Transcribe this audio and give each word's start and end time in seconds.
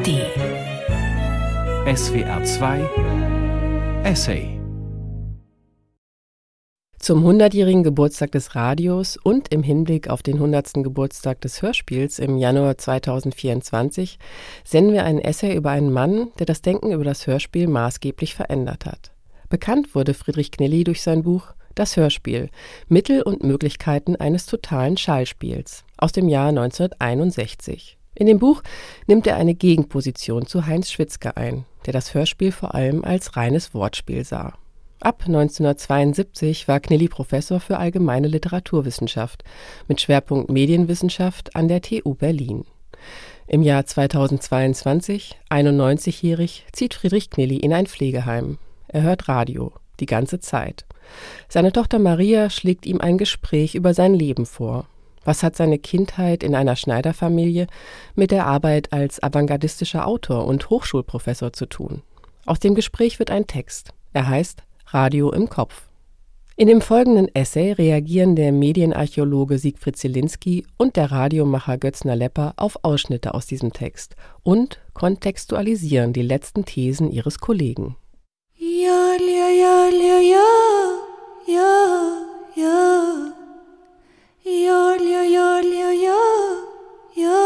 ARD 0.00 0.08
SWR 1.94 2.42
2 2.42 4.02
Essay 4.04 4.58
Zum 6.98 7.26
100-jährigen 7.26 7.82
Geburtstag 7.82 8.32
des 8.32 8.54
Radios 8.54 9.18
und 9.18 9.52
im 9.52 9.62
Hinblick 9.62 10.08
auf 10.08 10.22
den 10.22 10.36
100. 10.36 10.82
Geburtstag 10.84 11.42
des 11.42 11.60
Hörspiels 11.60 12.18
im 12.18 12.38
Januar 12.38 12.78
2024 12.78 14.18
senden 14.64 14.94
wir 14.94 15.04
einen 15.04 15.18
Essay 15.18 15.54
über 15.54 15.70
einen 15.70 15.92
Mann, 15.92 16.28
der 16.38 16.46
das 16.46 16.62
Denken 16.62 16.92
über 16.92 17.04
das 17.04 17.26
Hörspiel 17.26 17.68
maßgeblich 17.68 18.34
verändert 18.34 18.86
hat. 18.86 19.12
Bekannt 19.50 19.94
wurde 19.94 20.14
Friedrich 20.14 20.50
Knilli 20.50 20.84
durch 20.84 21.02
sein 21.02 21.24
Buch 21.24 21.52
Das 21.74 21.98
Hörspiel 21.98 22.48
Mittel 22.88 23.20
und 23.20 23.44
Möglichkeiten 23.44 24.16
eines 24.16 24.46
totalen 24.46 24.96
Schallspiels 24.96 25.84
aus 25.98 26.12
dem 26.12 26.30
Jahr 26.30 26.48
1961. 26.48 27.99
In 28.14 28.26
dem 28.26 28.38
Buch 28.38 28.62
nimmt 29.06 29.26
er 29.26 29.36
eine 29.36 29.54
Gegenposition 29.54 30.46
zu 30.46 30.66
Heinz 30.66 30.90
Schwitzke 30.90 31.36
ein, 31.36 31.64
der 31.86 31.92
das 31.92 32.14
Hörspiel 32.14 32.52
vor 32.52 32.74
allem 32.74 33.04
als 33.04 33.36
reines 33.36 33.72
Wortspiel 33.72 34.24
sah. 34.24 34.54
Ab 35.00 35.22
1972 35.26 36.68
war 36.68 36.80
Knilli 36.80 37.08
Professor 37.08 37.58
für 37.58 37.78
allgemeine 37.78 38.28
Literaturwissenschaft 38.28 39.44
mit 39.88 40.00
Schwerpunkt 40.00 40.50
Medienwissenschaft 40.50 41.56
an 41.56 41.68
der 41.68 41.80
TU 41.80 42.14
Berlin. 42.14 42.66
Im 43.46 43.62
Jahr 43.62 43.86
2022, 43.86 45.38
91-jährig, 45.48 46.66
zieht 46.72 46.94
Friedrich 46.94 47.30
Knilli 47.30 47.56
in 47.56 47.72
ein 47.72 47.86
Pflegeheim. 47.86 48.58
Er 48.88 49.02
hört 49.02 49.26
Radio, 49.26 49.72
die 50.00 50.06
ganze 50.06 50.38
Zeit. 50.38 50.84
Seine 51.48 51.72
Tochter 51.72 51.98
Maria 51.98 52.50
schlägt 52.50 52.84
ihm 52.84 53.00
ein 53.00 53.16
Gespräch 53.16 53.74
über 53.74 53.94
sein 53.94 54.14
Leben 54.14 54.44
vor. 54.44 54.86
Was 55.24 55.42
hat 55.42 55.56
seine 55.56 55.78
Kindheit 55.78 56.42
in 56.42 56.54
einer 56.54 56.76
Schneiderfamilie 56.76 57.66
mit 58.14 58.30
der 58.30 58.46
Arbeit 58.46 58.92
als 58.92 59.22
avantgardistischer 59.22 60.06
Autor 60.06 60.46
und 60.46 60.70
Hochschulprofessor 60.70 61.52
zu 61.52 61.66
tun? 61.66 62.02
Aus 62.46 62.58
dem 62.58 62.74
Gespräch 62.74 63.18
wird 63.18 63.30
ein 63.30 63.46
Text. 63.46 63.92
Er 64.12 64.28
heißt 64.28 64.62
Radio 64.86 65.30
im 65.30 65.48
Kopf. 65.48 65.90
In 66.56 66.68
dem 66.68 66.82
folgenden 66.82 67.34
Essay 67.34 67.72
reagieren 67.72 68.36
der 68.36 68.52
Medienarchäologe 68.52 69.56
Siegfried 69.56 69.96
Zielinski 69.96 70.66
und 70.76 70.96
der 70.96 71.10
Radiomacher 71.10 71.78
Götzner 71.78 72.16
Lepper 72.16 72.52
auf 72.56 72.78
Ausschnitte 72.82 73.32
aus 73.32 73.46
diesem 73.46 73.72
Text 73.72 74.14
und 74.42 74.78
kontextualisieren 74.92 76.12
die 76.12 76.20
letzten 76.20 76.66
Thesen 76.66 77.10
ihres 77.10 77.38
Kollegen. 77.38 77.96
Ja, 78.56 79.14
ja, 79.18 79.48
ja, 79.48 79.88
ja, 79.88 80.20
ja, 80.20 80.44
ja, 81.46 82.12
ja. 82.56 83.39
Ja, 84.50 84.96
ja, 84.96 85.22
ja, 85.22 85.60
ja, 85.60 85.90
ja, 85.92 86.18
ja, 87.14 87.38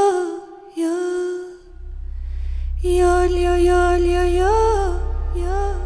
ja. 0.75 0.97
Ja, 2.81 3.25
ja, 3.27 3.57
ja, 3.57 3.97
ja, 3.97 4.25
ja, 4.25 4.53
ja, 5.37 5.77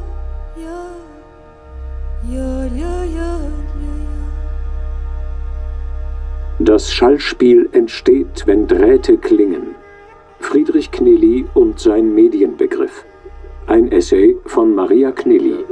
ja. 0.57 0.79
Ja, 2.23 2.67
ja, 2.67 3.03
ja, 3.03 3.03
ja, 3.17 3.33
ja. 3.83 4.07
Das 6.61 6.93
Schallspiel 6.93 7.69
entsteht, 7.73 8.47
wenn 8.47 8.69
Drähte 8.69 9.17
klingen. 9.17 9.75
Friedrich 10.39 10.89
Knilli 10.93 11.47
und 11.55 11.81
sein 11.81 12.15
Medienbegriff. 12.15 13.05
Ein 13.67 13.91
Essay 13.91 14.37
von 14.47 14.73
Maria 14.73 15.11
Knilli. 15.11 15.65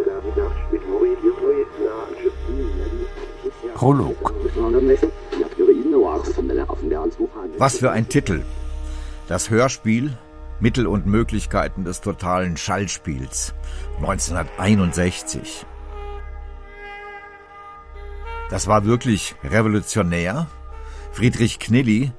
Prolog. 3.74 4.34
Was 7.58 7.78
für 7.78 7.90
ein 7.90 8.08
Titel. 8.08 8.42
Das 9.28 9.50
Hörspiel 9.50 10.16
Mittel 10.58 10.86
und 10.86 11.06
Möglichkeiten 11.06 11.84
des 11.84 12.00
totalen 12.00 12.56
Schallspiels 12.56 13.54
1961. 13.98 15.66
Das 18.48 18.66
war 18.66 18.84
wirklich 18.84 19.34
revolutionär. 19.44 20.46
Friedrich 21.12 21.58
Knilli 21.58 22.12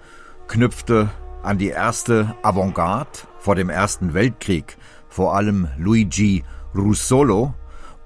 knüpfte 0.48 1.10
an 1.42 1.58
die 1.58 1.70
erste 1.70 2.36
Avantgarde 2.44 3.10
vor 3.40 3.56
dem 3.56 3.70
Ersten 3.70 4.14
Weltkrieg, 4.14 4.78
vor 5.08 5.36
allem 5.36 5.70
Luigi 5.78 6.44
Russolo 6.76 7.54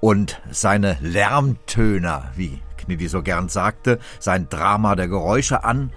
und 0.00 0.40
seine 0.50 0.96
Lärmtöner, 1.00 2.32
wie 2.36 2.61
Knilli 2.84 3.08
so 3.08 3.22
gern 3.22 3.48
sagte, 3.48 3.98
sein 4.18 4.48
Drama 4.48 4.94
der 4.94 5.08
Geräusche 5.08 5.64
an, 5.64 5.92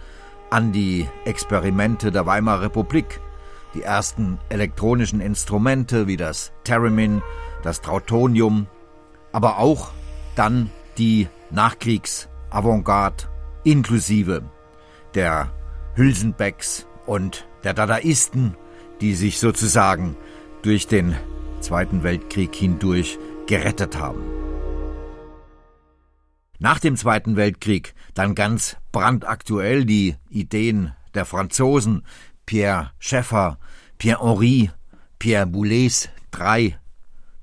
an 0.50 0.72
die 0.72 1.08
Experimente 1.26 2.12
der 2.12 2.26
Weimarer 2.26 2.62
Republik, 2.62 3.20
die 3.74 3.84
ersten 3.84 4.40
elektronischen 4.50 5.22
Instrumente 5.22 6.08
wie 6.08 6.18
das 6.18 6.54
Theremin, 6.64 7.22
das 7.64 7.82
Trautonium, 7.82 8.68
aber 9.32 9.60
auch 9.60 9.90
dann 10.36 10.70
die 10.98 11.28
Nachkriegs-Avantgarde 11.52 13.26
inklusive 13.64 14.44
der 15.14 15.52
Hülsenbecks 15.96 16.88
und 17.06 17.48
der 17.64 17.74
Dadaisten, 17.74 18.56
die 19.02 19.14
sich 19.14 19.40
sozusagen 19.40 20.16
durch 20.62 20.88
den 20.88 21.16
Zweiten 21.62 22.04
Weltkrieg 22.04 22.54
hindurch 22.56 23.18
gerettet 23.48 23.98
haben. 23.98 24.22
Nach 26.60 26.80
dem 26.80 26.96
Zweiten 26.96 27.36
Weltkrieg 27.36 27.94
dann 28.14 28.36
ganz 28.36 28.78
brandaktuell 28.92 29.86
die 29.86 30.16
Ideen 30.30 30.94
der 31.14 31.26
Franzosen 31.26 32.04
Pierre 32.46 32.92
Scheffer, 33.00 33.58
Pierre 33.98 34.22
Henry, 34.22 34.72
Pierre 35.20 35.48
Boulez, 35.48 36.10
drei 36.32 36.78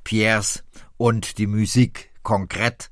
Pierres 0.04 0.64
und 0.96 1.38
die 1.38 1.46
Musik 1.46 2.10
konkret, 2.22 2.90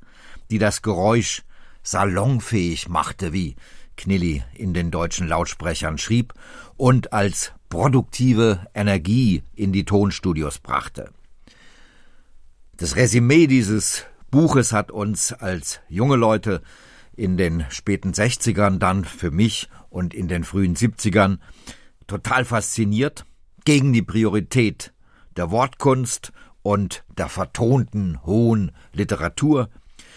die 0.50 0.58
das 0.58 0.82
Geräusch 0.82 1.42
salonfähig 1.82 2.88
machte, 2.88 3.32
wie 3.32 3.56
Knilli 3.96 4.42
in 4.54 4.74
den 4.74 4.90
deutschen 4.90 5.28
Lautsprechern 5.28 5.98
schrieb, 5.98 6.34
und 6.76 7.12
als 7.12 7.52
produktive 7.68 8.66
Energie 8.74 9.42
in 9.54 9.72
die 9.72 9.84
Tonstudios 9.84 10.58
brachte. 10.58 11.10
Das 12.76 12.96
Resümee 12.96 13.46
dieses 13.46 14.06
Buches 14.30 14.72
hat 14.72 14.90
uns 14.90 15.32
als 15.32 15.80
junge 15.88 16.16
Leute 16.16 16.62
in 17.16 17.36
den 17.36 17.66
späten 17.70 18.12
60ern, 18.12 18.78
dann 18.78 19.04
für 19.04 19.30
mich 19.30 19.68
und 19.88 20.14
in 20.14 20.28
den 20.28 20.44
frühen 20.44 20.76
70ern 20.76 21.38
total 22.06 22.44
fasziniert, 22.44 23.24
gegen 23.64 23.92
die 23.92 24.02
Priorität 24.02 24.92
der 25.36 25.50
Wortkunst 25.50 26.32
und 26.62 27.04
der 27.18 27.28
vertonten 27.28 28.22
hohen 28.24 28.72
Literatur, 28.92 29.68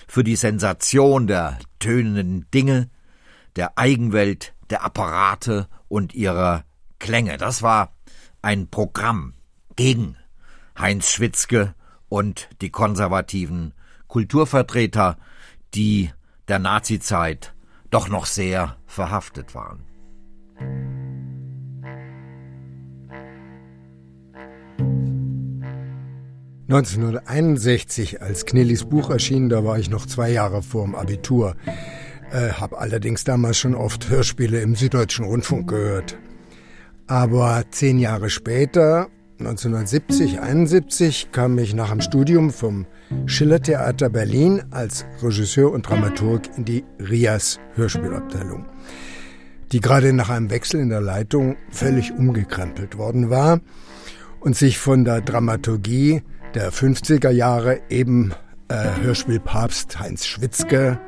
für 0.07 0.23
die 0.23 0.35
Sensation 0.35 1.27
der 1.27 1.57
tönenden 1.79 2.45
Dinge, 2.53 2.89
der 3.55 3.77
Eigenwelt 3.77 4.53
der 4.69 4.83
Apparate 4.83 5.67
und 5.87 6.13
ihrer 6.13 6.63
Klänge. 6.99 7.37
Das 7.37 7.61
war 7.61 7.93
ein 8.41 8.67
Programm 8.67 9.33
gegen 9.75 10.17
Heinz 10.77 11.09
Schwitzke 11.11 11.75
und 12.09 12.49
die 12.61 12.69
konservativen 12.69 13.73
Kulturvertreter, 14.13 15.17
die 15.73 16.11
der 16.47 16.59
Nazizeit 16.59 17.55
doch 17.89 18.09
noch 18.09 18.27
sehr 18.27 18.77
verhaftet 18.85 19.55
waren. 19.55 19.85
...1961, 26.69 28.19
als 28.19 28.45
Knillis 28.45 28.85
Buch 28.85 29.09
erschien, 29.09 29.49
da 29.49 29.65
war 29.65 29.79
ich 29.79 29.89
noch 29.89 30.05
zwei 30.05 30.29
Jahre 30.29 30.61
vorm 30.61 30.93
Abitur. 30.93 31.55
Äh, 32.31 32.49
habe 32.51 32.77
allerdings 32.77 33.23
damals 33.23 33.57
schon 33.57 33.73
oft 33.73 34.09
Hörspiele 34.09 34.61
im 34.61 34.75
Süddeutschen 34.75 35.25
Rundfunk 35.25 35.67
gehört. 35.69 36.19
Aber 37.07 37.63
zehn 37.71 37.97
Jahre 37.97 38.29
später 38.29 39.09
1970, 39.39 40.41
71 40.41 41.31
kam 41.31 41.57
ich 41.57 41.73
nach 41.73 41.89
dem 41.89 42.01
Studium 42.01 42.51
vom 42.51 42.85
Schillertheater 43.25 44.09
Berlin 44.09 44.63
als 44.71 45.05
Regisseur 45.21 45.71
und 45.71 45.89
Dramaturg 45.89 46.43
in 46.55 46.65
die 46.65 46.83
RIAS 46.99 47.59
Hörspielabteilung, 47.75 48.65
die 49.71 49.79
gerade 49.79 50.13
nach 50.13 50.29
einem 50.29 50.51
Wechsel 50.51 50.79
in 50.79 50.89
der 50.89 51.01
Leitung 51.01 51.57
völlig 51.71 52.11
umgekrempelt 52.13 52.97
worden 52.97 53.29
war 53.31 53.59
und 54.39 54.55
sich 54.55 54.77
von 54.77 55.03
der 55.03 55.21
Dramaturgie 55.21 56.21
der 56.53 56.71
50er 56.71 57.31
Jahre 57.31 57.81
eben 57.89 58.33
äh, 58.67 59.01
Hörspielpapst 59.01 59.99
Heinz 59.99 60.25
Schwitzke 60.25 60.99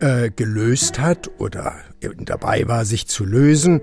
äh, 0.00 0.30
gelöst 0.30 0.98
hat 0.98 1.30
oder 1.38 1.76
dabei 2.18 2.66
war, 2.66 2.84
sich 2.84 3.06
zu 3.06 3.24
lösen 3.24 3.80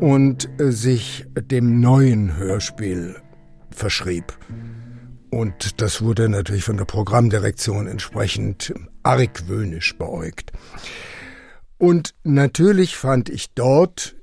und 0.00 0.48
äh, 0.58 0.72
sich 0.72 1.26
dem 1.36 1.80
neuen 1.80 2.36
Hörspiel 2.36 3.16
verschrieb. 3.70 4.36
Und 5.30 5.80
das 5.80 6.02
wurde 6.02 6.28
natürlich 6.28 6.64
von 6.64 6.76
der 6.76 6.84
Programmdirektion 6.84 7.86
entsprechend 7.86 8.74
argwöhnisch 9.02 9.96
beäugt. 9.96 10.52
Und 11.78 12.14
natürlich 12.22 12.96
fand 12.96 13.28
ich 13.28 13.54
dort 13.54 14.14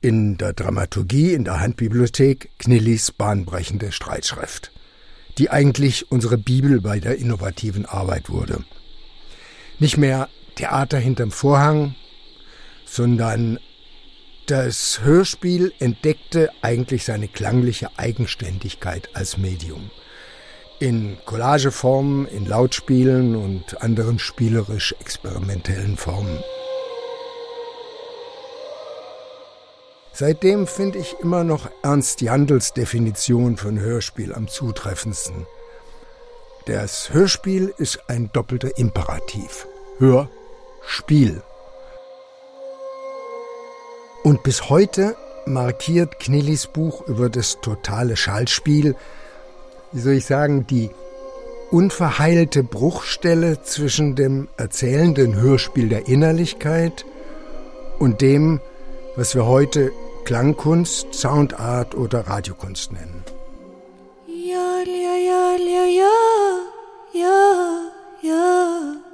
in 0.00 0.36
der 0.36 0.52
Dramaturgie, 0.52 1.32
in 1.32 1.44
der 1.44 1.60
Handbibliothek 1.60 2.50
Knillis 2.58 3.12
bahnbrechende 3.12 3.92
Streitschrift, 3.92 4.72
die 5.38 5.50
eigentlich 5.50 6.10
unsere 6.10 6.38
Bibel 6.38 6.80
bei 6.80 6.98
der 6.98 7.18
innovativen 7.18 7.84
Arbeit 7.84 8.30
wurde. 8.30 8.64
Nicht 9.78 9.96
mehr 9.96 10.28
Theater 10.58 10.98
hinterm 10.98 11.30
Vorhang, 11.30 11.94
sondern 12.84 13.60
das 14.46 15.00
Hörspiel 15.02 15.72
entdeckte 15.78 16.50
eigentlich 16.62 17.04
seine 17.04 17.28
klangliche 17.28 17.90
Eigenständigkeit 17.96 19.08
als 19.14 19.36
Medium. 19.36 19.90
In 20.80 21.16
Collageformen, 21.26 22.26
in 22.26 22.44
Lautspielen 22.44 23.36
und 23.36 23.82
anderen 23.82 24.18
spielerisch 24.18 24.96
experimentellen 24.98 25.96
Formen. 25.96 26.42
Seitdem 30.12 30.66
finde 30.66 30.98
ich 30.98 31.14
immer 31.20 31.44
noch 31.44 31.70
Ernst 31.84 32.20
Jandls 32.20 32.72
Definition 32.72 33.56
von 33.56 33.78
Hörspiel 33.78 34.34
am 34.34 34.48
zutreffendsten. 34.48 35.46
Das 36.66 37.12
Hörspiel 37.12 37.72
ist 37.78 38.00
ein 38.08 38.30
doppelter 38.32 38.76
Imperativ. 38.76 39.68
Hör, 39.98 40.28
Spiel. 40.88 41.42
Und 44.24 44.42
bis 44.42 44.70
heute 44.70 45.16
markiert 45.46 46.18
Knillis 46.18 46.66
Buch 46.66 47.06
über 47.06 47.28
das 47.28 47.60
totale 47.60 48.16
Schallspiel, 48.16 48.96
wie 49.92 50.00
soll 50.00 50.14
ich 50.14 50.24
sagen, 50.24 50.66
die 50.66 50.90
unverheilte 51.70 52.62
Bruchstelle 52.64 53.62
zwischen 53.62 54.16
dem 54.16 54.48
erzählenden 54.56 55.36
Hörspiel 55.36 55.90
der 55.90 56.08
Innerlichkeit 56.08 57.04
und 57.98 58.22
dem, 58.22 58.60
was 59.14 59.34
wir 59.34 59.44
heute 59.46 59.92
Klangkunst, 60.24 61.14
Soundart 61.14 61.94
oder 61.94 62.26
Radiokunst 62.28 62.92
nennen. 62.92 63.24
Ja, 64.26 64.80
ja, 64.86 65.16
ja, 65.16 65.56
ja, 65.56 65.84
ja, 65.84 67.12
ja, 67.12 67.82
ja. 68.22 69.07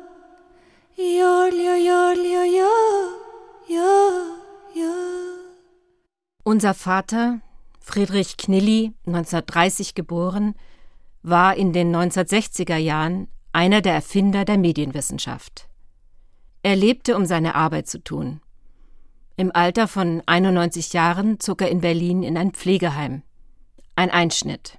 Unser 6.44 6.74
Vater, 6.74 7.40
Friedrich 7.80 8.36
Knilli, 8.36 8.92
1930 9.06 9.94
geboren, 9.94 10.54
war 11.22 11.56
in 11.56 11.72
den 11.72 11.94
1960er 11.94 12.76
Jahren 12.76 13.26
einer 13.52 13.80
der 13.80 13.94
Erfinder 13.94 14.44
der 14.44 14.56
Medienwissenschaft. 14.56 15.68
Er 16.62 16.76
lebte, 16.76 17.16
um 17.16 17.26
seine 17.26 17.56
Arbeit 17.56 17.88
zu 17.88 17.98
tun. 17.98 18.40
Im 19.36 19.50
Alter 19.52 19.88
von 19.88 20.22
91 20.26 20.92
Jahren 20.92 21.40
zog 21.40 21.62
er 21.62 21.70
in 21.70 21.80
Berlin 21.80 22.22
in 22.22 22.36
ein 22.36 22.52
Pflegeheim. 22.52 23.22
Ein 23.96 24.10
Einschnitt. 24.10 24.78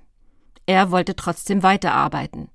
Er 0.66 0.92
wollte 0.92 1.18
trotzdem 1.18 1.62
weiterarbeiten. 1.62 2.50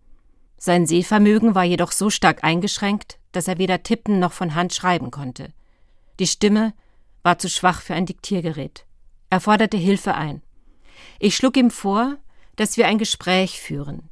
Sein 0.63 0.85
Sehvermögen 0.87 1.55
war 1.55 1.65
jedoch 1.65 1.91
so 1.91 2.11
stark 2.11 2.45
eingeschränkt, 2.45 3.19
dass 3.33 3.49
er 3.49 3.57
weder 3.57 3.83
tippen 3.83 4.19
noch 4.19 4.33
von 4.33 4.55
Hand 4.55 4.75
schreiben 4.75 5.11
konnte. 5.11 5.55
Die 6.19 6.27
Stimme 6.27 6.75
war 7.23 7.39
zu 7.39 7.49
schwach 7.49 7.81
für 7.81 7.95
ein 7.95 8.05
Diktiergerät. 8.05 8.85
Er 9.31 9.41
forderte 9.41 9.79
Hilfe 9.79 10.15
ein. 10.15 10.43
Ich 11.19 11.35
schlug 11.35 11.57
ihm 11.57 11.71
vor, 11.71 12.19
dass 12.57 12.77
wir 12.77 12.89
ein 12.89 12.99
Gespräch 12.99 13.59
führen, 13.59 14.11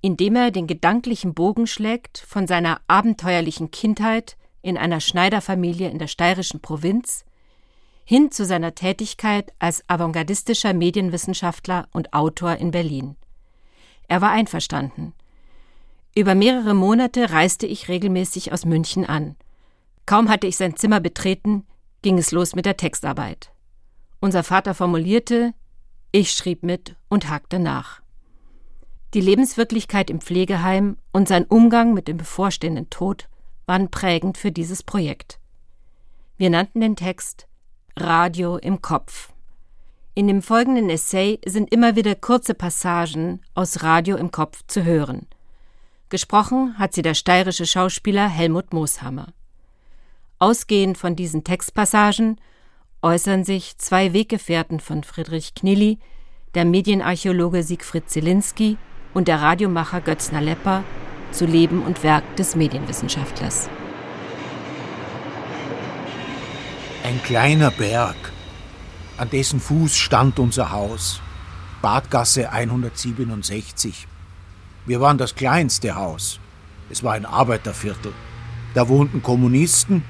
in 0.00 0.16
dem 0.16 0.36
er 0.36 0.52
den 0.52 0.68
gedanklichen 0.68 1.34
Bogen 1.34 1.66
schlägt 1.66 2.18
von 2.18 2.46
seiner 2.46 2.80
abenteuerlichen 2.86 3.72
Kindheit 3.72 4.36
in 4.62 4.78
einer 4.78 5.00
Schneiderfamilie 5.00 5.90
in 5.90 5.98
der 5.98 6.06
steirischen 6.06 6.60
Provinz 6.60 7.24
hin 8.04 8.30
zu 8.30 8.44
seiner 8.44 8.76
Tätigkeit 8.76 9.52
als 9.58 9.82
avantgardistischer 9.88 10.74
Medienwissenschaftler 10.74 11.88
und 11.90 12.14
Autor 12.14 12.54
in 12.54 12.70
Berlin. 12.70 13.16
Er 14.06 14.20
war 14.20 14.30
einverstanden. 14.30 15.12
Über 16.18 16.34
mehrere 16.34 16.74
Monate 16.74 17.30
reiste 17.30 17.68
ich 17.68 17.86
regelmäßig 17.86 18.52
aus 18.52 18.64
München 18.64 19.04
an. 19.04 19.36
Kaum 20.04 20.28
hatte 20.28 20.48
ich 20.48 20.56
sein 20.56 20.74
Zimmer 20.74 20.98
betreten, 20.98 21.64
ging 22.02 22.18
es 22.18 22.32
los 22.32 22.56
mit 22.56 22.66
der 22.66 22.76
Textarbeit. 22.76 23.52
Unser 24.18 24.42
Vater 24.42 24.74
formulierte, 24.74 25.54
ich 26.10 26.32
schrieb 26.32 26.64
mit 26.64 26.96
und 27.08 27.30
hakte 27.30 27.60
nach. 27.60 28.00
Die 29.14 29.20
Lebenswirklichkeit 29.20 30.10
im 30.10 30.20
Pflegeheim 30.20 30.96
und 31.12 31.28
sein 31.28 31.44
Umgang 31.44 31.94
mit 31.94 32.08
dem 32.08 32.16
bevorstehenden 32.16 32.90
Tod 32.90 33.28
waren 33.66 33.88
prägend 33.88 34.38
für 34.38 34.50
dieses 34.50 34.82
Projekt. 34.82 35.38
Wir 36.36 36.50
nannten 36.50 36.80
den 36.80 36.96
Text 36.96 37.46
Radio 37.96 38.56
im 38.56 38.82
Kopf. 38.82 39.32
In 40.14 40.26
dem 40.26 40.42
folgenden 40.42 40.90
Essay 40.90 41.38
sind 41.46 41.72
immer 41.72 41.94
wieder 41.94 42.16
kurze 42.16 42.54
Passagen 42.54 43.40
aus 43.54 43.84
Radio 43.84 44.16
im 44.16 44.32
Kopf 44.32 44.64
zu 44.66 44.82
hören. 44.82 45.28
Gesprochen 46.10 46.78
hat 46.78 46.94
sie 46.94 47.02
der 47.02 47.14
steirische 47.14 47.66
Schauspieler 47.66 48.28
Helmut 48.28 48.72
Mooshammer. 48.72 49.28
Ausgehend 50.38 50.96
von 50.96 51.16
diesen 51.16 51.44
Textpassagen 51.44 52.40
äußern 53.02 53.44
sich 53.44 53.76
zwei 53.76 54.12
Weggefährten 54.14 54.80
von 54.80 55.04
Friedrich 55.04 55.54
Knilli, 55.54 55.98
der 56.54 56.64
Medienarchäologe 56.64 57.62
Siegfried 57.62 58.08
Zielinski 58.08 58.78
und 59.12 59.28
der 59.28 59.42
Radiomacher 59.42 60.00
Götz 60.00 60.32
Nalepper 60.32 60.82
zu 61.30 61.44
Leben 61.44 61.82
und 61.82 62.02
Werk 62.02 62.36
des 62.36 62.56
Medienwissenschaftlers. 62.56 63.68
Ein 67.04 67.22
kleiner 67.22 67.70
Berg, 67.70 68.16
an 69.18 69.28
dessen 69.28 69.60
Fuß 69.60 69.96
stand 69.96 70.38
unser 70.38 70.72
Haus, 70.72 71.20
Badgasse 71.82 72.50
167. 72.50 74.06
Wir 74.88 75.02
waren 75.02 75.18
das 75.18 75.34
kleinste 75.34 75.96
Haus. 75.96 76.40
Es 76.88 77.04
war 77.04 77.12
ein 77.12 77.26
Arbeiterviertel. 77.26 78.10
Da 78.72 78.88
wohnten 78.88 79.22
Kommunisten 79.22 80.02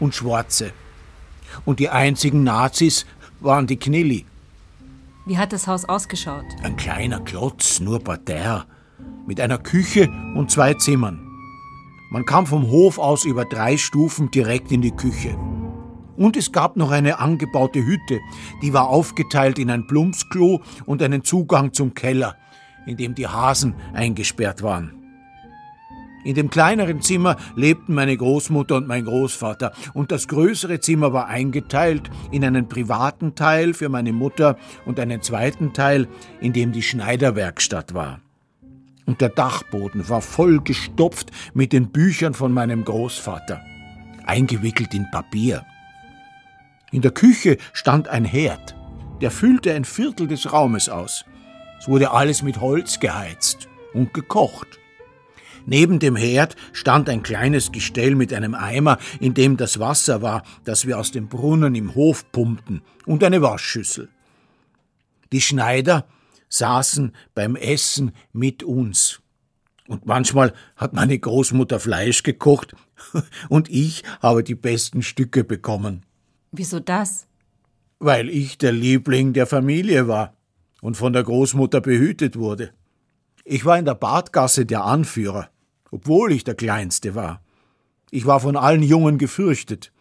und 0.00 0.14
Schwarze. 0.14 0.72
Und 1.66 1.80
die 1.80 1.90
einzigen 1.90 2.42
Nazis 2.42 3.04
waren 3.40 3.66
die 3.66 3.76
Knilli. 3.76 4.24
Wie 5.26 5.36
hat 5.36 5.52
das 5.52 5.66
Haus 5.66 5.84
ausgeschaut? 5.84 6.46
Ein 6.62 6.76
kleiner 6.76 7.20
Klotz, 7.20 7.78
nur 7.78 8.02
Parterre, 8.02 8.64
mit 9.26 9.38
einer 9.38 9.58
Küche 9.58 10.08
und 10.34 10.50
zwei 10.50 10.72
Zimmern. 10.72 11.20
Man 12.10 12.24
kam 12.24 12.46
vom 12.46 12.70
Hof 12.70 12.98
aus 12.98 13.26
über 13.26 13.44
drei 13.44 13.76
Stufen 13.76 14.30
direkt 14.30 14.72
in 14.72 14.80
die 14.80 14.96
Küche. 14.96 15.36
Und 16.16 16.38
es 16.38 16.52
gab 16.52 16.78
noch 16.78 16.90
eine 16.90 17.18
angebaute 17.18 17.84
Hütte, 17.84 18.20
die 18.62 18.72
war 18.72 18.88
aufgeteilt 18.88 19.58
in 19.58 19.70
ein 19.70 19.86
Plumpsklo 19.86 20.62
und 20.86 21.02
einen 21.02 21.22
Zugang 21.22 21.74
zum 21.74 21.92
Keller, 21.92 22.34
in 22.86 22.96
dem 22.96 23.14
die 23.14 23.28
Hasen 23.28 23.74
eingesperrt 23.92 24.62
waren. 24.62 24.92
In 26.26 26.34
dem 26.34 26.50
kleineren 26.50 27.00
Zimmer 27.02 27.36
lebten 27.54 27.94
meine 27.94 28.16
Großmutter 28.16 28.74
und 28.76 28.88
mein 28.88 29.04
Großvater, 29.04 29.72
und 29.94 30.10
das 30.10 30.26
größere 30.26 30.80
Zimmer 30.80 31.12
war 31.12 31.28
eingeteilt 31.28 32.10
in 32.32 32.44
einen 32.44 32.68
privaten 32.68 33.36
Teil 33.36 33.74
für 33.74 33.88
meine 33.88 34.12
Mutter 34.12 34.58
und 34.86 34.98
einen 34.98 35.22
zweiten 35.22 35.72
Teil, 35.72 36.08
in 36.40 36.52
dem 36.52 36.72
die 36.72 36.82
Schneiderwerkstatt 36.82 37.94
war. 37.94 38.20
Und 39.06 39.20
der 39.20 39.28
Dachboden 39.28 40.08
war 40.08 40.20
voll 40.20 40.60
gestopft 40.60 41.30
mit 41.54 41.72
den 41.72 41.92
Büchern 41.92 42.34
von 42.34 42.52
meinem 42.52 42.84
Großvater, 42.84 43.60
eingewickelt 44.26 44.94
in 44.94 45.08
Papier. 45.12 45.64
In 46.90 47.02
der 47.02 47.12
Küche 47.12 47.56
stand 47.72 48.08
ein 48.08 48.24
Herd, 48.24 48.74
der 49.20 49.30
füllte 49.30 49.72
ein 49.72 49.84
Viertel 49.84 50.26
des 50.26 50.52
Raumes 50.52 50.88
aus. 50.88 51.24
Es 51.78 51.88
wurde 51.88 52.10
alles 52.10 52.42
mit 52.42 52.60
Holz 52.60 53.00
geheizt 53.00 53.68
und 53.92 54.14
gekocht. 54.14 54.78
Neben 55.66 55.98
dem 55.98 56.14
Herd 56.14 56.54
stand 56.72 57.08
ein 57.08 57.24
kleines 57.24 57.72
Gestell 57.72 58.14
mit 58.14 58.32
einem 58.32 58.54
Eimer, 58.54 58.98
in 59.18 59.34
dem 59.34 59.56
das 59.56 59.80
Wasser 59.80 60.22
war, 60.22 60.44
das 60.64 60.86
wir 60.86 60.98
aus 60.98 61.10
dem 61.10 61.28
Brunnen 61.28 61.74
im 61.74 61.94
Hof 61.96 62.30
pumpten, 62.30 62.82
und 63.04 63.24
eine 63.24 63.42
Waschschüssel. 63.42 64.08
Die 65.32 65.40
Schneider 65.40 66.06
saßen 66.48 67.12
beim 67.34 67.56
Essen 67.56 68.12
mit 68.32 68.62
uns. 68.62 69.20
Und 69.88 70.06
manchmal 70.06 70.52
hat 70.76 70.92
meine 70.92 71.18
Großmutter 71.18 71.80
Fleisch 71.80 72.22
gekocht 72.22 72.74
und 73.48 73.68
ich 73.68 74.04
habe 74.20 74.44
die 74.44 74.54
besten 74.54 75.02
Stücke 75.02 75.42
bekommen. 75.42 76.04
Wieso 76.52 76.78
das? 76.78 77.26
Weil 77.98 78.28
ich 78.28 78.58
der 78.58 78.72
Liebling 78.72 79.32
der 79.32 79.46
Familie 79.46 80.06
war 80.06 80.35
und 80.80 80.96
von 80.96 81.12
der 81.12 81.24
Großmutter 81.24 81.80
behütet 81.80 82.36
wurde. 82.36 82.72
Ich 83.44 83.64
war 83.64 83.78
in 83.78 83.84
der 83.84 83.94
Badgasse 83.94 84.66
der 84.66 84.84
Anführer, 84.84 85.48
obwohl 85.90 86.32
ich 86.32 86.44
der 86.44 86.54
Kleinste 86.54 87.14
war. 87.14 87.42
Ich 88.10 88.26
war 88.26 88.40
von 88.40 88.56
allen 88.56 88.82
Jungen 88.82 89.18
gefürchtet, 89.18 89.92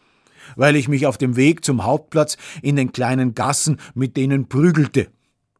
weil 0.55 0.75
ich 0.75 0.87
mich 0.87 1.05
auf 1.05 1.17
dem 1.17 1.35
Weg 1.35 1.65
zum 1.65 1.83
Hauptplatz 1.83 2.37
in 2.61 2.75
den 2.75 2.91
kleinen 2.91 3.35
Gassen 3.35 3.79
mit 3.93 4.17
denen 4.17 4.47
prügelte. 4.47 5.09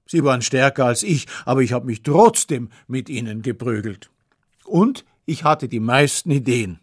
Sie 0.08 0.24
waren 0.24 0.42
stärker 0.42 0.86
als 0.86 1.04
ich, 1.04 1.28
aber 1.46 1.62
ich 1.62 1.74
habe 1.74 1.88
mich 1.88 2.04
trotzdem 2.04 2.70
mit 2.88 3.10
ihnen 3.10 3.42
geprügelt. 3.42 4.12
Und 4.64 5.06
ich 5.26 5.44
hatte 5.44 5.68
die 5.68 5.80
meisten 5.80 6.32
Ideen. 6.32 6.80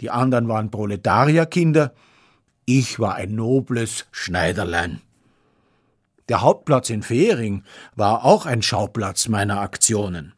Die 0.00 0.10
anderen 0.10 0.48
waren 0.48 0.70
Proletarierkinder, 0.70 1.94
Ich 2.66 2.98
war 2.98 3.14
ein 3.14 3.34
nobles 3.34 4.06
Schneiderlein. 4.10 5.00
Der 6.28 6.40
Hauptplatz 6.40 6.88
in 6.88 7.02
Fehring 7.02 7.64
war 7.96 8.24
auch 8.24 8.46
ein 8.46 8.62
Schauplatz 8.62 9.28
meiner 9.28 9.60
Aktionen. 9.60 10.32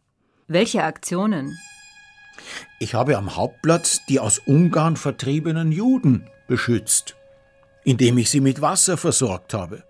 Welche 0.49 0.83
Aktionen? 0.83 1.57
Ich 2.81 2.95
habe 2.95 3.17
am 3.17 3.37
Hauptplatz 3.37 4.01
die 4.09 4.19
aus 4.19 4.39
Ungarn 4.39 4.97
vertriebenen 4.97 5.71
Juden 5.71 6.29
beschützt, 6.49 7.17
indem 7.85 8.19
ich 8.19 8.31
sie 8.31 8.41
mit 8.41 8.61
Wasser 8.61 8.97
versorgt 8.97 9.55
habe. 9.55 9.85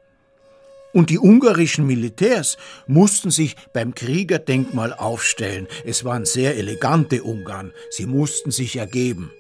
Und 0.93 1.11
die 1.11 1.19
ungarischen 1.19 1.87
Militärs 1.87 2.57
mussten 2.87 3.31
sich 3.31 3.57
beim 3.73 3.95
Kriegerdenkmal 3.95 4.93
aufstellen. 4.93 5.67
Es 5.85 6.05
waren 6.05 6.25
sehr 6.25 6.57
elegante 6.57 7.23
Ungarn. 7.23 7.73
Sie 7.91 8.07
mussten 8.07 8.51
sich 8.51 8.77
ergeben. 8.77 9.31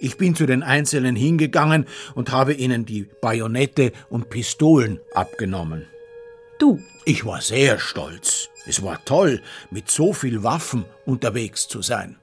Ich 0.00 0.16
bin 0.16 0.34
zu 0.34 0.46
den 0.46 0.62
Einzelnen 0.62 1.16
hingegangen 1.16 1.86
und 2.14 2.30
habe 2.30 2.52
ihnen 2.52 2.84
die 2.84 3.08
Bajonette 3.20 3.92
und 4.10 4.28
Pistolen 4.28 5.00
abgenommen. 5.14 5.86
Du? 6.58 6.80
Ich 7.04 7.24
war 7.24 7.40
sehr 7.40 7.78
stolz. 7.78 8.48
Es 8.66 8.82
war 8.82 9.04
toll, 9.04 9.40
mit 9.70 9.90
so 9.90 10.12
viel 10.12 10.42
Waffen 10.42 10.84
unterwegs 11.04 11.68
zu 11.68 11.82
sein. 11.82 12.16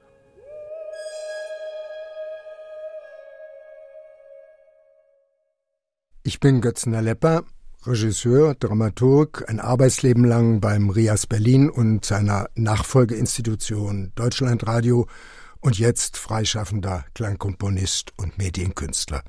Ich 6.22 6.40
bin 6.40 6.60
Götzner 6.60 7.02
Lepper, 7.02 7.44
Regisseur, 7.86 8.54
Dramaturg, 8.54 9.44
ein 9.48 9.60
Arbeitsleben 9.60 10.24
lang 10.24 10.60
beim 10.60 10.88
RIAS 10.90 11.26
Berlin 11.26 11.68
und 11.68 12.04
seiner 12.04 12.48
Nachfolgeinstitution 12.54 14.12
Deutschlandradio 14.14 15.06
und 15.64 15.78
jetzt 15.78 16.18
freischaffender 16.18 17.06
Klangkomponist 17.14 18.12
und 18.18 18.36
Medienkünstler. 18.36 19.24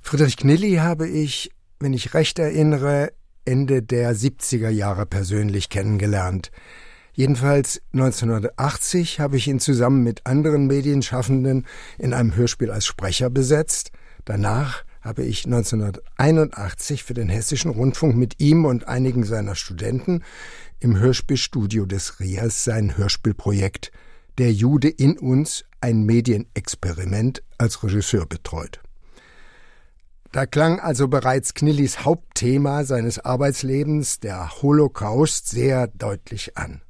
Friedrich 0.00 0.38
Knilli 0.38 0.76
habe 0.76 1.06
ich, 1.06 1.50
wenn 1.78 1.92
ich 1.92 2.14
recht 2.14 2.38
erinnere, 2.38 3.12
Ende 3.44 3.82
der 3.82 4.16
70er 4.16 4.70
Jahre 4.70 5.04
persönlich 5.04 5.68
kennengelernt. 5.68 6.50
Jedenfalls 7.12 7.82
1980 7.92 9.20
habe 9.20 9.36
ich 9.36 9.46
ihn 9.46 9.60
zusammen 9.60 10.02
mit 10.02 10.24
anderen 10.24 10.66
Medienschaffenden 10.66 11.66
in 11.98 12.14
einem 12.14 12.34
Hörspiel 12.34 12.70
als 12.70 12.86
Sprecher 12.86 13.28
besetzt. 13.28 13.90
Danach 14.24 14.84
habe 15.02 15.22
ich 15.22 15.44
1981 15.44 17.04
für 17.04 17.14
den 17.14 17.28
Hessischen 17.28 17.72
Rundfunk 17.72 18.16
mit 18.16 18.40
ihm 18.40 18.64
und 18.64 18.88
einigen 18.88 19.24
seiner 19.24 19.54
Studenten 19.54 20.24
im 20.80 20.98
Hörspielstudio 20.98 21.84
des 21.84 22.20
RIAS 22.20 22.64
sein 22.64 22.96
Hörspielprojekt 22.96 23.92
der 24.38 24.52
Jude 24.52 24.88
in 24.88 25.18
uns 25.18 25.64
ein 25.80 26.04
Medienexperiment 26.04 27.42
als 27.58 27.82
Regisseur 27.82 28.26
betreut. 28.26 28.80
Da 30.32 30.46
klang 30.46 30.78
also 30.78 31.08
bereits 31.08 31.54
Knillis 31.54 32.04
Hauptthema 32.04 32.84
seines 32.84 33.18
Arbeitslebens, 33.18 34.20
der 34.20 34.62
Holocaust, 34.62 35.48
sehr 35.48 35.86
deutlich 35.88 36.56
an. 36.56 36.82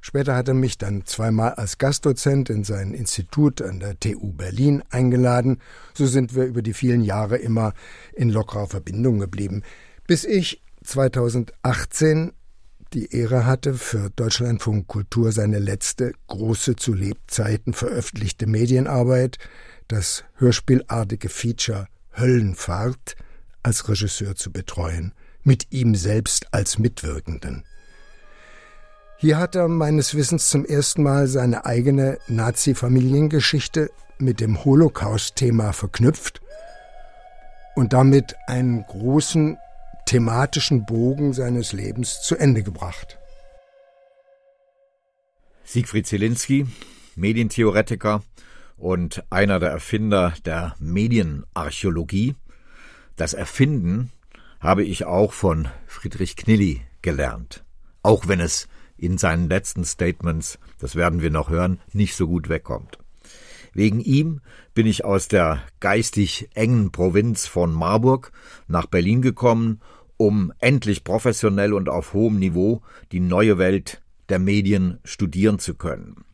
Später 0.00 0.34
hat 0.34 0.48
er 0.48 0.54
mich 0.54 0.78
dann 0.78 1.04
zweimal 1.04 1.54
als 1.54 1.78
Gastdozent 1.78 2.50
in 2.50 2.64
sein 2.64 2.92
Institut 2.92 3.62
an 3.62 3.78
der 3.78 3.98
TU 4.00 4.32
Berlin 4.32 4.82
eingeladen. 4.90 5.58
So 5.94 6.06
sind 6.06 6.34
wir 6.34 6.44
über 6.44 6.62
die 6.62 6.74
vielen 6.74 7.02
Jahre 7.02 7.36
immer 7.36 7.72
in 8.12 8.30
lockerer 8.30 8.66
Verbindung 8.66 9.20
geblieben, 9.20 9.62
bis 10.06 10.24
ich 10.24 10.60
2018 10.82 12.32
die 12.94 13.14
Ehre 13.14 13.46
hatte, 13.46 13.74
für 13.74 14.10
Deutschlandfunk 14.10 14.86
Kultur 14.86 15.32
seine 15.32 15.58
letzte 15.58 16.12
große 16.26 16.76
zu 16.76 16.92
Lebzeiten 16.92 17.72
veröffentlichte 17.72 18.46
Medienarbeit, 18.46 19.38
das 19.88 20.24
hörspielartige 20.34 21.28
Feature 21.28 21.88
Höllenfahrt, 22.16 23.16
als 23.62 23.88
Regisseur 23.88 24.34
zu 24.34 24.52
betreuen, 24.52 25.14
mit 25.42 25.72
ihm 25.72 25.94
selbst 25.94 26.52
als 26.52 26.78
Mitwirkenden. 26.78 27.64
Hier 29.18 29.38
hat 29.38 29.54
er 29.54 29.68
meines 29.68 30.14
Wissens 30.14 30.48
zum 30.48 30.64
ersten 30.64 31.02
Mal 31.02 31.28
seine 31.28 31.64
eigene 31.64 32.18
Nazi-Familiengeschichte 32.26 33.90
mit 34.18 34.40
dem 34.40 34.64
Holocaust-Thema 34.64 35.72
verknüpft 35.72 36.40
und 37.74 37.92
damit 37.92 38.34
einen 38.46 38.84
großen 38.84 39.56
thematischen 40.06 40.84
Bogen 40.86 41.32
seines 41.32 41.72
Lebens 41.72 42.22
zu 42.22 42.36
Ende 42.36 42.62
gebracht. 42.62 43.18
Siegfried 45.64 46.06
Zielinski, 46.06 46.66
Medientheoretiker 47.16 48.22
und 48.76 49.24
einer 49.30 49.60
der 49.60 49.70
Erfinder 49.70 50.34
der 50.44 50.74
Medienarchäologie. 50.78 52.34
Das 53.16 53.32
Erfinden 53.32 54.10
habe 54.60 54.84
ich 54.84 55.04
auch 55.04 55.32
von 55.32 55.68
Friedrich 55.86 56.36
Knilli 56.36 56.82
gelernt, 57.00 57.64
auch 58.02 58.28
wenn 58.28 58.40
es 58.40 58.68
in 58.96 59.18
seinen 59.18 59.48
letzten 59.48 59.84
Statements, 59.84 60.58
das 60.78 60.94
werden 60.94 61.22
wir 61.22 61.30
noch 61.30 61.50
hören, 61.50 61.80
nicht 61.92 62.14
so 62.14 62.26
gut 62.26 62.48
wegkommt. 62.48 62.98
Wegen 63.74 64.00
ihm 64.00 64.40
bin 64.74 64.86
ich 64.86 65.04
aus 65.04 65.28
der 65.28 65.62
geistig 65.80 66.50
engen 66.54 66.92
Provinz 66.92 67.46
von 67.46 67.72
Marburg 67.72 68.32
nach 68.66 68.86
Berlin 68.86 69.22
gekommen, 69.22 69.80
um 70.16 70.52
endlich 70.58 71.04
professionell 71.04 71.72
und 71.72 71.88
auf 71.88 72.12
hohem 72.12 72.38
Niveau 72.38 72.82
die 73.12 73.20
neue 73.20 73.58
Welt 73.58 74.02
der 74.28 74.38
Medien 74.38 74.98
studieren 75.04 75.58
zu 75.58 75.74
können. 75.74 76.24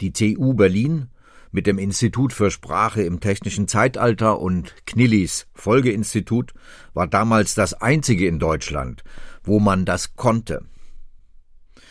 Die 0.00 0.12
TU 0.12 0.54
Berlin 0.54 1.08
mit 1.52 1.68
dem 1.68 1.78
Institut 1.78 2.32
für 2.32 2.50
Sprache 2.50 3.02
im 3.02 3.20
technischen 3.20 3.68
Zeitalter 3.68 4.40
und 4.40 4.74
Knillis 4.86 5.46
Folgeinstitut 5.54 6.52
war 6.94 7.06
damals 7.06 7.54
das 7.54 7.74
einzige 7.74 8.26
in 8.26 8.40
Deutschland, 8.40 9.04
wo 9.44 9.60
man 9.60 9.84
das 9.84 10.16
konnte. 10.16 10.64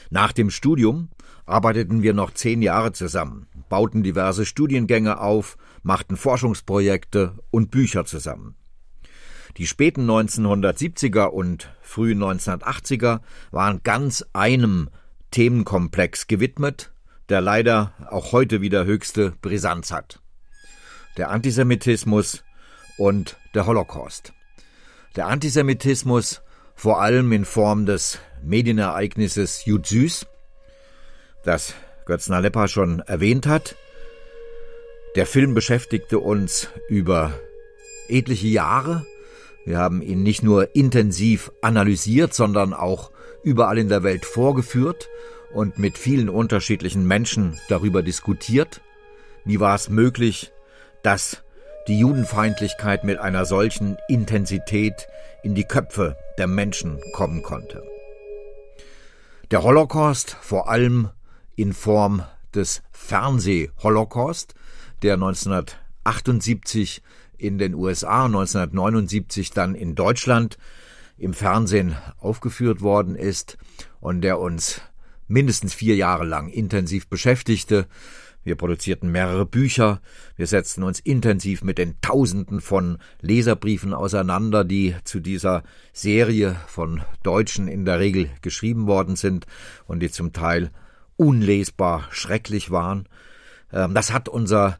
Nach 0.09 0.33
dem 0.33 0.49
Studium 0.49 1.09
arbeiteten 1.45 2.03
wir 2.03 2.13
noch 2.13 2.31
zehn 2.31 2.61
Jahre 2.61 2.93
zusammen 2.93 3.47
bauten 3.73 4.03
diverse 4.03 4.45
Studiengänge 4.45 5.19
auf, 5.19 5.57
machten 5.81 6.15
Forschungsprojekte 6.15 7.39
und 7.49 7.71
Bücher 7.71 8.05
zusammen. 8.05 8.53
Die 9.57 9.65
späten 9.65 10.07
1970er 10.07 11.25
und 11.25 11.73
frühen 11.81 12.23
1980er 12.23 13.21
waren 13.49 13.81
ganz 13.83 14.23
einem 14.31 14.89
Themenkomplex 15.31 16.27
gewidmet, 16.27 16.93
der 17.29 17.41
leider 17.41 17.93
auch 18.11 18.31
heute 18.31 18.61
wieder 18.61 18.85
höchste 18.85 19.31
Brisanz 19.41 19.91
hat. 19.91 20.21
Der 21.17 21.31
Antisemitismus 21.31 22.43
und 22.99 23.37
der 23.55 23.65
Holocaust. 23.65 24.33
Der 25.15 25.29
Antisemitismus 25.29 26.43
vor 26.75 27.01
allem 27.01 27.31
in 27.31 27.45
Form 27.45 27.87
des 27.87 28.19
Medienereignisses 28.43 29.65
Jud 29.65 29.87
Süß, 29.87 30.27
das 31.43 31.73
Götz 32.05 32.29
Nalepa 32.29 32.67
schon 32.67 32.99
erwähnt 32.99 33.45
hat. 33.45 33.75
Der 35.15 35.25
Film 35.25 35.53
beschäftigte 35.53 36.19
uns 36.19 36.69
über 36.87 37.33
etliche 38.07 38.47
Jahre. 38.47 39.05
Wir 39.65 39.77
haben 39.77 40.01
ihn 40.01 40.23
nicht 40.23 40.43
nur 40.43 40.75
intensiv 40.75 41.51
analysiert, 41.61 42.33
sondern 42.33 42.73
auch 42.73 43.11
überall 43.43 43.77
in 43.77 43.89
der 43.89 44.03
Welt 44.03 44.25
vorgeführt 44.25 45.09
und 45.53 45.77
mit 45.77 45.97
vielen 45.97 46.29
unterschiedlichen 46.29 47.07
Menschen 47.07 47.59
darüber 47.69 48.01
diskutiert. 48.01 48.81
Wie 49.45 49.59
war 49.59 49.75
es 49.75 49.89
möglich, 49.89 50.51
dass 51.03 51.43
die 51.87 51.99
Judenfeindlichkeit 51.99 53.03
mit 53.03 53.19
einer 53.19 53.45
solchen 53.45 53.97
Intensität 54.07 55.07
in 55.43 55.53
die 55.53 55.65
Köpfe 55.65 56.17
der 56.37 56.47
Menschen 56.47 56.99
kommen 57.13 57.43
konnte? 57.43 57.83
Der 59.51 59.63
Holocaust 59.63 60.35
vor 60.41 60.69
allem 60.69 61.09
in 61.55 61.73
Form 61.73 62.23
des 62.53 62.81
Fernseh-Holocaust, 62.91 64.55
der 65.01 65.15
1978 65.15 67.01
in 67.37 67.57
den 67.57 67.73
USA, 67.73 68.25
1979 68.25 69.51
dann 69.51 69.75
in 69.75 69.95
Deutschland 69.95 70.57
im 71.17 71.33
Fernsehen 71.33 71.95
aufgeführt 72.19 72.81
worden 72.81 73.15
ist 73.15 73.57
und 73.99 74.21
der 74.21 74.39
uns 74.39 74.81
mindestens 75.27 75.73
vier 75.73 75.95
Jahre 75.95 76.25
lang 76.25 76.49
intensiv 76.49 77.07
beschäftigte. 77.07 77.87
Wir 78.43 78.55
produzierten 78.55 79.09
mehrere 79.09 79.45
Bücher, 79.45 80.01
wir 80.35 80.47
setzten 80.47 80.83
uns 80.83 80.99
intensiv 80.99 81.63
mit 81.63 81.77
den 81.77 81.95
Tausenden 82.01 82.59
von 82.59 82.97
Leserbriefen 83.21 83.93
auseinander, 83.93 84.65
die 84.65 84.95
zu 85.05 85.21
dieser 85.21 85.63
Serie 85.93 86.57
von 86.67 87.01
Deutschen 87.23 87.69
in 87.69 87.85
der 87.85 87.99
Regel 87.99 88.29
geschrieben 88.41 88.85
worden 88.85 89.15
sind 89.15 89.45
und 89.85 90.01
die 90.01 90.11
zum 90.11 90.33
Teil 90.33 90.71
unlesbar 91.17 92.07
schrecklich 92.11 92.71
waren. 92.71 93.07
Ähm, 93.71 93.93
das 93.93 94.11
hat 94.13 94.29
unser 94.29 94.79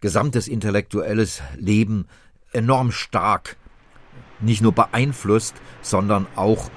gesamtes 0.00 0.48
intellektuelles 0.48 1.42
Leben 1.56 2.06
enorm 2.52 2.92
stark 2.92 3.56
nicht 4.40 4.62
nur 4.62 4.72
beeinflusst, 4.72 5.54
sondern 5.82 6.26
auch 6.36 6.70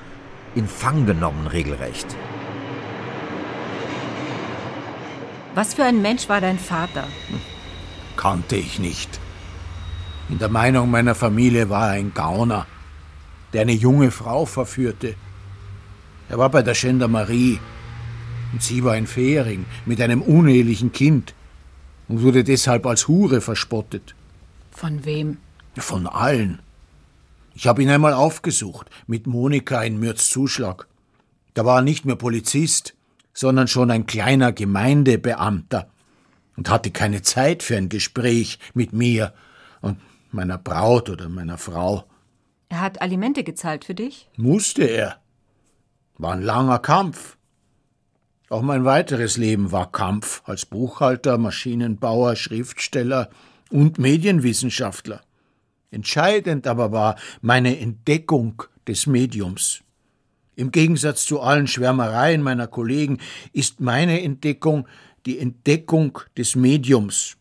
in 0.55 0.67
Fang 0.67 1.05
genommen 1.05 1.47
regelrecht. 1.47 2.07
Was 5.55 5.73
für 5.73 5.83
ein 5.83 6.01
Mensch 6.01 6.29
war 6.29 6.39
dein 6.39 6.59
Vater? 6.59 7.05
Kannte 8.15 8.55
ich 8.55 8.79
nicht. 8.79 9.19
In 10.29 10.39
der 10.39 10.49
Meinung 10.49 10.91
meiner 10.91 11.15
Familie 11.15 11.69
war 11.69 11.87
er 11.87 11.93
ein 11.93 12.13
Gauner, 12.13 12.67
der 13.53 13.61
eine 13.61 13.71
junge 13.71 14.11
Frau 14.11 14.45
verführte. 14.45 15.15
Er 16.29 16.37
war 16.37 16.49
bei 16.49 16.61
der 16.61 16.73
Gendarmerie 16.73 17.59
und 18.51 18.61
sie 18.61 18.83
war 18.83 18.97
in 18.97 19.07
Fähring 19.07 19.65
mit 19.85 20.01
einem 20.01 20.21
unehelichen 20.21 20.91
Kind 20.91 21.33
und 22.07 22.21
wurde 22.21 22.43
deshalb 22.43 22.85
als 22.85 23.07
Hure 23.07 23.41
verspottet. 23.41 24.15
Von 24.71 25.05
wem? 25.05 25.37
Von 25.75 26.07
allen. 26.07 26.59
Ich 27.53 27.67
habe 27.67 27.81
ihn 27.81 27.89
einmal 27.89 28.13
aufgesucht, 28.13 28.89
mit 29.07 29.27
Monika 29.27 29.81
in 29.81 29.99
Mürzzuschlag. 29.99 30.87
Da 31.53 31.65
war 31.65 31.79
er 31.79 31.81
nicht 31.81 32.05
mehr 32.05 32.15
Polizist, 32.15 32.93
sondern 33.33 33.67
schon 33.67 33.91
ein 33.91 34.05
kleiner 34.05 34.51
Gemeindebeamter 34.51 35.89
und 36.55 36.69
hatte 36.69 36.91
keine 36.91 37.21
Zeit 37.21 37.63
für 37.63 37.77
ein 37.77 37.89
Gespräch 37.89 38.59
mit 38.73 38.93
mir 38.93 39.33
und 39.81 39.99
meiner 40.31 40.57
Braut 40.57 41.09
oder 41.09 41.29
meiner 41.29 41.57
Frau. 41.57 42.03
Er 42.69 42.81
hat 42.81 43.01
Alimente 43.01 43.43
gezahlt 43.43 43.85
für 43.85 43.95
dich? 43.95 44.29
Musste 44.35 44.83
er. 44.83 45.21
War 46.17 46.33
ein 46.33 46.41
langer 46.41 46.79
Kampf. 46.79 47.36
Auch 48.49 48.61
mein 48.61 48.85
weiteres 48.85 49.35
Leben 49.35 49.71
war 49.73 49.91
Kampf 49.91 50.41
als 50.45 50.65
Buchhalter, 50.65 51.37
Maschinenbauer, 51.37 52.35
Schriftsteller 52.37 53.29
und 53.69 53.99
Medienwissenschaftler. 53.99 55.21
Entscheidend 55.91 56.65
aber 56.65 56.91
war 56.91 57.17
meine 57.41 57.77
Entdeckung 57.77 58.63
des 58.87 59.05
Mediums. 59.05 59.83
Im 60.55 60.71
Gegensatz 60.71 61.25
zu 61.25 61.41
allen 61.41 61.67
Schwärmereien 61.67 62.41
meiner 62.41 62.67
Kollegen 62.67 63.19
ist 63.51 63.81
meine 63.81 64.21
Entdeckung 64.21 64.87
die 65.25 65.39
Entdeckung 65.39 66.19
des 66.37 66.55
Mediums. 66.55 67.35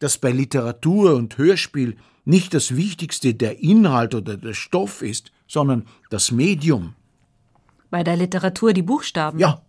Dass 0.00 0.18
bei 0.18 0.32
Literatur 0.32 1.14
und 1.14 1.38
Hörspiel 1.38 1.96
nicht 2.24 2.52
das 2.52 2.76
Wichtigste 2.76 3.34
der 3.34 3.60
Inhalt 3.60 4.14
oder 4.14 4.36
der 4.36 4.54
Stoff 4.54 5.02
ist, 5.02 5.30
sondern 5.46 5.86
das 6.10 6.32
Medium. 6.32 6.94
Bei 7.90 8.02
der 8.02 8.16
Literatur 8.16 8.72
die 8.72 8.82
Buchstaben? 8.82 9.38
Ja. 9.38 9.62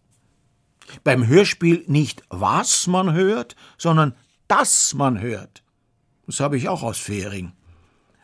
Beim 1.03 1.27
Hörspiel 1.27 1.83
nicht 1.87 2.23
was 2.29 2.87
man 2.87 3.13
hört, 3.13 3.55
sondern 3.77 4.13
dass 4.47 4.93
man 4.93 5.21
hört. 5.21 5.63
Das 6.27 6.39
habe 6.39 6.57
ich 6.57 6.69
auch 6.69 6.83
aus 6.83 6.97
Fähring 6.97 7.53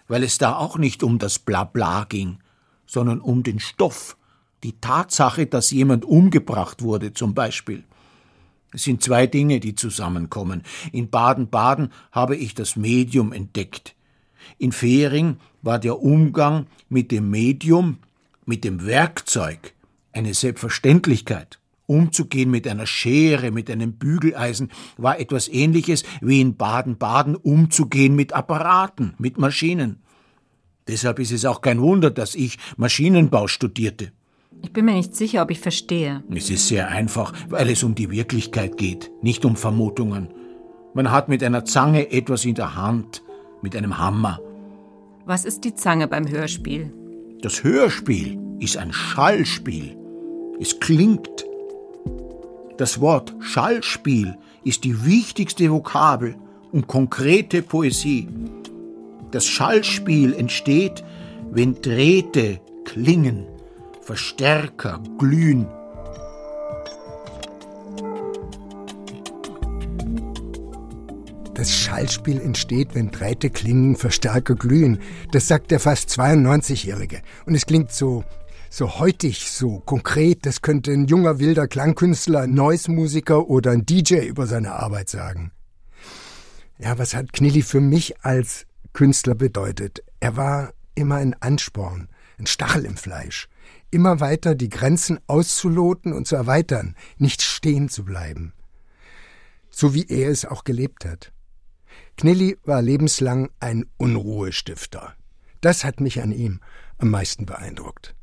weil 0.07 0.23
es 0.23 0.37
da 0.37 0.55
auch 0.55 0.77
nicht 0.77 1.03
um 1.03 1.19
das 1.19 1.39
Blabla 1.39 2.05
ging, 2.05 2.39
sondern 2.85 3.19
um 3.19 3.43
den 3.43 3.59
Stoff, 3.59 4.17
die 4.63 4.79
Tatsache, 4.79 5.45
dass 5.45 5.71
jemand 5.71 6.05
umgebracht 6.05 6.81
wurde 6.81 7.13
zum 7.13 7.33
Beispiel. 7.33 7.83
Es 8.73 8.83
sind 8.83 9.03
zwei 9.03 9.27
Dinge, 9.27 9.59
die 9.59 9.75
zusammenkommen. 9.75 10.63
In 10.91 11.09
Baden-Baden 11.09 11.91
habe 12.11 12.35
ich 12.35 12.53
das 12.53 12.75
Medium 12.75 13.33
entdeckt. 13.33 13.95
In 14.57 14.71
Fähring 14.71 15.37
war 15.61 15.79
der 15.79 16.01
Umgang 16.01 16.67
mit 16.89 17.11
dem 17.11 17.29
Medium, 17.29 17.99
mit 18.45 18.63
dem 18.63 18.85
Werkzeug, 18.85 19.73
eine 20.11 20.33
Selbstverständlichkeit. 20.33 21.59
Umzugehen 21.87 22.51
mit 22.51 22.67
einer 22.67 22.85
Schere, 22.85 23.49
mit 23.49 23.71
einem 23.71 23.93
Bügeleisen 23.93 24.69
war 24.97 25.19
etwas 25.19 25.47
ähnliches 25.47 26.03
wie 26.21 26.41
in 26.41 26.55
Baden-Baden 26.55 27.35
umzugehen 27.35 28.15
mit 28.15 28.33
Apparaten, 28.33 29.15
mit 29.17 29.37
Maschinen. 29.37 30.03
Deshalb 30.87 31.19
ist 31.19 31.31
es 31.31 31.45
auch 31.45 31.61
kein 31.61 31.81
Wunder, 31.81 32.11
dass 32.11 32.35
ich 32.35 32.57
Maschinenbau 32.77 33.47
studierte. 33.47 34.11
Ich 34.61 34.73
bin 34.73 34.85
mir 34.85 34.93
nicht 34.93 35.15
sicher, 35.15 35.41
ob 35.43 35.51
ich 35.51 35.59
verstehe. 35.59 36.23
Es 36.33 36.49
ist 36.49 36.67
sehr 36.67 36.87
einfach, 36.89 37.33
weil 37.49 37.69
es 37.69 37.83
um 37.83 37.95
die 37.95 38.09
Wirklichkeit 38.11 38.77
geht, 38.77 39.11
nicht 39.21 39.45
um 39.45 39.55
Vermutungen. 39.55 40.29
Man 40.93 41.11
hat 41.11 41.29
mit 41.29 41.43
einer 41.43 41.63
Zange 41.63 42.11
etwas 42.11 42.43
in 42.43 42.55
der 42.55 42.75
Hand, 42.75 43.21
mit 43.61 43.75
einem 43.75 43.97
Hammer. 43.97 44.39
Was 45.25 45.45
ist 45.45 45.63
die 45.63 45.75
Zange 45.75 46.07
beim 46.07 46.27
Hörspiel? 46.27 46.91
Das 47.41 47.63
Hörspiel 47.63 48.39
ist 48.59 48.77
ein 48.77 48.91
Schallspiel. 48.91 49.95
Es 50.59 50.79
klingt. 50.79 51.46
Das 52.77 53.01
Wort 53.01 53.33
Schallspiel 53.39 54.37
ist 54.63 54.83
die 54.83 55.03
wichtigste 55.03 55.71
Vokabel 55.71 56.35
und 56.71 56.85
konkrete 56.85 57.63
Poesie. 57.63 58.29
Das 59.31 59.47
Schallspiel 59.47 60.33
entsteht, 60.33 61.03
wenn 61.49 61.81
Drähte 61.81 62.61
klingen, 62.85 63.47
Verstärker 64.01 65.01
glühen. 65.17 65.67
Das 71.55 71.71
Schallspiel 71.71 72.39
entsteht, 72.39 72.93
wenn 72.93 73.09
Drähte 73.09 73.49
klingen, 73.49 73.95
Verstärker 73.95 74.53
glühen. 74.53 74.99
Das 75.31 75.47
sagt 75.47 75.71
der 75.71 75.79
fast 75.79 76.11
92-Jährige. 76.11 77.23
Und 77.47 77.55
es 77.55 77.65
klingt 77.65 77.91
so 77.91 78.23
so 78.69 78.99
heutig, 78.99 79.51
so 79.51 79.79
konkret, 79.79 80.45
das 80.45 80.61
könnte 80.61 80.91
ein 80.91 81.05
junger 81.05 81.39
wilder 81.39 81.67
Klangkünstler, 81.67 82.41
ein 82.41 82.53
Noise-Musiker 82.53 83.47
oder 83.47 83.71
ein 83.71 83.85
DJ 83.85 84.25
über 84.25 84.47
seine 84.47 84.73
Arbeit 84.73 85.09
sagen. 85.09 85.51
Ja, 86.79 86.97
was 86.97 87.15
hat 87.15 87.33
Knilli 87.33 87.61
für 87.61 87.81
mich 87.81 88.23
als 88.23 88.65
Künstler 88.93 89.35
bedeutet? 89.35 90.03
Er 90.19 90.37
war 90.37 90.73
immer 90.95 91.15
ein 91.15 91.35
Ansporn, 91.41 92.09
ein 92.37 92.47
Stachel 92.47 92.85
im 92.85 92.97
Fleisch, 92.97 93.47
immer 93.89 94.19
weiter 94.19 94.55
die 94.55 94.69
Grenzen 94.69 95.19
auszuloten 95.27 96.13
und 96.13 96.27
zu 96.27 96.35
erweitern, 96.35 96.95
nicht 97.17 97.41
stehen 97.41 97.89
zu 97.89 98.03
bleiben. 98.05 98.53
So 99.69 99.93
wie 99.93 100.05
er 100.07 100.29
es 100.29 100.45
auch 100.45 100.63
gelebt 100.63 101.05
hat. 101.05 101.31
Knilli 102.17 102.57
war 102.63 102.81
lebenslang 102.81 103.49
ein 103.59 103.85
Unruhestifter. 103.97 105.15
Das 105.61 105.83
hat 105.83 105.99
mich 105.99 106.21
an 106.21 106.31
ihm 106.31 106.61
am 106.97 107.09
meisten 107.09 107.45
beeindruckt. 107.45 108.16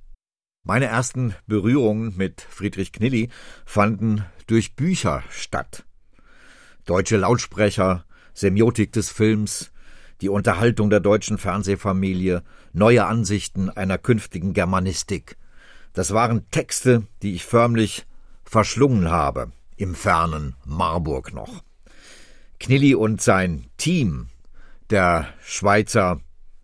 Meine 0.66 0.86
ersten 0.86 1.34
Berührungen 1.46 2.16
mit 2.16 2.40
Friedrich 2.40 2.90
Knilli 2.90 3.28
fanden 3.66 4.24
durch 4.46 4.74
Bücher 4.74 5.22
statt. 5.28 5.84
Deutsche 6.86 7.18
Lautsprecher, 7.18 8.06
Semiotik 8.32 8.90
des 8.90 9.10
Films, 9.10 9.72
die 10.22 10.30
Unterhaltung 10.30 10.88
der 10.88 11.00
deutschen 11.00 11.36
Fernsehfamilie, 11.36 12.42
neue 12.72 13.04
Ansichten 13.04 13.68
einer 13.68 13.98
künftigen 13.98 14.54
Germanistik. 14.54 15.36
Das 15.92 16.14
waren 16.14 16.48
Texte, 16.50 17.06
die 17.20 17.34
ich 17.34 17.44
förmlich 17.44 18.06
verschlungen 18.42 19.10
habe, 19.10 19.52
im 19.76 19.94
fernen 19.94 20.56
Marburg 20.64 21.34
noch. 21.34 21.62
Knilli 22.58 22.94
und 22.94 23.20
sein 23.20 23.66
Team, 23.76 24.28
der 24.88 25.28
Schweizer 25.42 26.22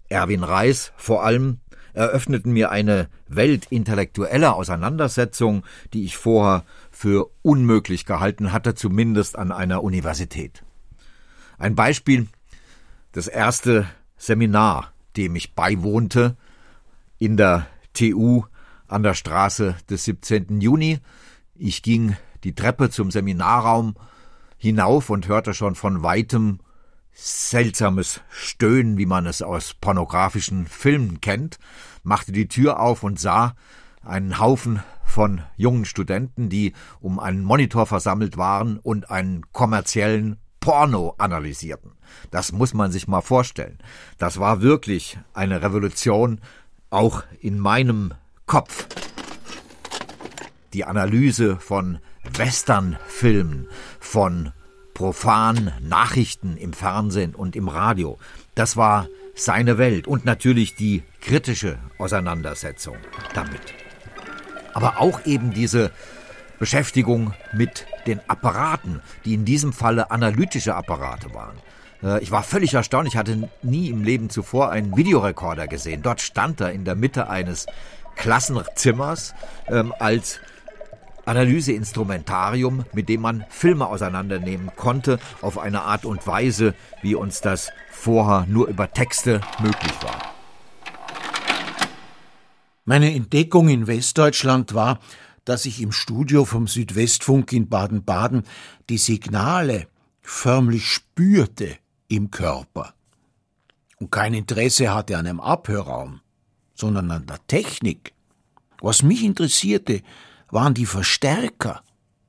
Erwin 0.08 0.42
Reis 0.42 0.94
vor 0.96 1.22
allem, 1.22 1.60
eröffneten 2.00 2.52
mir 2.52 2.70
eine 2.70 3.08
Welt 3.28 3.66
intellektueller 3.68 4.56
Auseinandersetzung, 4.56 5.64
die 5.92 6.04
ich 6.04 6.16
vorher 6.16 6.64
für 6.90 7.30
unmöglich 7.42 8.06
gehalten 8.06 8.52
hatte, 8.52 8.74
zumindest 8.74 9.36
an 9.36 9.52
einer 9.52 9.84
Universität. 9.84 10.64
Ein 11.58 11.74
Beispiel, 11.74 12.26
das 13.12 13.28
erste 13.28 13.86
Seminar, 14.16 14.92
dem 15.18 15.36
ich 15.36 15.54
beiwohnte, 15.54 16.36
in 17.18 17.36
der 17.36 17.66
TU 17.92 18.44
an 18.88 19.02
der 19.02 19.14
Straße 19.14 19.76
des 19.90 20.04
17. 20.04 20.62
Juni. 20.62 21.00
Ich 21.54 21.82
ging 21.82 22.16
die 22.44 22.54
Treppe 22.54 22.88
zum 22.88 23.10
Seminarraum 23.10 23.94
hinauf 24.56 25.10
und 25.10 25.28
hörte 25.28 25.52
schon 25.52 25.74
von 25.74 26.02
weitem 26.02 26.60
seltsames 27.12 28.20
Stöhnen, 28.30 28.96
wie 28.96 29.06
man 29.06 29.26
es 29.26 29.42
aus 29.42 29.74
pornografischen 29.74 30.66
Filmen 30.66 31.20
kennt, 31.20 31.58
machte 32.02 32.32
die 32.32 32.48
Tür 32.48 32.80
auf 32.80 33.02
und 33.02 33.18
sah 33.18 33.54
einen 34.02 34.38
Haufen 34.38 34.82
von 35.04 35.42
jungen 35.56 35.84
Studenten, 35.84 36.48
die 36.48 36.72
um 37.00 37.18
einen 37.18 37.44
Monitor 37.44 37.86
versammelt 37.86 38.36
waren 38.36 38.78
und 38.78 39.10
einen 39.10 39.52
kommerziellen 39.52 40.38
Porno 40.60 41.14
analysierten. 41.18 41.92
Das 42.30 42.52
muss 42.52 42.74
man 42.74 42.92
sich 42.92 43.08
mal 43.08 43.22
vorstellen. 43.22 43.78
Das 44.18 44.38
war 44.38 44.62
wirklich 44.62 45.18
eine 45.34 45.62
Revolution, 45.62 46.40
auch 46.90 47.24
in 47.40 47.58
meinem 47.58 48.14
Kopf. 48.46 48.86
Die 50.72 50.84
Analyse 50.84 51.56
von 51.58 51.98
Westernfilmen, 52.36 53.68
von 53.98 54.52
profan 54.94 55.72
Nachrichten 55.80 56.56
im 56.56 56.72
Fernsehen 56.72 57.34
und 57.34 57.56
im 57.56 57.68
Radio. 57.68 58.18
Das 58.54 58.76
war 58.76 59.08
seine 59.44 59.78
Welt 59.78 60.06
und 60.06 60.24
natürlich 60.24 60.74
die 60.74 61.02
kritische 61.20 61.78
Auseinandersetzung 61.98 62.96
damit. 63.34 63.60
Aber 64.74 65.00
auch 65.00 65.24
eben 65.26 65.52
diese 65.52 65.90
Beschäftigung 66.58 67.32
mit 67.52 67.86
den 68.06 68.20
Apparaten, 68.28 69.00
die 69.24 69.34
in 69.34 69.44
diesem 69.44 69.72
Falle 69.72 70.10
analytische 70.10 70.74
Apparate 70.74 71.34
waren. 71.34 71.56
Äh, 72.02 72.22
ich 72.22 72.30
war 72.30 72.42
völlig 72.42 72.74
erstaunt, 72.74 73.08
ich 73.08 73.16
hatte 73.16 73.48
nie 73.62 73.88
im 73.88 74.04
Leben 74.04 74.30
zuvor 74.30 74.70
einen 74.70 74.96
Videorekorder 74.96 75.66
gesehen. 75.66 76.02
Dort 76.02 76.20
stand 76.20 76.60
er 76.60 76.72
in 76.72 76.84
der 76.84 76.94
Mitte 76.94 77.28
eines 77.30 77.66
Klassenzimmers 78.16 79.34
ähm, 79.68 79.94
als 79.98 80.40
Analyseinstrumentarium, 81.24 82.84
mit 82.92 83.08
dem 83.08 83.22
man 83.22 83.44
Filme 83.48 83.86
auseinandernehmen 83.86 84.70
konnte, 84.76 85.18
auf 85.40 85.58
eine 85.58 85.82
Art 85.82 86.04
und 86.04 86.26
Weise, 86.26 86.74
wie 87.02 87.14
uns 87.14 87.40
das 87.40 87.70
vorher 87.90 88.46
nur 88.48 88.68
über 88.68 88.92
Texte 88.92 89.40
möglich 89.60 89.92
war. 90.02 90.20
Meine 92.84 93.14
Entdeckung 93.14 93.68
in 93.68 93.86
Westdeutschland 93.86 94.74
war, 94.74 95.00
dass 95.44 95.66
ich 95.66 95.80
im 95.80 95.92
Studio 95.92 96.44
vom 96.44 96.66
Südwestfunk 96.66 97.52
in 97.52 97.68
Baden-Baden 97.68 98.44
die 98.88 98.98
Signale 98.98 99.86
förmlich 100.22 100.86
spürte 100.86 101.76
im 102.08 102.30
Körper 102.30 102.94
und 104.00 104.10
kein 104.10 104.34
Interesse 104.34 104.92
hatte 104.92 105.16
an 105.18 105.26
einem 105.26 105.40
Abhörraum, 105.40 106.20
sondern 106.74 107.10
an 107.10 107.26
der 107.26 107.46
Technik. 107.46 108.14
Was 108.80 109.02
mich 109.02 109.22
interessierte, 109.22 110.00
waren 110.50 110.74
die 110.74 110.86
Verstärker, 110.86 111.82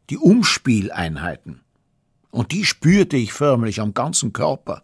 die 0.10 0.17
Umspieleinheiten. 0.17 1.62
Und 2.29 2.51
die 2.51 2.65
spürte 2.65 3.17
ich 3.17 3.34
förmlich 3.34 3.81
am 3.81 3.93
ganzen 3.93 4.34
Körper. 4.34 4.84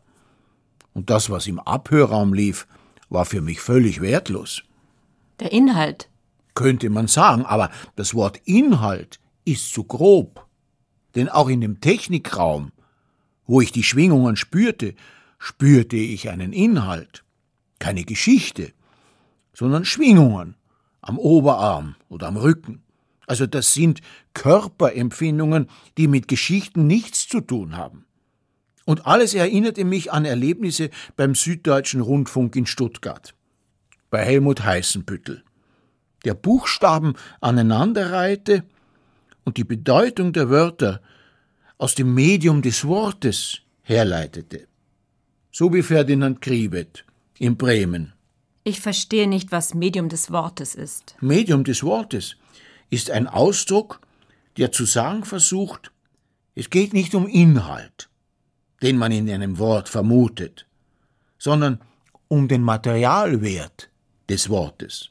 Und 0.93 1.09
das, 1.09 1.29
was 1.29 1.47
im 1.47 1.59
Abhörraum 1.59 2.33
lief, 2.33 2.67
war 3.09 3.25
für 3.25 3.41
mich 3.41 3.61
völlig 3.61 4.01
wertlos. 4.01 4.63
Der 5.39 5.51
Inhalt. 5.51 6.09
Könnte 6.55 6.89
man 6.89 7.07
sagen, 7.07 7.45
aber 7.45 7.69
das 7.95 8.15
Wort 8.15 8.41
Inhalt 8.45 9.19
ist 9.45 9.71
zu 9.73 9.83
grob. 9.83 10.45
Denn 11.15 11.29
auch 11.29 11.49
in 11.49 11.61
dem 11.61 11.79
Technikraum, 11.79 12.71
wo 13.45 13.61
ich 13.61 13.71
die 13.71 13.83
Schwingungen 13.83 14.35
spürte, 14.35 14.95
spürte 15.37 15.95
ich 15.95 16.29
einen 16.29 16.51
Inhalt, 16.51 17.23
keine 17.79 18.03
Geschichte, 18.03 18.73
sondern 19.53 19.85
Schwingungen 19.85 20.55
am 21.01 21.17
Oberarm 21.17 21.95
oder 22.09 22.27
am 22.27 22.37
Rücken. 22.37 22.83
Also 23.27 23.45
das 23.45 23.73
sind 23.73 24.01
Körperempfindungen, 24.33 25.67
die 25.97 26.07
mit 26.07 26.27
Geschichten 26.27 26.87
nichts 26.87 27.27
zu 27.27 27.41
tun 27.41 27.77
haben. 27.77 28.05
Und 28.85 29.05
alles 29.05 29.33
erinnerte 29.33 29.83
mich 29.83 30.13
an 30.13 30.23
Erlebnisse 30.23 30.89
beim 31.17 31.35
Süddeutschen 31.35 31.99
Rundfunk 31.99 32.55
in 32.55 32.65
Stuttgart, 32.65 33.35
bei 34.09 34.23
Helmut 34.23 34.63
Heißenbüttel, 34.63 35.43
der 36.23 36.33
Buchstaben 36.33 37.15
aneinanderreihte 37.41 38.63
und 39.43 39.57
die 39.57 39.65
Bedeutung 39.65 40.31
der 40.31 40.49
Wörter 40.49 41.01
aus 41.77 41.95
dem 41.95 42.13
Medium 42.13 42.61
des 42.61 42.85
Wortes 42.85 43.59
herleitete. 43.81 44.67
So 45.51 45.73
wie 45.73 45.83
Ferdinand 45.83 46.39
Kriebet 46.39 47.03
in 47.39 47.57
Bremen. 47.57 48.13
Ich 48.63 48.79
verstehe 48.79 49.27
nicht, 49.27 49.51
was 49.51 49.73
Medium 49.73 50.07
des 50.07 50.31
Wortes 50.31 50.75
ist. 50.75 51.15
Medium 51.19 51.65
des 51.65 51.83
Wortes 51.83 52.37
ist 52.89 53.11
ein 53.11 53.27
Ausdruck, 53.27 54.01
der 54.57 54.71
zu 54.71 54.85
sagen 54.85 55.23
versucht, 55.23 55.91
es 56.55 56.69
geht 56.69 56.93
nicht 56.93 57.13
um 57.15 57.27
Inhalt, 57.27 58.09
den 58.81 58.97
man 58.97 59.11
in 59.11 59.29
einem 59.29 59.59
Wort 59.59 59.89
vermutet, 59.89 60.65
sondern 61.37 61.81
um 62.27 62.47
den 62.47 62.63
Materialwert 62.63 63.89
des 64.29 64.49
Wortes. 64.49 65.09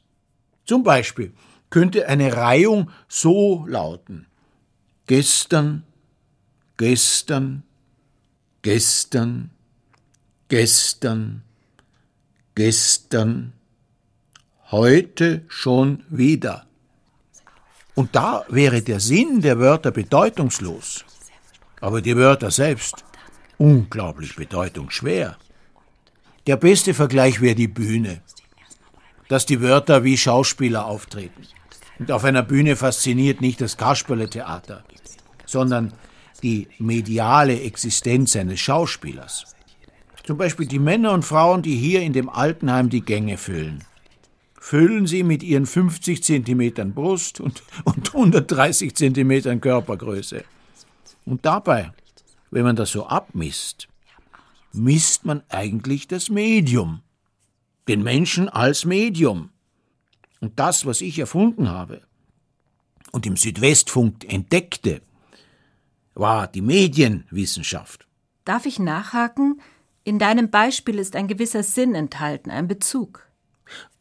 Zum 0.65 0.83
Beispiel 0.83 1.33
könnte 1.71 2.09
eine 2.09 2.37
Reihung 2.37 2.91
so 3.09 3.65
lauten 3.67 4.27
Gestern, 5.09 5.85
gestern, 6.77 7.63
gestern, 8.63 9.51
gestern, 10.49 11.43
gestern, 12.57 13.53
heute 14.73 15.45
schon 15.47 16.03
wieder. 16.09 16.66
Und 17.97 18.15
da 18.15 18.45
wäre 18.49 18.83
der 18.83 19.01
Sinn 19.01 19.41
der 19.41 19.59
Wörter 19.59 19.91
bedeutungslos, 19.91 21.03
aber 21.81 22.03
die 22.03 22.15
Wörter 22.15 22.51
selbst 22.51 23.05
unglaublich 23.57 24.37
bedeutungsschwer. 24.37 25.39
Der 26.47 26.57
beste 26.59 26.93
Vergleich 26.93 27.41
wäre 27.41 27.55
die 27.55 27.69
Bühne, 27.69 28.21
dass 29.29 29.47
die 29.47 29.63
Wörter 29.63 30.05
wie 30.05 30.19
Schauspieler 30.19 30.85
auftreten. 30.85 31.43
Und 31.99 32.13
auf 32.13 32.25
einer 32.25 32.43
Bühne 32.43 32.77
fasziniert 32.77 33.41
nicht 33.41 33.63
das 33.63 33.79
Kasperle-Theater, 33.79 34.85
sondern 35.47 35.95
die 36.43 36.69
mediale 36.79 37.63
Existenz 37.63 38.37
eines 38.37 38.61
Schauspielers. 38.61 39.57
Zum 40.23 40.37
Beispiel 40.37 40.67
die 40.67 40.79
Männer 40.79 41.13
und 41.13 41.25
Frauen, 41.25 41.63
die 41.63 41.77
hier 41.77 42.03
in 42.03 42.13
dem 42.13 42.29
Altenheim 42.29 42.91
die 42.91 43.01
Gänge 43.01 43.39
füllen 43.39 43.83
füllen 44.67 45.07
sie 45.07 45.23
mit 45.23 45.45
ihren 45.45 45.65
50 45.65 46.25
Zentimetern 46.25 46.93
Brust 46.93 47.39
und, 47.39 47.63
und 47.85 48.13
130 48.13 48.97
Zentimetern 48.97 49.61
Körpergröße. 49.61 50.43
Und 51.25 51.47
dabei, 51.47 51.93
wenn 52.51 52.65
man 52.65 52.75
das 52.75 52.91
so 52.91 53.07
abmisst, 53.07 53.87
misst 54.73 55.25
man 55.25 55.45
eigentlich 55.51 56.09
das 56.09 56.31
Medium. 56.31 57.03
Den 57.87 58.03
Menschen 58.03 58.49
als 58.49 58.85
Medium. 58.85 59.51
Und 60.41 60.59
das, 60.59 60.85
was 60.85 61.01
ich 61.01 61.21
erfunden 61.21 61.71
habe 61.71 62.03
und 63.13 63.25
im 63.25 63.37
Südwestfunk 63.37 64.33
entdeckte, 64.33 65.01
war 66.15 66.49
die 66.49 66.63
Medienwissenschaft. 66.63 68.05
Darf 68.45 68.67
ich 68.67 68.81
nachhaken? 68.81 69.61
In 70.03 70.19
deinem 70.19 70.51
Beispiel 70.51 70.99
ist 70.99 71.15
ein 71.15 71.29
gewisser 71.29 71.63
Sinn 71.63 71.95
enthalten, 71.95 72.51
ein 72.51 72.67
Bezug. 72.67 73.26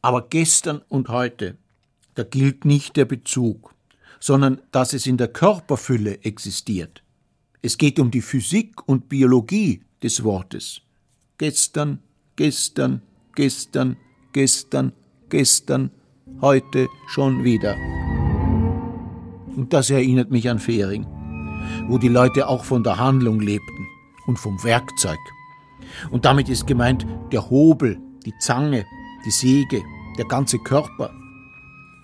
Aber 0.01 0.27
gestern 0.29 0.81
und 0.89 1.09
heute, 1.09 1.57
da 2.15 2.23
gilt 2.23 2.65
nicht 2.65 2.95
der 2.95 3.05
Bezug, 3.05 3.73
sondern 4.19 4.61
dass 4.71 4.93
es 4.93 5.07
in 5.07 5.17
der 5.17 5.27
Körperfülle 5.27 6.23
existiert. 6.23 7.03
Es 7.61 7.77
geht 7.77 7.99
um 7.99 8.11
die 8.11 8.21
Physik 8.21 8.87
und 8.87 9.09
Biologie 9.09 9.81
des 10.01 10.23
Wortes. 10.23 10.81
Gestern, 11.37 11.99
gestern, 12.35 13.01
gestern, 13.33 13.97
gestern, 14.33 14.93
gestern, 15.29 15.91
heute 16.41 16.87
schon 17.07 17.43
wieder. 17.43 17.75
Und 19.55 19.73
das 19.73 19.89
erinnert 19.89 20.31
mich 20.31 20.49
an 20.49 20.59
Fering, 20.59 21.05
wo 21.87 21.97
die 21.97 22.09
Leute 22.09 22.47
auch 22.47 22.63
von 22.65 22.83
der 22.83 22.97
Handlung 22.97 23.39
lebten 23.39 23.87
und 24.27 24.37
vom 24.37 24.63
Werkzeug. 24.63 25.19
Und 26.11 26.25
damit 26.25 26.49
ist 26.49 26.67
gemeint 26.67 27.05
der 27.31 27.49
Hobel, 27.49 27.99
die 28.25 28.33
Zange, 28.39 28.85
die 29.25 29.31
Säge, 29.31 29.83
der 30.17 30.25
ganze 30.25 30.59
Körper. 30.59 31.11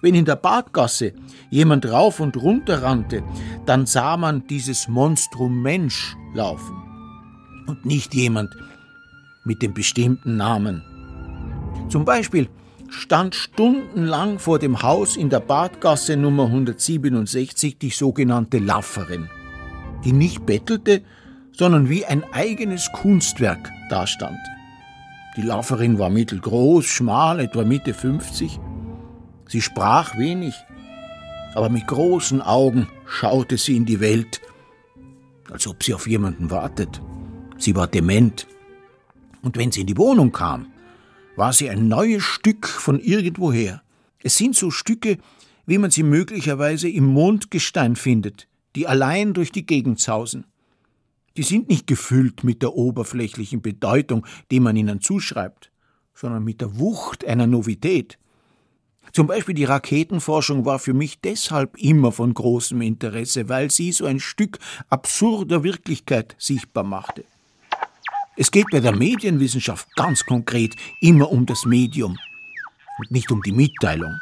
Wenn 0.01 0.15
in 0.15 0.25
der 0.25 0.35
Badgasse 0.35 1.13
jemand 1.51 1.85
rauf 1.85 2.19
und 2.19 2.35
runter 2.37 2.81
rannte, 2.81 3.23
dann 3.65 3.85
sah 3.85 4.17
man 4.17 4.47
dieses 4.47 4.87
Monstrum 4.87 5.61
Mensch 5.61 6.15
laufen 6.33 6.75
und 7.67 7.85
nicht 7.85 8.13
jemand 8.15 8.55
mit 9.43 9.61
dem 9.61 9.73
bestimmten 9.73 10.37
Namen. 10.37 10.83
Zum 11.89 12.05
Beispiel 12.05 12.49
stand 12.89 13.35
stundenlang 13.35 14.39
vor 14.39 14.59
dem 14.59 14.81
Haus 14.81 15.15
in 15.15 15.29
der 15.29 15.39
Badgasse 15.39 16.17
Nummer 16.17 16.45
167 16.45 17.77
die 17.77 17.89
sogenannte 17.89 18.59
Lafferin, 18.59 19.29
die 20.03 20.13
nicht 20.13 20.45
bettelte, 20.45 21.03
sondern 21.51 21.89
wie 21.89 22.05
ein 22.05 22.23
eigenes 22.33 22.91
Kunstwerk 22.91 23.71
dastand. 23.89 24.39
Die 25.37 25.41
Lauferin 25.41 25.97
war 25.97 26.09
mittelgroß, 26.09 26.85
schmal, 26.85 27.39
etwa 27.39 27.63
Mitte 27.63 27.93
50. 27.93 28.59
Sie 29.47 29.61
sprach 29.61 30.17
wenig, 30.17 30.53
aber 31.55 31.69
mit 31.69 31.87
großen 31.87 32.41
Augen 32.41 32.89
schaute 33.05 33.57
sie 33.57 33.77
in 33.77 33.85
die 33.85 34.01
Welt, 34.01 34.41
als 35.49 35.67
ob 35.67 35.83
sie 35.83 35.93
auf 35.93 36.07
jemanden 36.07 36.51
wartet. 36.51 37.01
Sie 37.57 37.75
war 37.75 37.87
dement. 37.87 38.47
Und 39.41 39.57
wenn 39.57 39.71
sie 39.71 39.81
in 39.81 39.87
die 39.87 39.97
Wohnung 39.97 40.31
kam, 40.33 40.67
war 41.37 41.53
sie 41.53 41.69
ein 41.69 41.87
neues 41.87 42.23
Stück 42.23 42.67
von 42.67 42.99
irgendwoher. 42.99 43.81
Es 44.21 44.37
sind 44.37 44.55
so 44.55 44.69
Stücke, 44.69 45.17
wie 45.65 45.77
man 45.77 45.91
sie 45.91 46.03
möglicherweise 46.03 46.89
im 46.89 47.05
Mondgestein 47.05 47.95
findet, 47.95 48.47
die 48.75 48.87
allein 48.87 49.33
durch 49.33 49.51
die 49.51 49.65
Gegend 49.65 49.99
sausen. 49.99 50.45
Die 51.37 51.43
sind 51.43 51.69
nicht 51.69 51.87
gefüllt 51.87 52.43
mit 52.43 52.61
der 52.61 52.73
oberflächlichen 52.73 53.61
Bedeutung, 53.61 54.25
die 54.51 54.59
man 54.59 54.75
ihnen 54.75 55.01
zuschreibt, 55.01 55.71
sondern 56.13 56.43
mit 56.43 56.61
der 56.61 56.77
Wucht 56.77 57.25
einer 57.25 57.47
Novität. 57.47 58.17
Zum 59.13 59.27
Beispiel 59.27 59.55
die 59.55 59.65
Raketenforschung 59.65 60.65
war 60.65 60.79
für 60.79 60.93
mich 60.93 61.19
deshalb 61.19 61.77
immer 61.77 62.11
von 62.11 62.33
großem 62.33 62.81
Interesse, 62.81 63.49
weil 63.49 63.71
sie 63.71 63.91
so 63.91 64.05
ein 64.05 64.19
Stück 64.19 64.59
absurder 64.89 65.63
Wirklichkeit 65.63 66.35
sichtbar 66.37 66.83
machte. 66.83 67.25
Es 68.37 68.51
geht 68.51 68.67
bei 68.71 68.79
der 68.79 68.95
Medienwissenschaft 68.95 69.93
ganz 69.95 70.25
konkret 70.25 70.75
immer 71.01 71.29
um 71.31 71.45
das 71.45 71.65
Medium 71.65 72.17
und 72.97 73.11
nicht 73.11 73.31
um 73.31 73.41
die 73.41 73.51
Mitteilung. 73.51 74.13